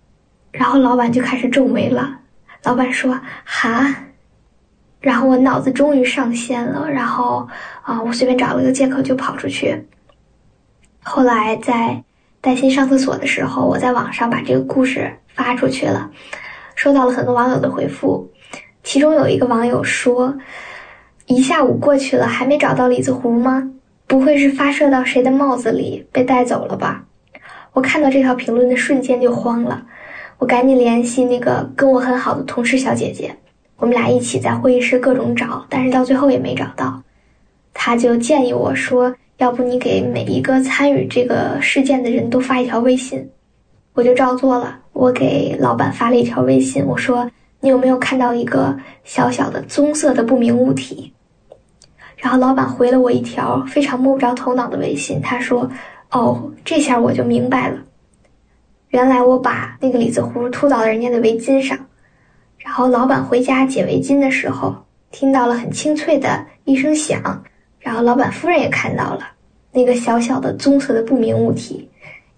[0.51, 2.19] 然后老板就开始皱眉了。
[2.63, 3.95] 老板说：“哈。”
[4.99, 6.89] 然后我脑子终于上线了。
[6.89, 7.47] 然后
[7.81, 9.87] 啊，我随便找了个借口就跑出去。
[11.03, 12.03] 后来在
[12.41, 16.09] 带薪上厕所的时候，我在网上把这个故事发出去了，
[16.75, 18.29] 收到了很多网友的回复。
[18.83, 20.37] 其中有一个网友说
[21.27, 23.71] ：“一下午过去了，还没找到李子湖吗？
[24.07, 27.03] 不会是发射到谁的帽子里被带走了吧？”
[27.73, 29.85] 我看到这条评论的瞬间就慌了。
[30.37, 33.35] 我赶紧联系那个跟我很好的同事小姐姐，
[33.79, 37.01] 我们俩一起在会议室各种找，但是到最后也没找到。
[37.73, 43.29] 他就建议我说：“要不你给每一个参与这个事件的人都发一条微信。”
[43.93, 44.77] 我就照做了。
[44.91, 47.29] 我给老板发了一条微信，我说
[47.61, 51.13] ：“你有没有看到一个小小的棕色的不明物体？”
[52.17, 55.69] 然后老板回了我一条非常摸不着头脑的微信，他说
[56.11, 57.77] ：“哦，这下我就明白了。”
[58.89, 61.77] 原来我把那个李子湖吐到了人家的围巾上，
[62.59, 64.75] 然后老板回家解围巾的时候，
[65.11, 67.43] 听到了很清脆的一声响，
[67.79, 69.21] 然后老板夫人也看到了
[69.71, 71.89] 那个小小的棕色的不明物体，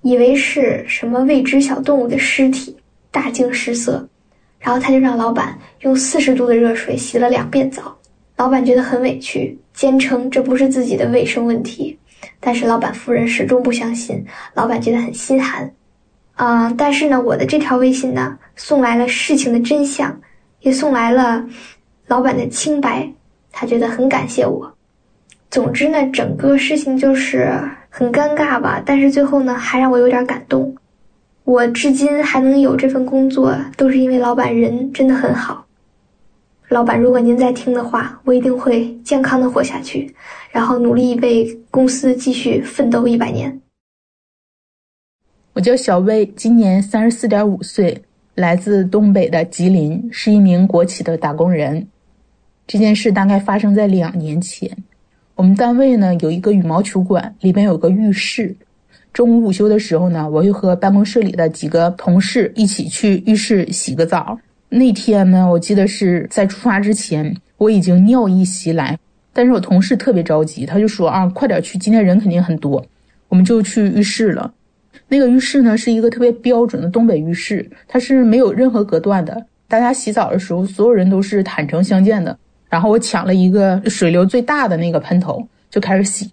[0.01, 2.77] 以为是什么未知小动物的尸体，
[3.09, 4.07] 大惊失色，
[4.59, 7.97] 然后他就让老板用四十度的热水洗了两遍澡，
[8.37, 11.97] 老板觉得很委屈，坚称这不是自己的卫生问题，
[12.39, 14.23] 但是老板夫人始终不相信，
[14.53, 15.69] 老板觉得很心寒。
[16.35, 20.21] 嗯，但是呢，我的这条微信呢，送来了事情的真相，
[20.59, 21.43] 也送来了
[22.05, 23.11] 老板的清白，
[23.51, 24.71] 他觉得很感谢我。
[25.49, 27.51] 总之呢，整个事情就是
[27.89, 30.75] 很尴尬吧，但是最后呢，还让我有点感动。
[31.43, 35.65] 我至今还能有这份工作，都是因为老板人真的很好。
[36.69, 40.15] 老板，如果您在听的话，我一定会健康的活下去，
[40.51, 43.59] 然后努力为公司继续奋斗一百年。
[45.53, 48.03] 我叫小薇，今年三十四点五岁，
[48.41, 51.87] 来自东北的吉林，是一名国企的打工人。
[52.65, 54.67] 这件事大概发生在两年前。
[55.35, 58.55] 我们单位呢有一个羽毛球馆，里边有个浴室。
[59.13, 64.35] 中午午休的时候呢，我会和办公室里的几个同事一起去浴室洗个澡。
[64.69, 68.97] 那天呢，我记得是在出发之前，我已经尿意袭来，
[69.33, 72.83] 但是我同事特别着急，他就说啊，快点去，今天人肯定很多，
[73.29, 74.51] 我们就去浴室了。
[75.11, 79.45] 那个浴室呢，是一个特别标准的东北浴室，它是没有任何隔断的。
[79.67, 82.37] 大家洗澡的时候，所有人都是坦诚相见的。
[82.69, 86.31] 然后我抢了一个水流最大的那个喷头，就开始洗。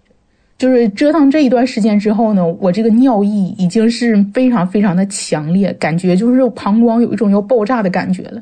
[0.57, 8.41] 就是折腾这一段时间之后呢，我这个尿意已经是非常非常的强烈，感觉就是膀胱有一种要爆炸的感觉了。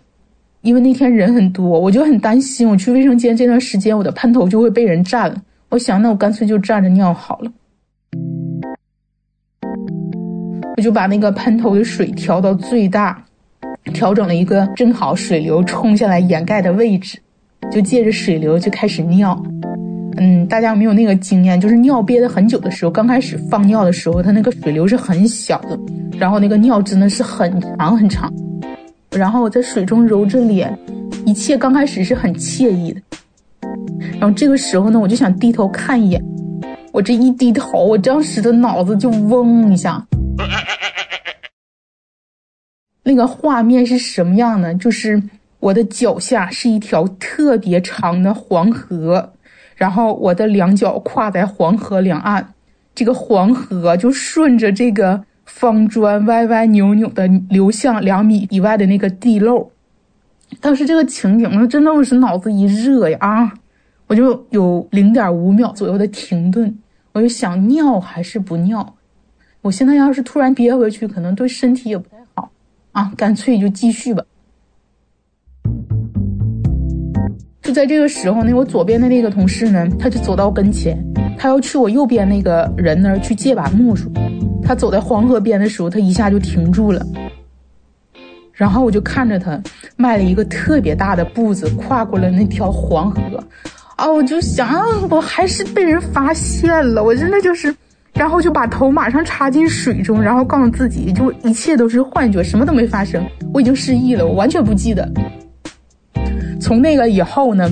[0.61, 5.41] 因为那天人很多，我就很担心，我去卫生间这段时间，我的喷头就会被人占了。
[5.69, 7.51] 我想，那我干脆就站着尿好了。
[10.76, 13.24] 我就把那个喷头的水调到最大，
[13.94, 17.18] 调整了一个正好水流冲下来掩盖的位置，
[17.72, 19.42] 就借着水流就开始尿。
[20.18, 21.60] 嗯，大家有没有那个经验？
[21.60, 25.78] 就是尿憋得很久的时候，刚开始放尿的时候，它那个水流是很小的，
[26.18, 28.32] 然后那个尿真的是很长很长。
[29.12, 30.76] 然后我在水中揉着脸，
[31.26, 33.02] 一切刚开始是很惬意的。
[34.20, 36.24] 然后这个时候呢，我就想低头看一眼，
[36.92, 40.04] 我这一低头，我当时的脑子就嗡一下。
[43.03, 44.76] 那个画面是什么样呢？
[44.76, 45.22] 就是
[45.59, 49.34] 我的脚下是一条特别长的黄河，
[49.76, 52.53] 然后我的两脚跨在黄河两岸，
[52.93, 59.72] 这个黄河就顺着这个方砖歪歪扭扭的流向两米以外的那个地漏。
[60.59, 63.53] 当时这个情景，那真的我是脑子一热呀啊！
[64.07, 66.77] 我就有零点五秒左右的停顿，
[67.14, 68.97] 我就想尿还是不尿？
[69.68, 72.49] 我现在要是突然憋回去，可能对身体也不太好
[72.94, 74.23] 啊，干脆就继续吧。
[77.61, 80.98] 就在这个时候呢，我左边的那个同事呢，他就走到跟前，
[81.38, 84.10] 他要去我右边那个人那儿去借把木梳。
[84.64, 87.06] 他走在黄河边的时候，他一下就停住了。
[88.53, 89.61] 然后我就看着他
[89.98, 93.22] 迈了一个特别大的步子，跨过了那条黄河。
[93.98, 97.76] 啊，我就想，我还是被人发现了，我真的就是，
[98.18, 103.23] 然后就把头马上插进水中，然后告诉自己，就一切都是幻觉，什么都没发生，
[103.53, 105.07] 我已经失忆了，我完全不记得。
[106.60, 107.72] 从那个以后呢，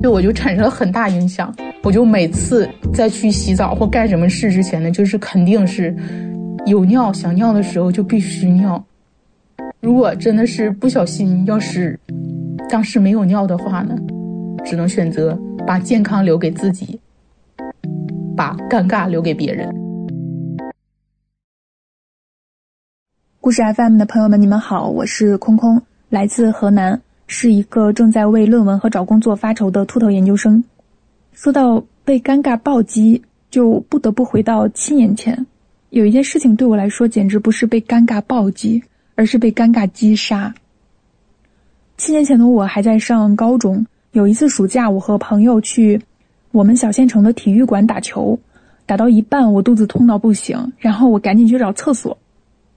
[0.00, 1.54] 对我就产生了很大影响。
[1.82, 5.96] 我就每次在去洗澡或干什么事之前呢，就是肯定是
[6.66, 8.84] 有尿想尿的时候就必须尿。
[9.80, 11.98] 如果真的是不小心，要是
[12.68, 13.96] 当时没有尿的话呢，
[14.62, 16.99] 只能选择把健康留给自己，
[18.40, 19.68] 把尴尬留给别人。
[23.38, 30.64] 故事 FM 的朋友们，你们好，我是空空，来自河南，是一个正在为论文和找工作发愁的秃头研究生。
[31.34, 35.46] 说到被尴尬暴击，就不得不回到七年前，
[35.90, 38.82] 有一件事情对我来说简直不是被尴尬暴击。
[39.16, 40.54] 而是被尴尬击杀。
[41.98, 46.00] 七年前的我还在上高中，有一次暑假，我和朋友去
[46.52, 48.38] 我们小县城的体育馆打球，
[48.84, 52.16] 打到一半，我肚子痛到不行，然后我赶紧去找厕所。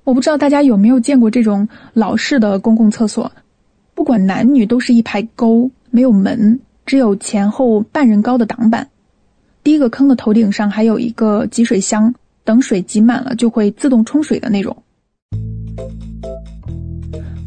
[0.04, 3.32] 我不知道大家有没有见过这种老式的公共厕所，
[3.95, 8.88] 不管男女都是一排沟，没有门，只有前后半人高的挡板。
[9.64, 12.14] 第一个坑的头顶上还有一个集水箱，
[12.44, 14.76] 等水挤满了就会自动冲水的那种。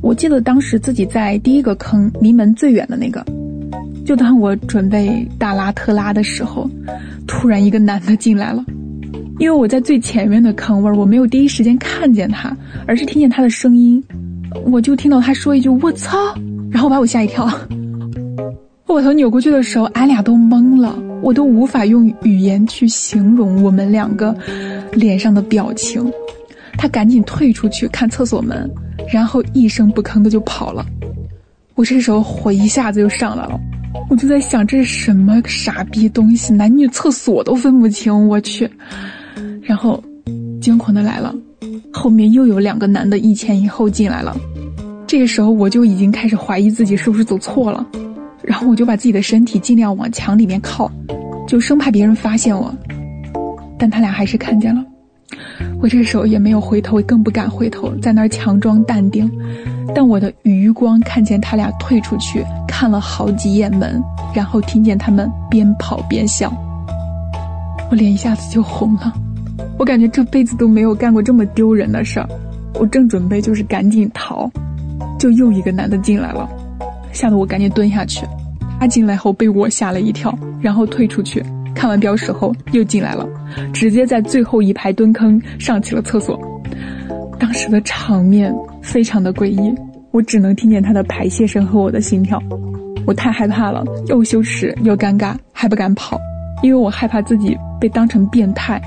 [0.01, 3.25] 我记得当时自己在第一个坑，离门最远的那个。
[4.07, 6.71] 就当我准备大拉特拉的时候，
[7.27, 8.65] 突然一个男的进来了。
[9.39, 12.57] 因为我在最前面的坑位，我没有第一时间看见他，
[12.87, 14.03] 而是听见他的声音。
[14.65, 16.17] 我就听到他说一句“我操”，
[16.71, 17.51] 然后把我吓一跳。
[18.87, 24.35] 我头扭过去的时候，俺俩都懵了，我都无法用语言去形容我们两个
[24.93, 26.11] 脸上的表情。
[26.79, 28.71] 他赶紧退出去看厕所门。
[29.13, 30.85] 然后一声不吭的就跑了，
[31.75, 33.61] 我这时候火一下子就上来了，
[34.09, 38.69] 我就在想这是什么傻逼东西，男女厕所都分不清，我去。
[39.63, 40.03] 然后
[40.61, 41.35] 惊恐的来了，
[41.93, 44.37] 后面又有两个男的一前一后进来了，
[45.07, 47.85] 这个时候我就已经开始怀疑自己是不是走错了，
[48.43, 50.91] 然后我就把自己的身体尽量往墙里面靠，
[51.49, 52.73] 就生怕别人发现我，
[53.77, 54.85] 但他俩还是看见了。
[55.81, 59.31] 我这时候也没有回头，更不敢回头，在那儿强装淡定。
[59.95, 64.03] 但我的余光看见他俩退出去，看了好几眼门，
[64.35, 66.53] 然后听见他们边跑边笑。
[67.91, 69.13] 我脸一下子就红了，
[69.79, 72.29] 我感觉这辈子都没有干过这么丢人的事儿。
[72.75, 74.51] 我正准备就是赶紧逃，
[75.19, 76.49] 就又一个男的进来了，
[77.13, 78.27] 吓得我赶紧蹲下去。
[78.79, 81.43] 他进来后被我吓了一跳，然后退出去。
[81.75, 83.27] 看完标识后又进来了，
[83.73, 86.39] 直接在最后一排蹲坑上起了厕所。
[87.39, 89.75] 当时的场面非常的诡异，
[90.11, 92.43] 我只能听见他的排泄声和我的心跳。
[93.07, 96.19] 我太害怕了，又羞耻又尴尬，还不敢跑，
[96.63, 98.81] 因为我害怕自己被当成变态。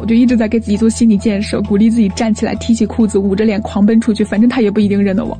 [0.00, 5.38] 我就一直在给自己做心理建设，鼓励自己站起来，提起裤子，捂着脸狂奔出去，反正他也不一定认得我。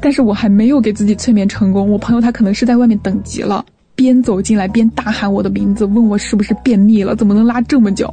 [0.00, 3.64] 但是我还没有给自己催眠成功，我朋友他可能是在外面等急了。
[3.94, 8.12] 边走进来边大喊我的名字，问我是不是便秘了，怎么能拉这么久？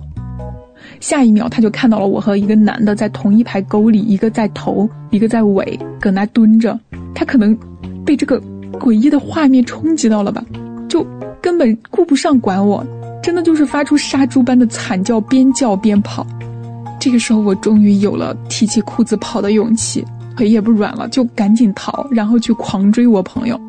[1.02, 6.80] 下一秒他就看到了我和一个男的在同一排沟里，一个在头，一个在尾，搁那蹲着。
[7.14, 7.58] 他可能
[8.06, 8.40] 被这个
[8.74, 10.44] 诡异的画面冲击到了吧，
[10.88, 11.06] 就
[11.42, 12.86] 根本顾不上管我，
[13.22, 16.26] 真的就是发出杀猪般的惨叫，边叫边跑。
[17.00, 20.06] 这个时候我终于有了提起裤子跑的勇气，
[20.38, 23.60] 腿也不软了，就赶紧逃，然后去狂追我朋友。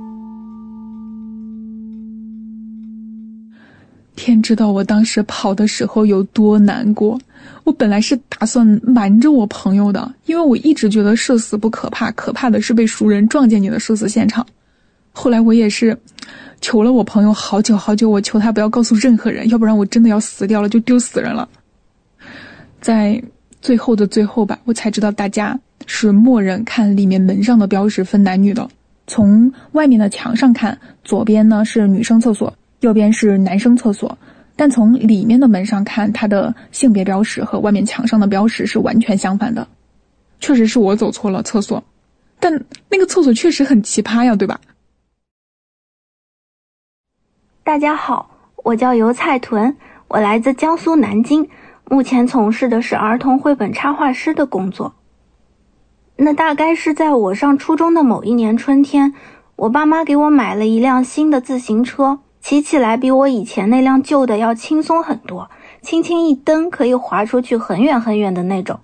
[4.16, 7.18] 天知道我当时跑的时候有多难过。
[7.64, 14.44] 我本来是打算瞒着我朋友的，因为我一直觉得社死不可怕，可怕的是被熟人撞见你的社死现场。
[15.12, 15.96] 后来我也是
[16.60, 21.48] 求了我朋友好久好久，我求他不要告诉任何人，要不然我真的要死掉了，就丢死人了。
[22.80, 23.22] 在
[23.60, 28.68] 最后的最后吧，我才知道大家是默认看里面门上的标识分男女的。
[29.06, 32.52] 从外面的墙上看，左边呢是女生厕所。
[32.82, 34.18] 右边是男生厕所，
[34.56, 39.68] 但从里面的门上看，它的性别标识和外面墙上的标识是完全相反的。
[40.40, 41.84] 确实是我走错了厕所，
[42.40, 44.60] 但那个厕所确实很奇葩呀，对吧？
[47.62, 49.76] 大家好，我叫油菜屯，
[50.08, 51.48] 我来自江苏南京，
[51.88, 54.92] 目前从事的是儿童绘本插画师的工作。
[56.16, 59.14] 那大概是在我上初中的某一年春天，
[59.54, 65.48] 我爸妈给我买了一辆新的自行车，骑起来比我以前那辆旧的要轻松很多，
[65.80, 68.80] 轻轻一蹬可以滑出去很远很远的那种。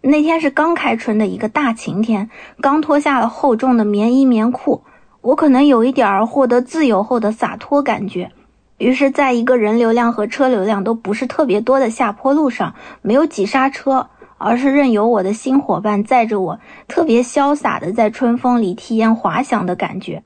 [0.00, 2.30] 那天是刚开春的一个大晴天，
[2.60, 4.82] 刚脱下了厚重的棉衣棉裤。
[5.20, 8.32] 我可能有一点儿获得自由后的洒脱感觉，
[8.78, 14.08] 于是，在一个人流量和车流量都不是特别多的下坡路上，没有急刹车，
[14.38, 16.58] 而是任由我的新伙伴载着我，
[16.88, 20.24] 特别潇洒的在春风里体验滑翔的感觉。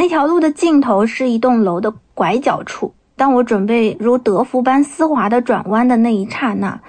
[0.00, 6.80] 那条路的尽头是一栋楼的拐角处，当我准备如德芙般丝滑的转弯的那一刹那，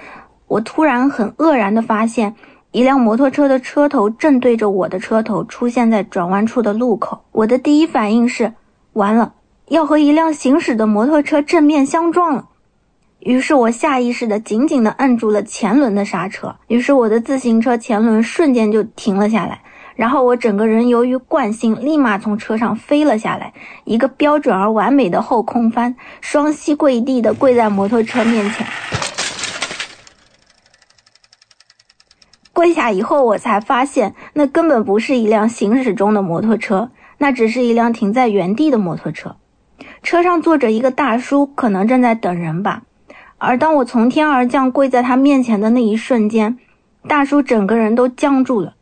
[0.48, 2.34] 我突然很愕然的发现。
[2.72, 8.54] 一辆摩托车的车头正对着我的车头出现在转弯处的路口，我的第一反应是，
[8.94, 9.34] 完了，
[9.68, 12.48] 要和一辆行驶的摩托车正面相撞了。
[13.20, 19.62] 于是我下意识地紧紧地摁住了前轮的刹车，于是我的自行车前轮瞬间就停了下来，
[20.02, 23.53] 然后我整个人由于惯性立马从车上飞了下来，
[23.84, 28.65] 一个标准而完美的后空翻，双膝跪地的跪在摩托车面前。
[32.52, 39.36] 跪下以后，我才发现那根本不是一辆行驶中的摩托车，那只是一辆停在原地的摩托车。
[40.02, 42.82] 车上坐着一个大叔，可能正在等人吧。
[43.38, 46.57] 而当我从天而降跪在他面前的那一瞬间，
[47.07, 48.73] 大叔整个人都僵住了。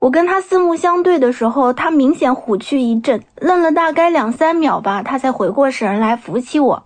[0.00, 6.84] 我跟他四目相对的时候，他明显虎躯一震，愣了大概两三秒吧，他才回过神来，扶起我，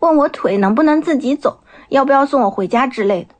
[0.00, 3.36] 问我腿能不能自己走，要不要送我回家之类的。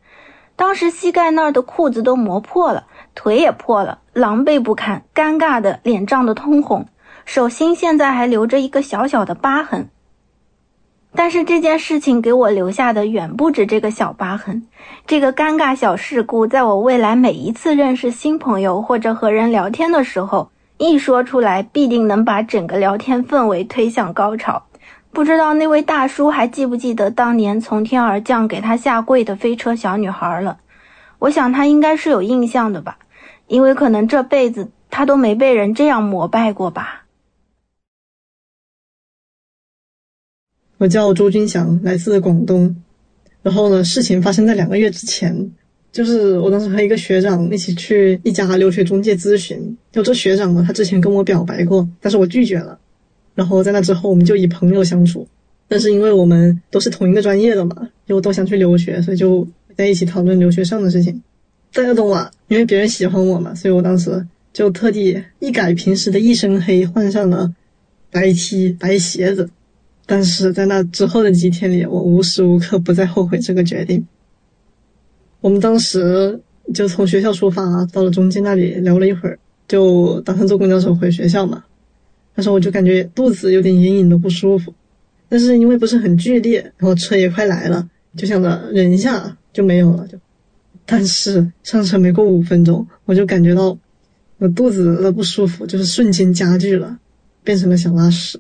[0.55, 2.87] 当时膝盖那儿的裤子都磨破了，
[3.17, 6.87] 腿也破了，狼狈不堪，尴尬的脸涨得通红，
[7.25, 9.91] 手心现在还留着一个小小的疤痕。
[11.17, 14.63] 但是这件事情给我留下的远不止这个小疤痕，
[15.07, 24.63] 这个尴尬小事故，在我未来每一次认识新朋友或者和人聊天的时候，一说出来，必定能把整个聊天氛围推向高潮。
[25.11, 30.59] 不知道那位大叔还记不记得当年从天而降给他下跪的飞车小女孩了？
[31.19, 32.99] 我想他应该是有印象的吧，
[33.47, 37.06] 因为可能这辈子他都没被人这样膜拜过吧。
[40.79, 42.75] 我叫周军祥，来自广东。
[43.43, 45.51] 然后呢，事情发生在两个月之前，
[45.93, 52.79] 就是我当时和一个学长一起去一家留学中介咨询，就这学长呢，他之前跟我表白过，但是我拒绝了。
[53.35, 55.27] 然后在那之后，我们就以朋友相处。
[55.69, 59.47] 但是因为我们都是同一个专业的嘛，又都想去留学，所以就
[59.77, 61.23] 在一起讨论留学上的事情。
[61.73, 67.53] 大家懂啊，因为别人喜欢我嘛，所以我当时就特地一改平时的一身黑，换上了
[68.11, 69.51] 白 T 白鞋子。
[70.07, 74.07] 但是在那之后的几天里，我无时无刻不在后悔这个决定。
[75.41, 76.41] 我们当时
[76.73, 81.65] 就从学校出发，到了中介那里聊了一会儿，就打算坐公交车回学校嘛。
[82.37, 84.73] 那时候我就感觉肚子有点隐隐的不舒服，
[85.29, 90.07] 但是因为不是很剧烈，然后车也快来了，就想着忍一下就没有了。
[90.07, 90.19] 就，
[90.85, 93.77] 但是上车没过五分钟，我就感觉到
[94.39, 96.99] 我肚子的不舒服就是瞬间加剧了，
[97.43, 98.39] 变成了想拉屎。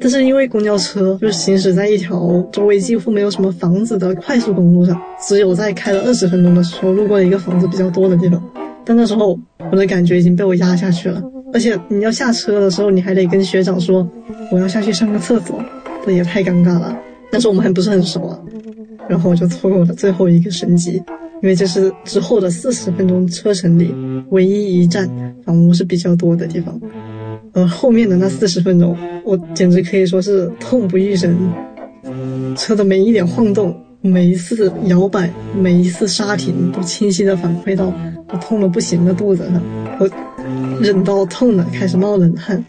[0.00, 8.42] 但是因为公交车就是行驶在一条周围几乎没有什么房子的快速公路上，只有在开了二十分钟的时候路过了一个房子比较多的地方。
[8.84, 9.38] 但那时候
[9.70, 11.22] 我的感觉已经被我压下去了，
[11.52, 14.08] 而且你要下车的时候，你还得跟学长说
[14.50, 15.62] 我要下去上个厕所，
[16.04, 16.96] 这也太尴尬了。
[17.30, 18.38] 但是我们还不是很熟啊，
[19.08, 20.94] 然后我就错过了最后一个升级，
[21.42, 23.94] 因为这是之后的四十分钟车程里
[24.30, 25.08] 唯一一站
[25.44, 26.78] 房屋是比较多的地方，
[27.52, 31.36] 而后面的那四十分钟，我简直可以说是痛不欲生，
[32.56, 33.74] 车的每一点晃动。
[34.04, 37.94] 每一次摇摆，每一次刹停，都清晰的反馈到
[38.32, 39.62] 我痛得不行的肚子上。
[40.00, 40.10] 我
[40.80, 42.64] 忍到痛的开始冒冷汗，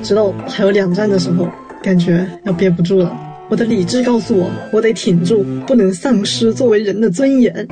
[0.00, 1.48] 直到还有两站的时候，
[1.82, 3.12] 感觉要憋不住了。
[3.48, 7.66] 我的理智告诉我，我得挺住，不能丧失作为人的尊严。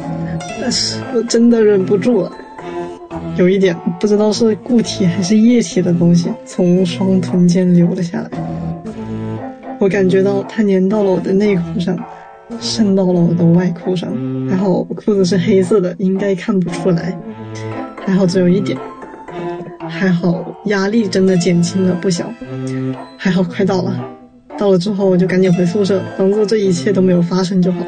[0.60, 2.32] 但是我真的忍不住了。
[3.36, 8.30] 有一点不知道是固体还是液体的东西从双臀间流了下来，
[9.78, 11.97] 我感觉到它粘到了我的内裤上。
[12.60, 14.09] 渗到了我的外裤上，
[14.48, 17.12] 还好裤子是黑色的，应该看不出来。
[18.05, 18.78] 还好只有一点。
[19.80, 22.32] 还好压力真的减轻了不小，
[23.16, 24.01] 还好快到了。
[24.56, 27.80] 到了之后我就赶紧回宿舍，当做这一切都没有发生就好。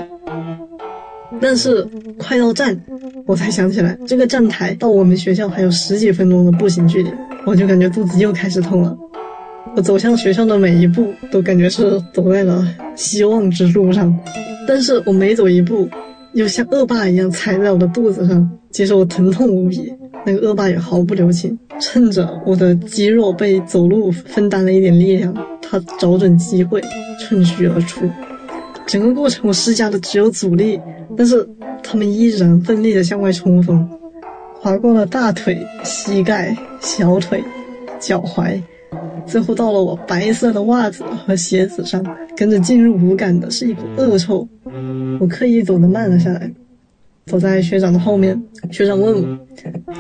[1.41, 1.87] 但是
[2.19, 2.79] 快到站，
[3.27, 7.11] 我才想起来这个站台到我们学校还有十几分钟的步行距离，
[7.45, 8.97] 我就感觉肚子又开始痛了。
[9.77, 12.67] 我走向学校的每一步都感觉是走在了
[12.97, 14.15] 希望之路上，
[14.67, 15.89] 但是我每走一步，
[16.33, 19.93] 又像恶霸一样踩在我的肚子上，接受疼痛无比。
[20.27, 25.33] 那个恶霸也毫不留情，趁着我的肌肉被走路分担了一点力量，
[25.63, 26.83] 他找准机会
[27.21, 28.05] 趁虚而出。
[28.89, 30.81] 整个过程我施加的只有阻力，
[31.15, 31.47] 但是
[31.83, 33.87] 他们依然奋力的向外冲锋，
[34.59, 37.45] 划过了大腿、膝盖、小腿、
[38.01, 38.59] 脚踝，
[39.27, 42.03] 最后到了我白色的袜子和鞋子上，
[42.35, 44.49] 跟着进入五感的是一股恶臭。
[45.21, 46.51] 我刻意走得慢了下来。
[47.27, 49.39] 走在学长的后面，学长问我：“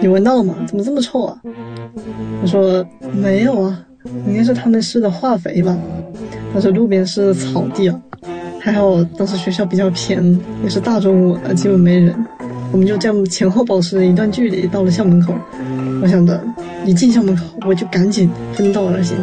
[0.00, 0.56] 你闻到了吗？
[0.66, 1.38] 怎么这么臭啊？”
[2.40, 2.82] 我说
[3.20, 3.86] ：“没有啊，
[4.26, 5.76] 应该是他们施的化肥吧。”
[6.54, 8.00] 他说路边是草地啊，
[8.60, 12.14] 还好当时学校比较偏，也是大中午的，基本没人。
[12.72, 15.34] 我们就这样前后保持了一段距离，到了校门口。
[16.02, 16.42] 我想着
[16.84, 19.16] 一进校门口，我就赶紧分道而行。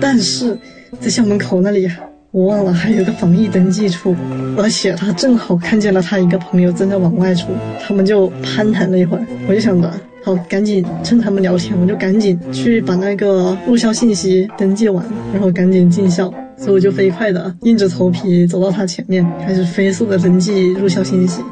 [0.00, 0.56] 但是
[1.00, 1.90] 在校门口那里。
[2.32, 4.14] 我忘了还有个防疫登记处，
[4.58, 7.46] 而且他正好看见了他一个朋友正在往外出，
[7.80, 9.24] 他们就攀谈了一会儿。
[9.48, 9.90] 我就想着，
[10.22, 16.30] 好，赶紧趁他们聊天，我就赶紧去把那个入校信息登记完，然后赶紧进校。
[16.56, 21.42] 所以我就飞快的硬着头皮走到他前面，开始飞速的登记入校信息。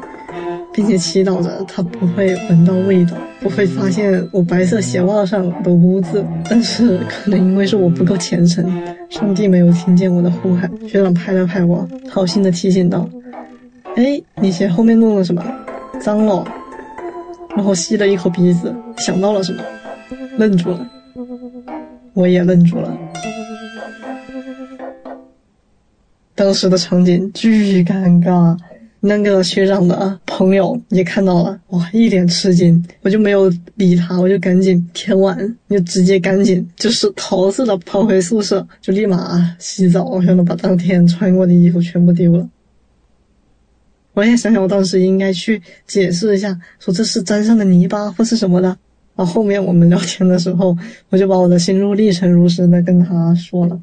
[0.73, 6.21] 并且祈祷着他不会闻到味道，不会发现我白色鞋袜上的污渍。
[6.49, 8.69] 但是可能因为是我不够虔诚，
[9.09, 10.69] 上帝没有听见我的呼喊。
[10.85, 13.07] 学长拍了拍我，好心的提醒道
[13.95, 15.41] ：“哎，你鞋后面弄了什么？
[16.01, 16.45] 脏了。”
[17.55, 19.63] 然后吸了一口鼻子，想到了什么，
[20.37, 20.85] 愣住了。
[22.13, 22.97] 我也愣住了。
[26.35, 28.55] 当时的场景巨尴尬。
[29.07, 35.37] 那个学长的朋友也看到了，哇，一脸吃惊，我就没有理他，我就赶紧填完，
[35.69, 42.49] 就直接赶紧就是逃似的跑回宿舍，就立马洗澡，然后把当天穿过的衣服全部丢了。
[44.13, 48.75] 我也想想，我当时应该去解释一下，说这是沾上的泥巴或是什么的。
[49.15, 50.75] 然后后面我们聊天的时候，
[51.09, 53.79] 我就把我的心路历程如实的跟他说了。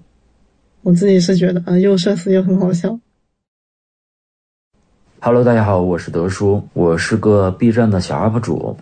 [0.84, 2.98] 我自己是觉得啊，又社死又很好笑。
[5.20, 8.76] Hello，大家好，我是德叔，我是个 B 站的小 UP 主，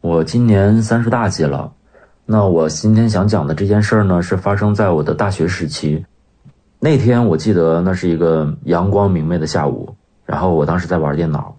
[0.00, 1.72] 我今年三十大几了。
[2.26, 6.04] 那我今天想讲的这件事儿呢，是发生在我的大学时期。
[6.80, 9.94] 那天我记得那是一个阳光明媚的下午，
[10.26, 11.56] 然后我当时在玩电脑，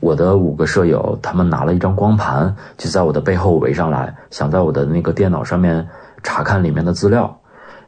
[0.00, 5.86] 我的五个舍友他们拿了一张光盘，就在我的背后围上来，想在我的那个电脑上面
[6.24, 7.40] 查看里面的资料，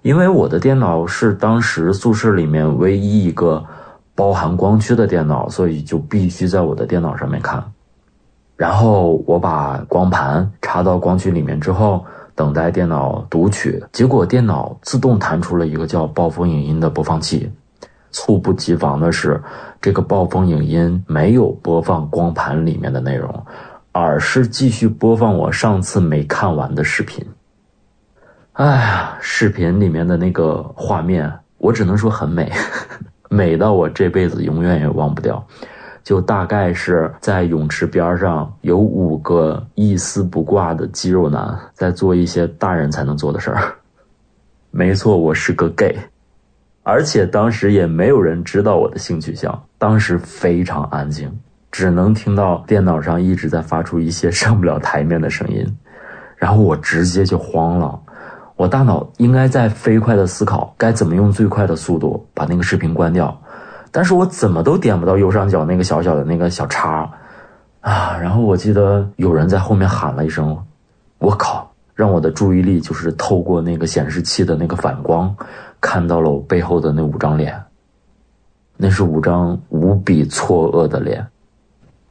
[0.04, 3.64] 因为我的电脑是当时宿舍里面唯一一个。
[4.16, 7.60] 包含光驱的电脑，所以就必须在我的电脑上面看。
[8.56, 13.82] 然后我把光盘插到光驱里面之后，等待电脑读取。
[13.90, 17.50] 结果电脑自动弹出了一个叫“暴风影音”的播放器。
[18.12, 19.42] 猝不及防的是，
[19.80, 23.44] 这个暴风影音没有播放光盘里面的内容，
[23.90, 27.26] 而是继续播放我上次没看完的视频。
[28.54, 31.28] 哎呀，视频里面的那个画面，
[31.58, 32.52] 我只能说很美。
[33.28, 35.44] 美到我这辈子永远也忘不掉，
[36.04, 43.74] 就大概是在泳池边上有五个一丝不挂的肌肉男在做一些大人才能做的事儿。
[44.70, 45.98] 没错，我是个 gay，
[46.84, 49.60] 而且当时也没有人知道我的性取向。
[49.78, 51.28] 当时非常安静，
[51.72, 55.66] 只能听到电脑上一直在发出一些上不了台面的声音，
[56.36, 58.00] 然后我直接就慌了。
[58.56, 63.36] 我大脑应该在飞快的思考该怎么用最快的速度把那个视频关掉，
[63.90, 67.10] 但是我怎么都点不到右上角那个小小的那个小叉，
[67.80, 68.16] 啊！
[68.18, 70.56] 然后我记得有人在后面喊了一声
[71.18, 75.32] ：“我靠！”让我的注意力就是透过那个显示器的那个反光，
[75.80, 77.62] 看到了我背后的那五张脸。
[78.76, 81.24] 那是五张无比错愕的脸，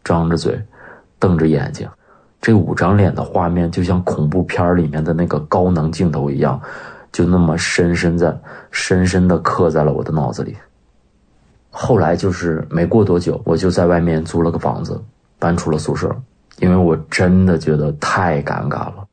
[0.03, 0.61] 张着嘴，
[1.19, 1.85] 瞪着眼睛。
[2.43, 6.59] 这五张脸的画面就像恐怖片里面的那个高能镜头一样，
[7.09, 8.37] 就那么深深的、
[8.69, 10.53] 深深的刻在了我的脑子里。
[11.71, 15.01] 后来就是没过多久，我就在外面租了个房子，
[15.39, 16.13] 搬出了宿舍，
[16.59, 19.05] 因为我真的觉得太尴尬了。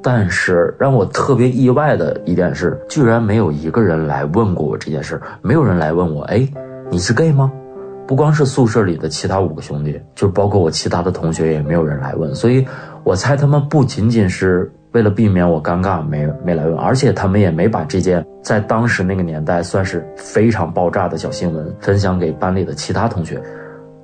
[0.00, 6.48] 但是让我特别意外的一点是，居然没有一个人来问过我这件事，没有人来问我，哎，
[6.88, 7.52] 你是 gay 吗？
[8.08, 12.66] 不光是宿舍里的其他五个兄弟，就包括我其他的同学也没有人来问，所以
[13.04, 23.38] 我猜他们不仅仅是为了避免我尴尬没没来问，而且他们也没把这件在当时那个年代算是非常爆炸的小新闻分享给班里的其他同学。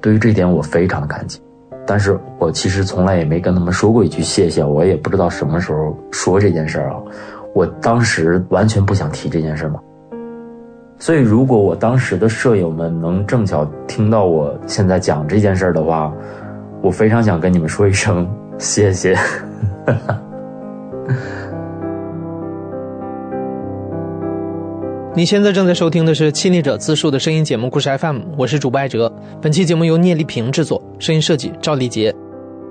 [0.03, 1.41] 对于这点我非常的感激，
[1.87, 7.01] 但是我其实从来也没跟他们说过一句谢谢，我也不知道什么时候说这件事儿啊，
[7.55, 9.81] 我当时完全不想提这件事嘛。
[11.05, 16.11] 所以，如果我当时的舍友们能正巧听到我现在讲这件事儿的话，
[16.81, 18.27] 我非常想跟你们说一声
[18.57, 19.15] 谢谢。
[25.15, 29.13] 你现在正在收听的是《亲历者自述》的声音节目故事 FM，我是主播艾哲。
[29.43, 32.15] 本期节目由聂丽萍制作，声音设计赵丽杰。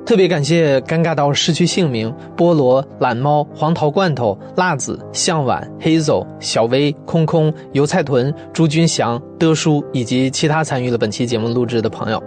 [0.06, 12.22] 特别感谢尴尬到失去姓名、菠萝、懒猫、黄桃罐头、辣子、向晚、黑走、小薇、空空、油菜屯、朱军祥、德叔以及其他参与了本期节目录制的朋友。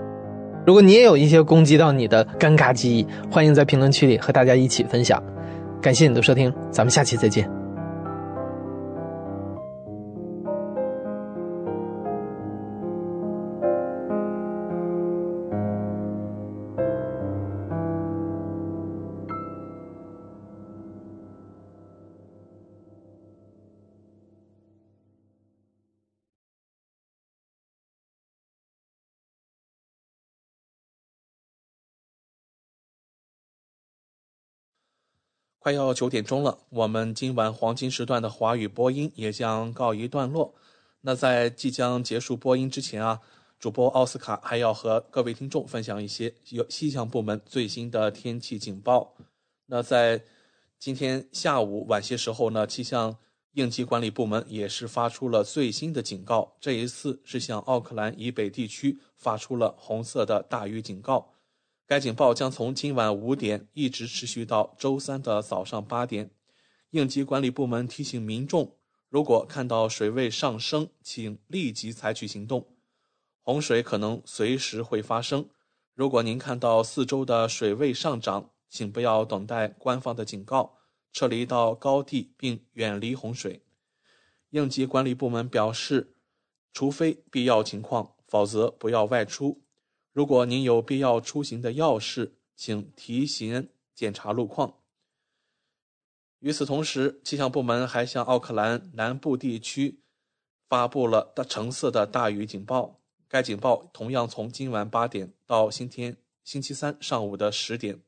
[0.67, 5.23] 如果你也有一些攻击到你的尴尬记忆，欢迎在评论区里和大家一起分享。
[5.83, 7.66] 感谢你的收听，咱们下期再见。
[35.67, 40.55] 快要九点钟了，我们今晚黄金时段的华语播音也将告一段落。
[41.01, 43.21] 那在即将结束播音之前啊，
[43.59, 49.17] 主播奥斯卡还要和各位听众分享一些有气象部门最新的天气警报。
[49.67, 50.23] 那在
[50.79, 53.17] 今天下午晚些时候呢，气象
[53.55, 61.33] 应急管理部门也是发出了最新的警告，这一次是向奥克兰以北地区发出了红色的大雨警告。
[61.89, 66.33] 该警报将从今晚五点一直持续到周三的早上八点。
[66.91, 68.77] 应急管理部门提醒民众，
[69.09, 72.67] 如果看到水位上升，请立即采取行动。
[73.41, 75.49] 洪水可能随时会发生。
[75.95, 80.79] 如果您看到四周的水位上涨，请不要等待官方的警告，
[81.13, 83.63] 撤离到高地并远离洪水。
[84.51, 86.17] 应急管理部门表示，
[86.73, 89.63] 除非必要情况，否则不要外出。
[90.17, 94.79] 如果您有必要出行的要事，请提前检查路况。
[96.39, 100.01] 与此同时，气象部门还向奥克兰南部地区
[100.71, 103.03] 发布了橙色的大雨警报。
[103.29, 108.01] 该警报同样从今晚八点到星天星期三上午的十点。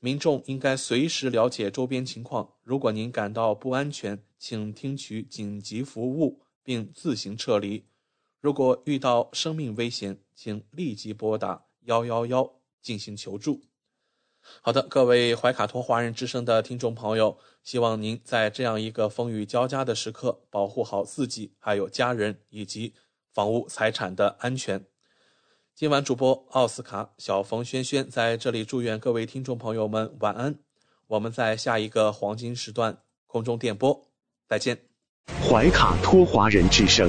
[0.00, 2.52] 民众应该随时了解周边情况。
[2.62, 7.86] 如果您感到不安全，请听取紧急服务并自行撤离。
[8.42, 12.52] 如果遇到生命危险，请立即拨打幺幺幺
[12.82, 13.62] 进行求助。
[14.60, 22.94] 好的，各位怀卡托华人之声的听众朋友，希望您在这样一个风雨交加的时刻，保护好自己、还有家人以及
[23.32, 24.84] 房屋财产的安全。
[25.72, 30.58] 今晚主播奥斯卡、小冯、轩轩在这里祝愿各位听众朋友们晚安。
[31.06, 32.98] 我们在下一个黄金时段
[33.28, 34.08] 空中电波
[34.48, 34.76] 再见。
[35.48, 37.08] 怀卡托华人之声。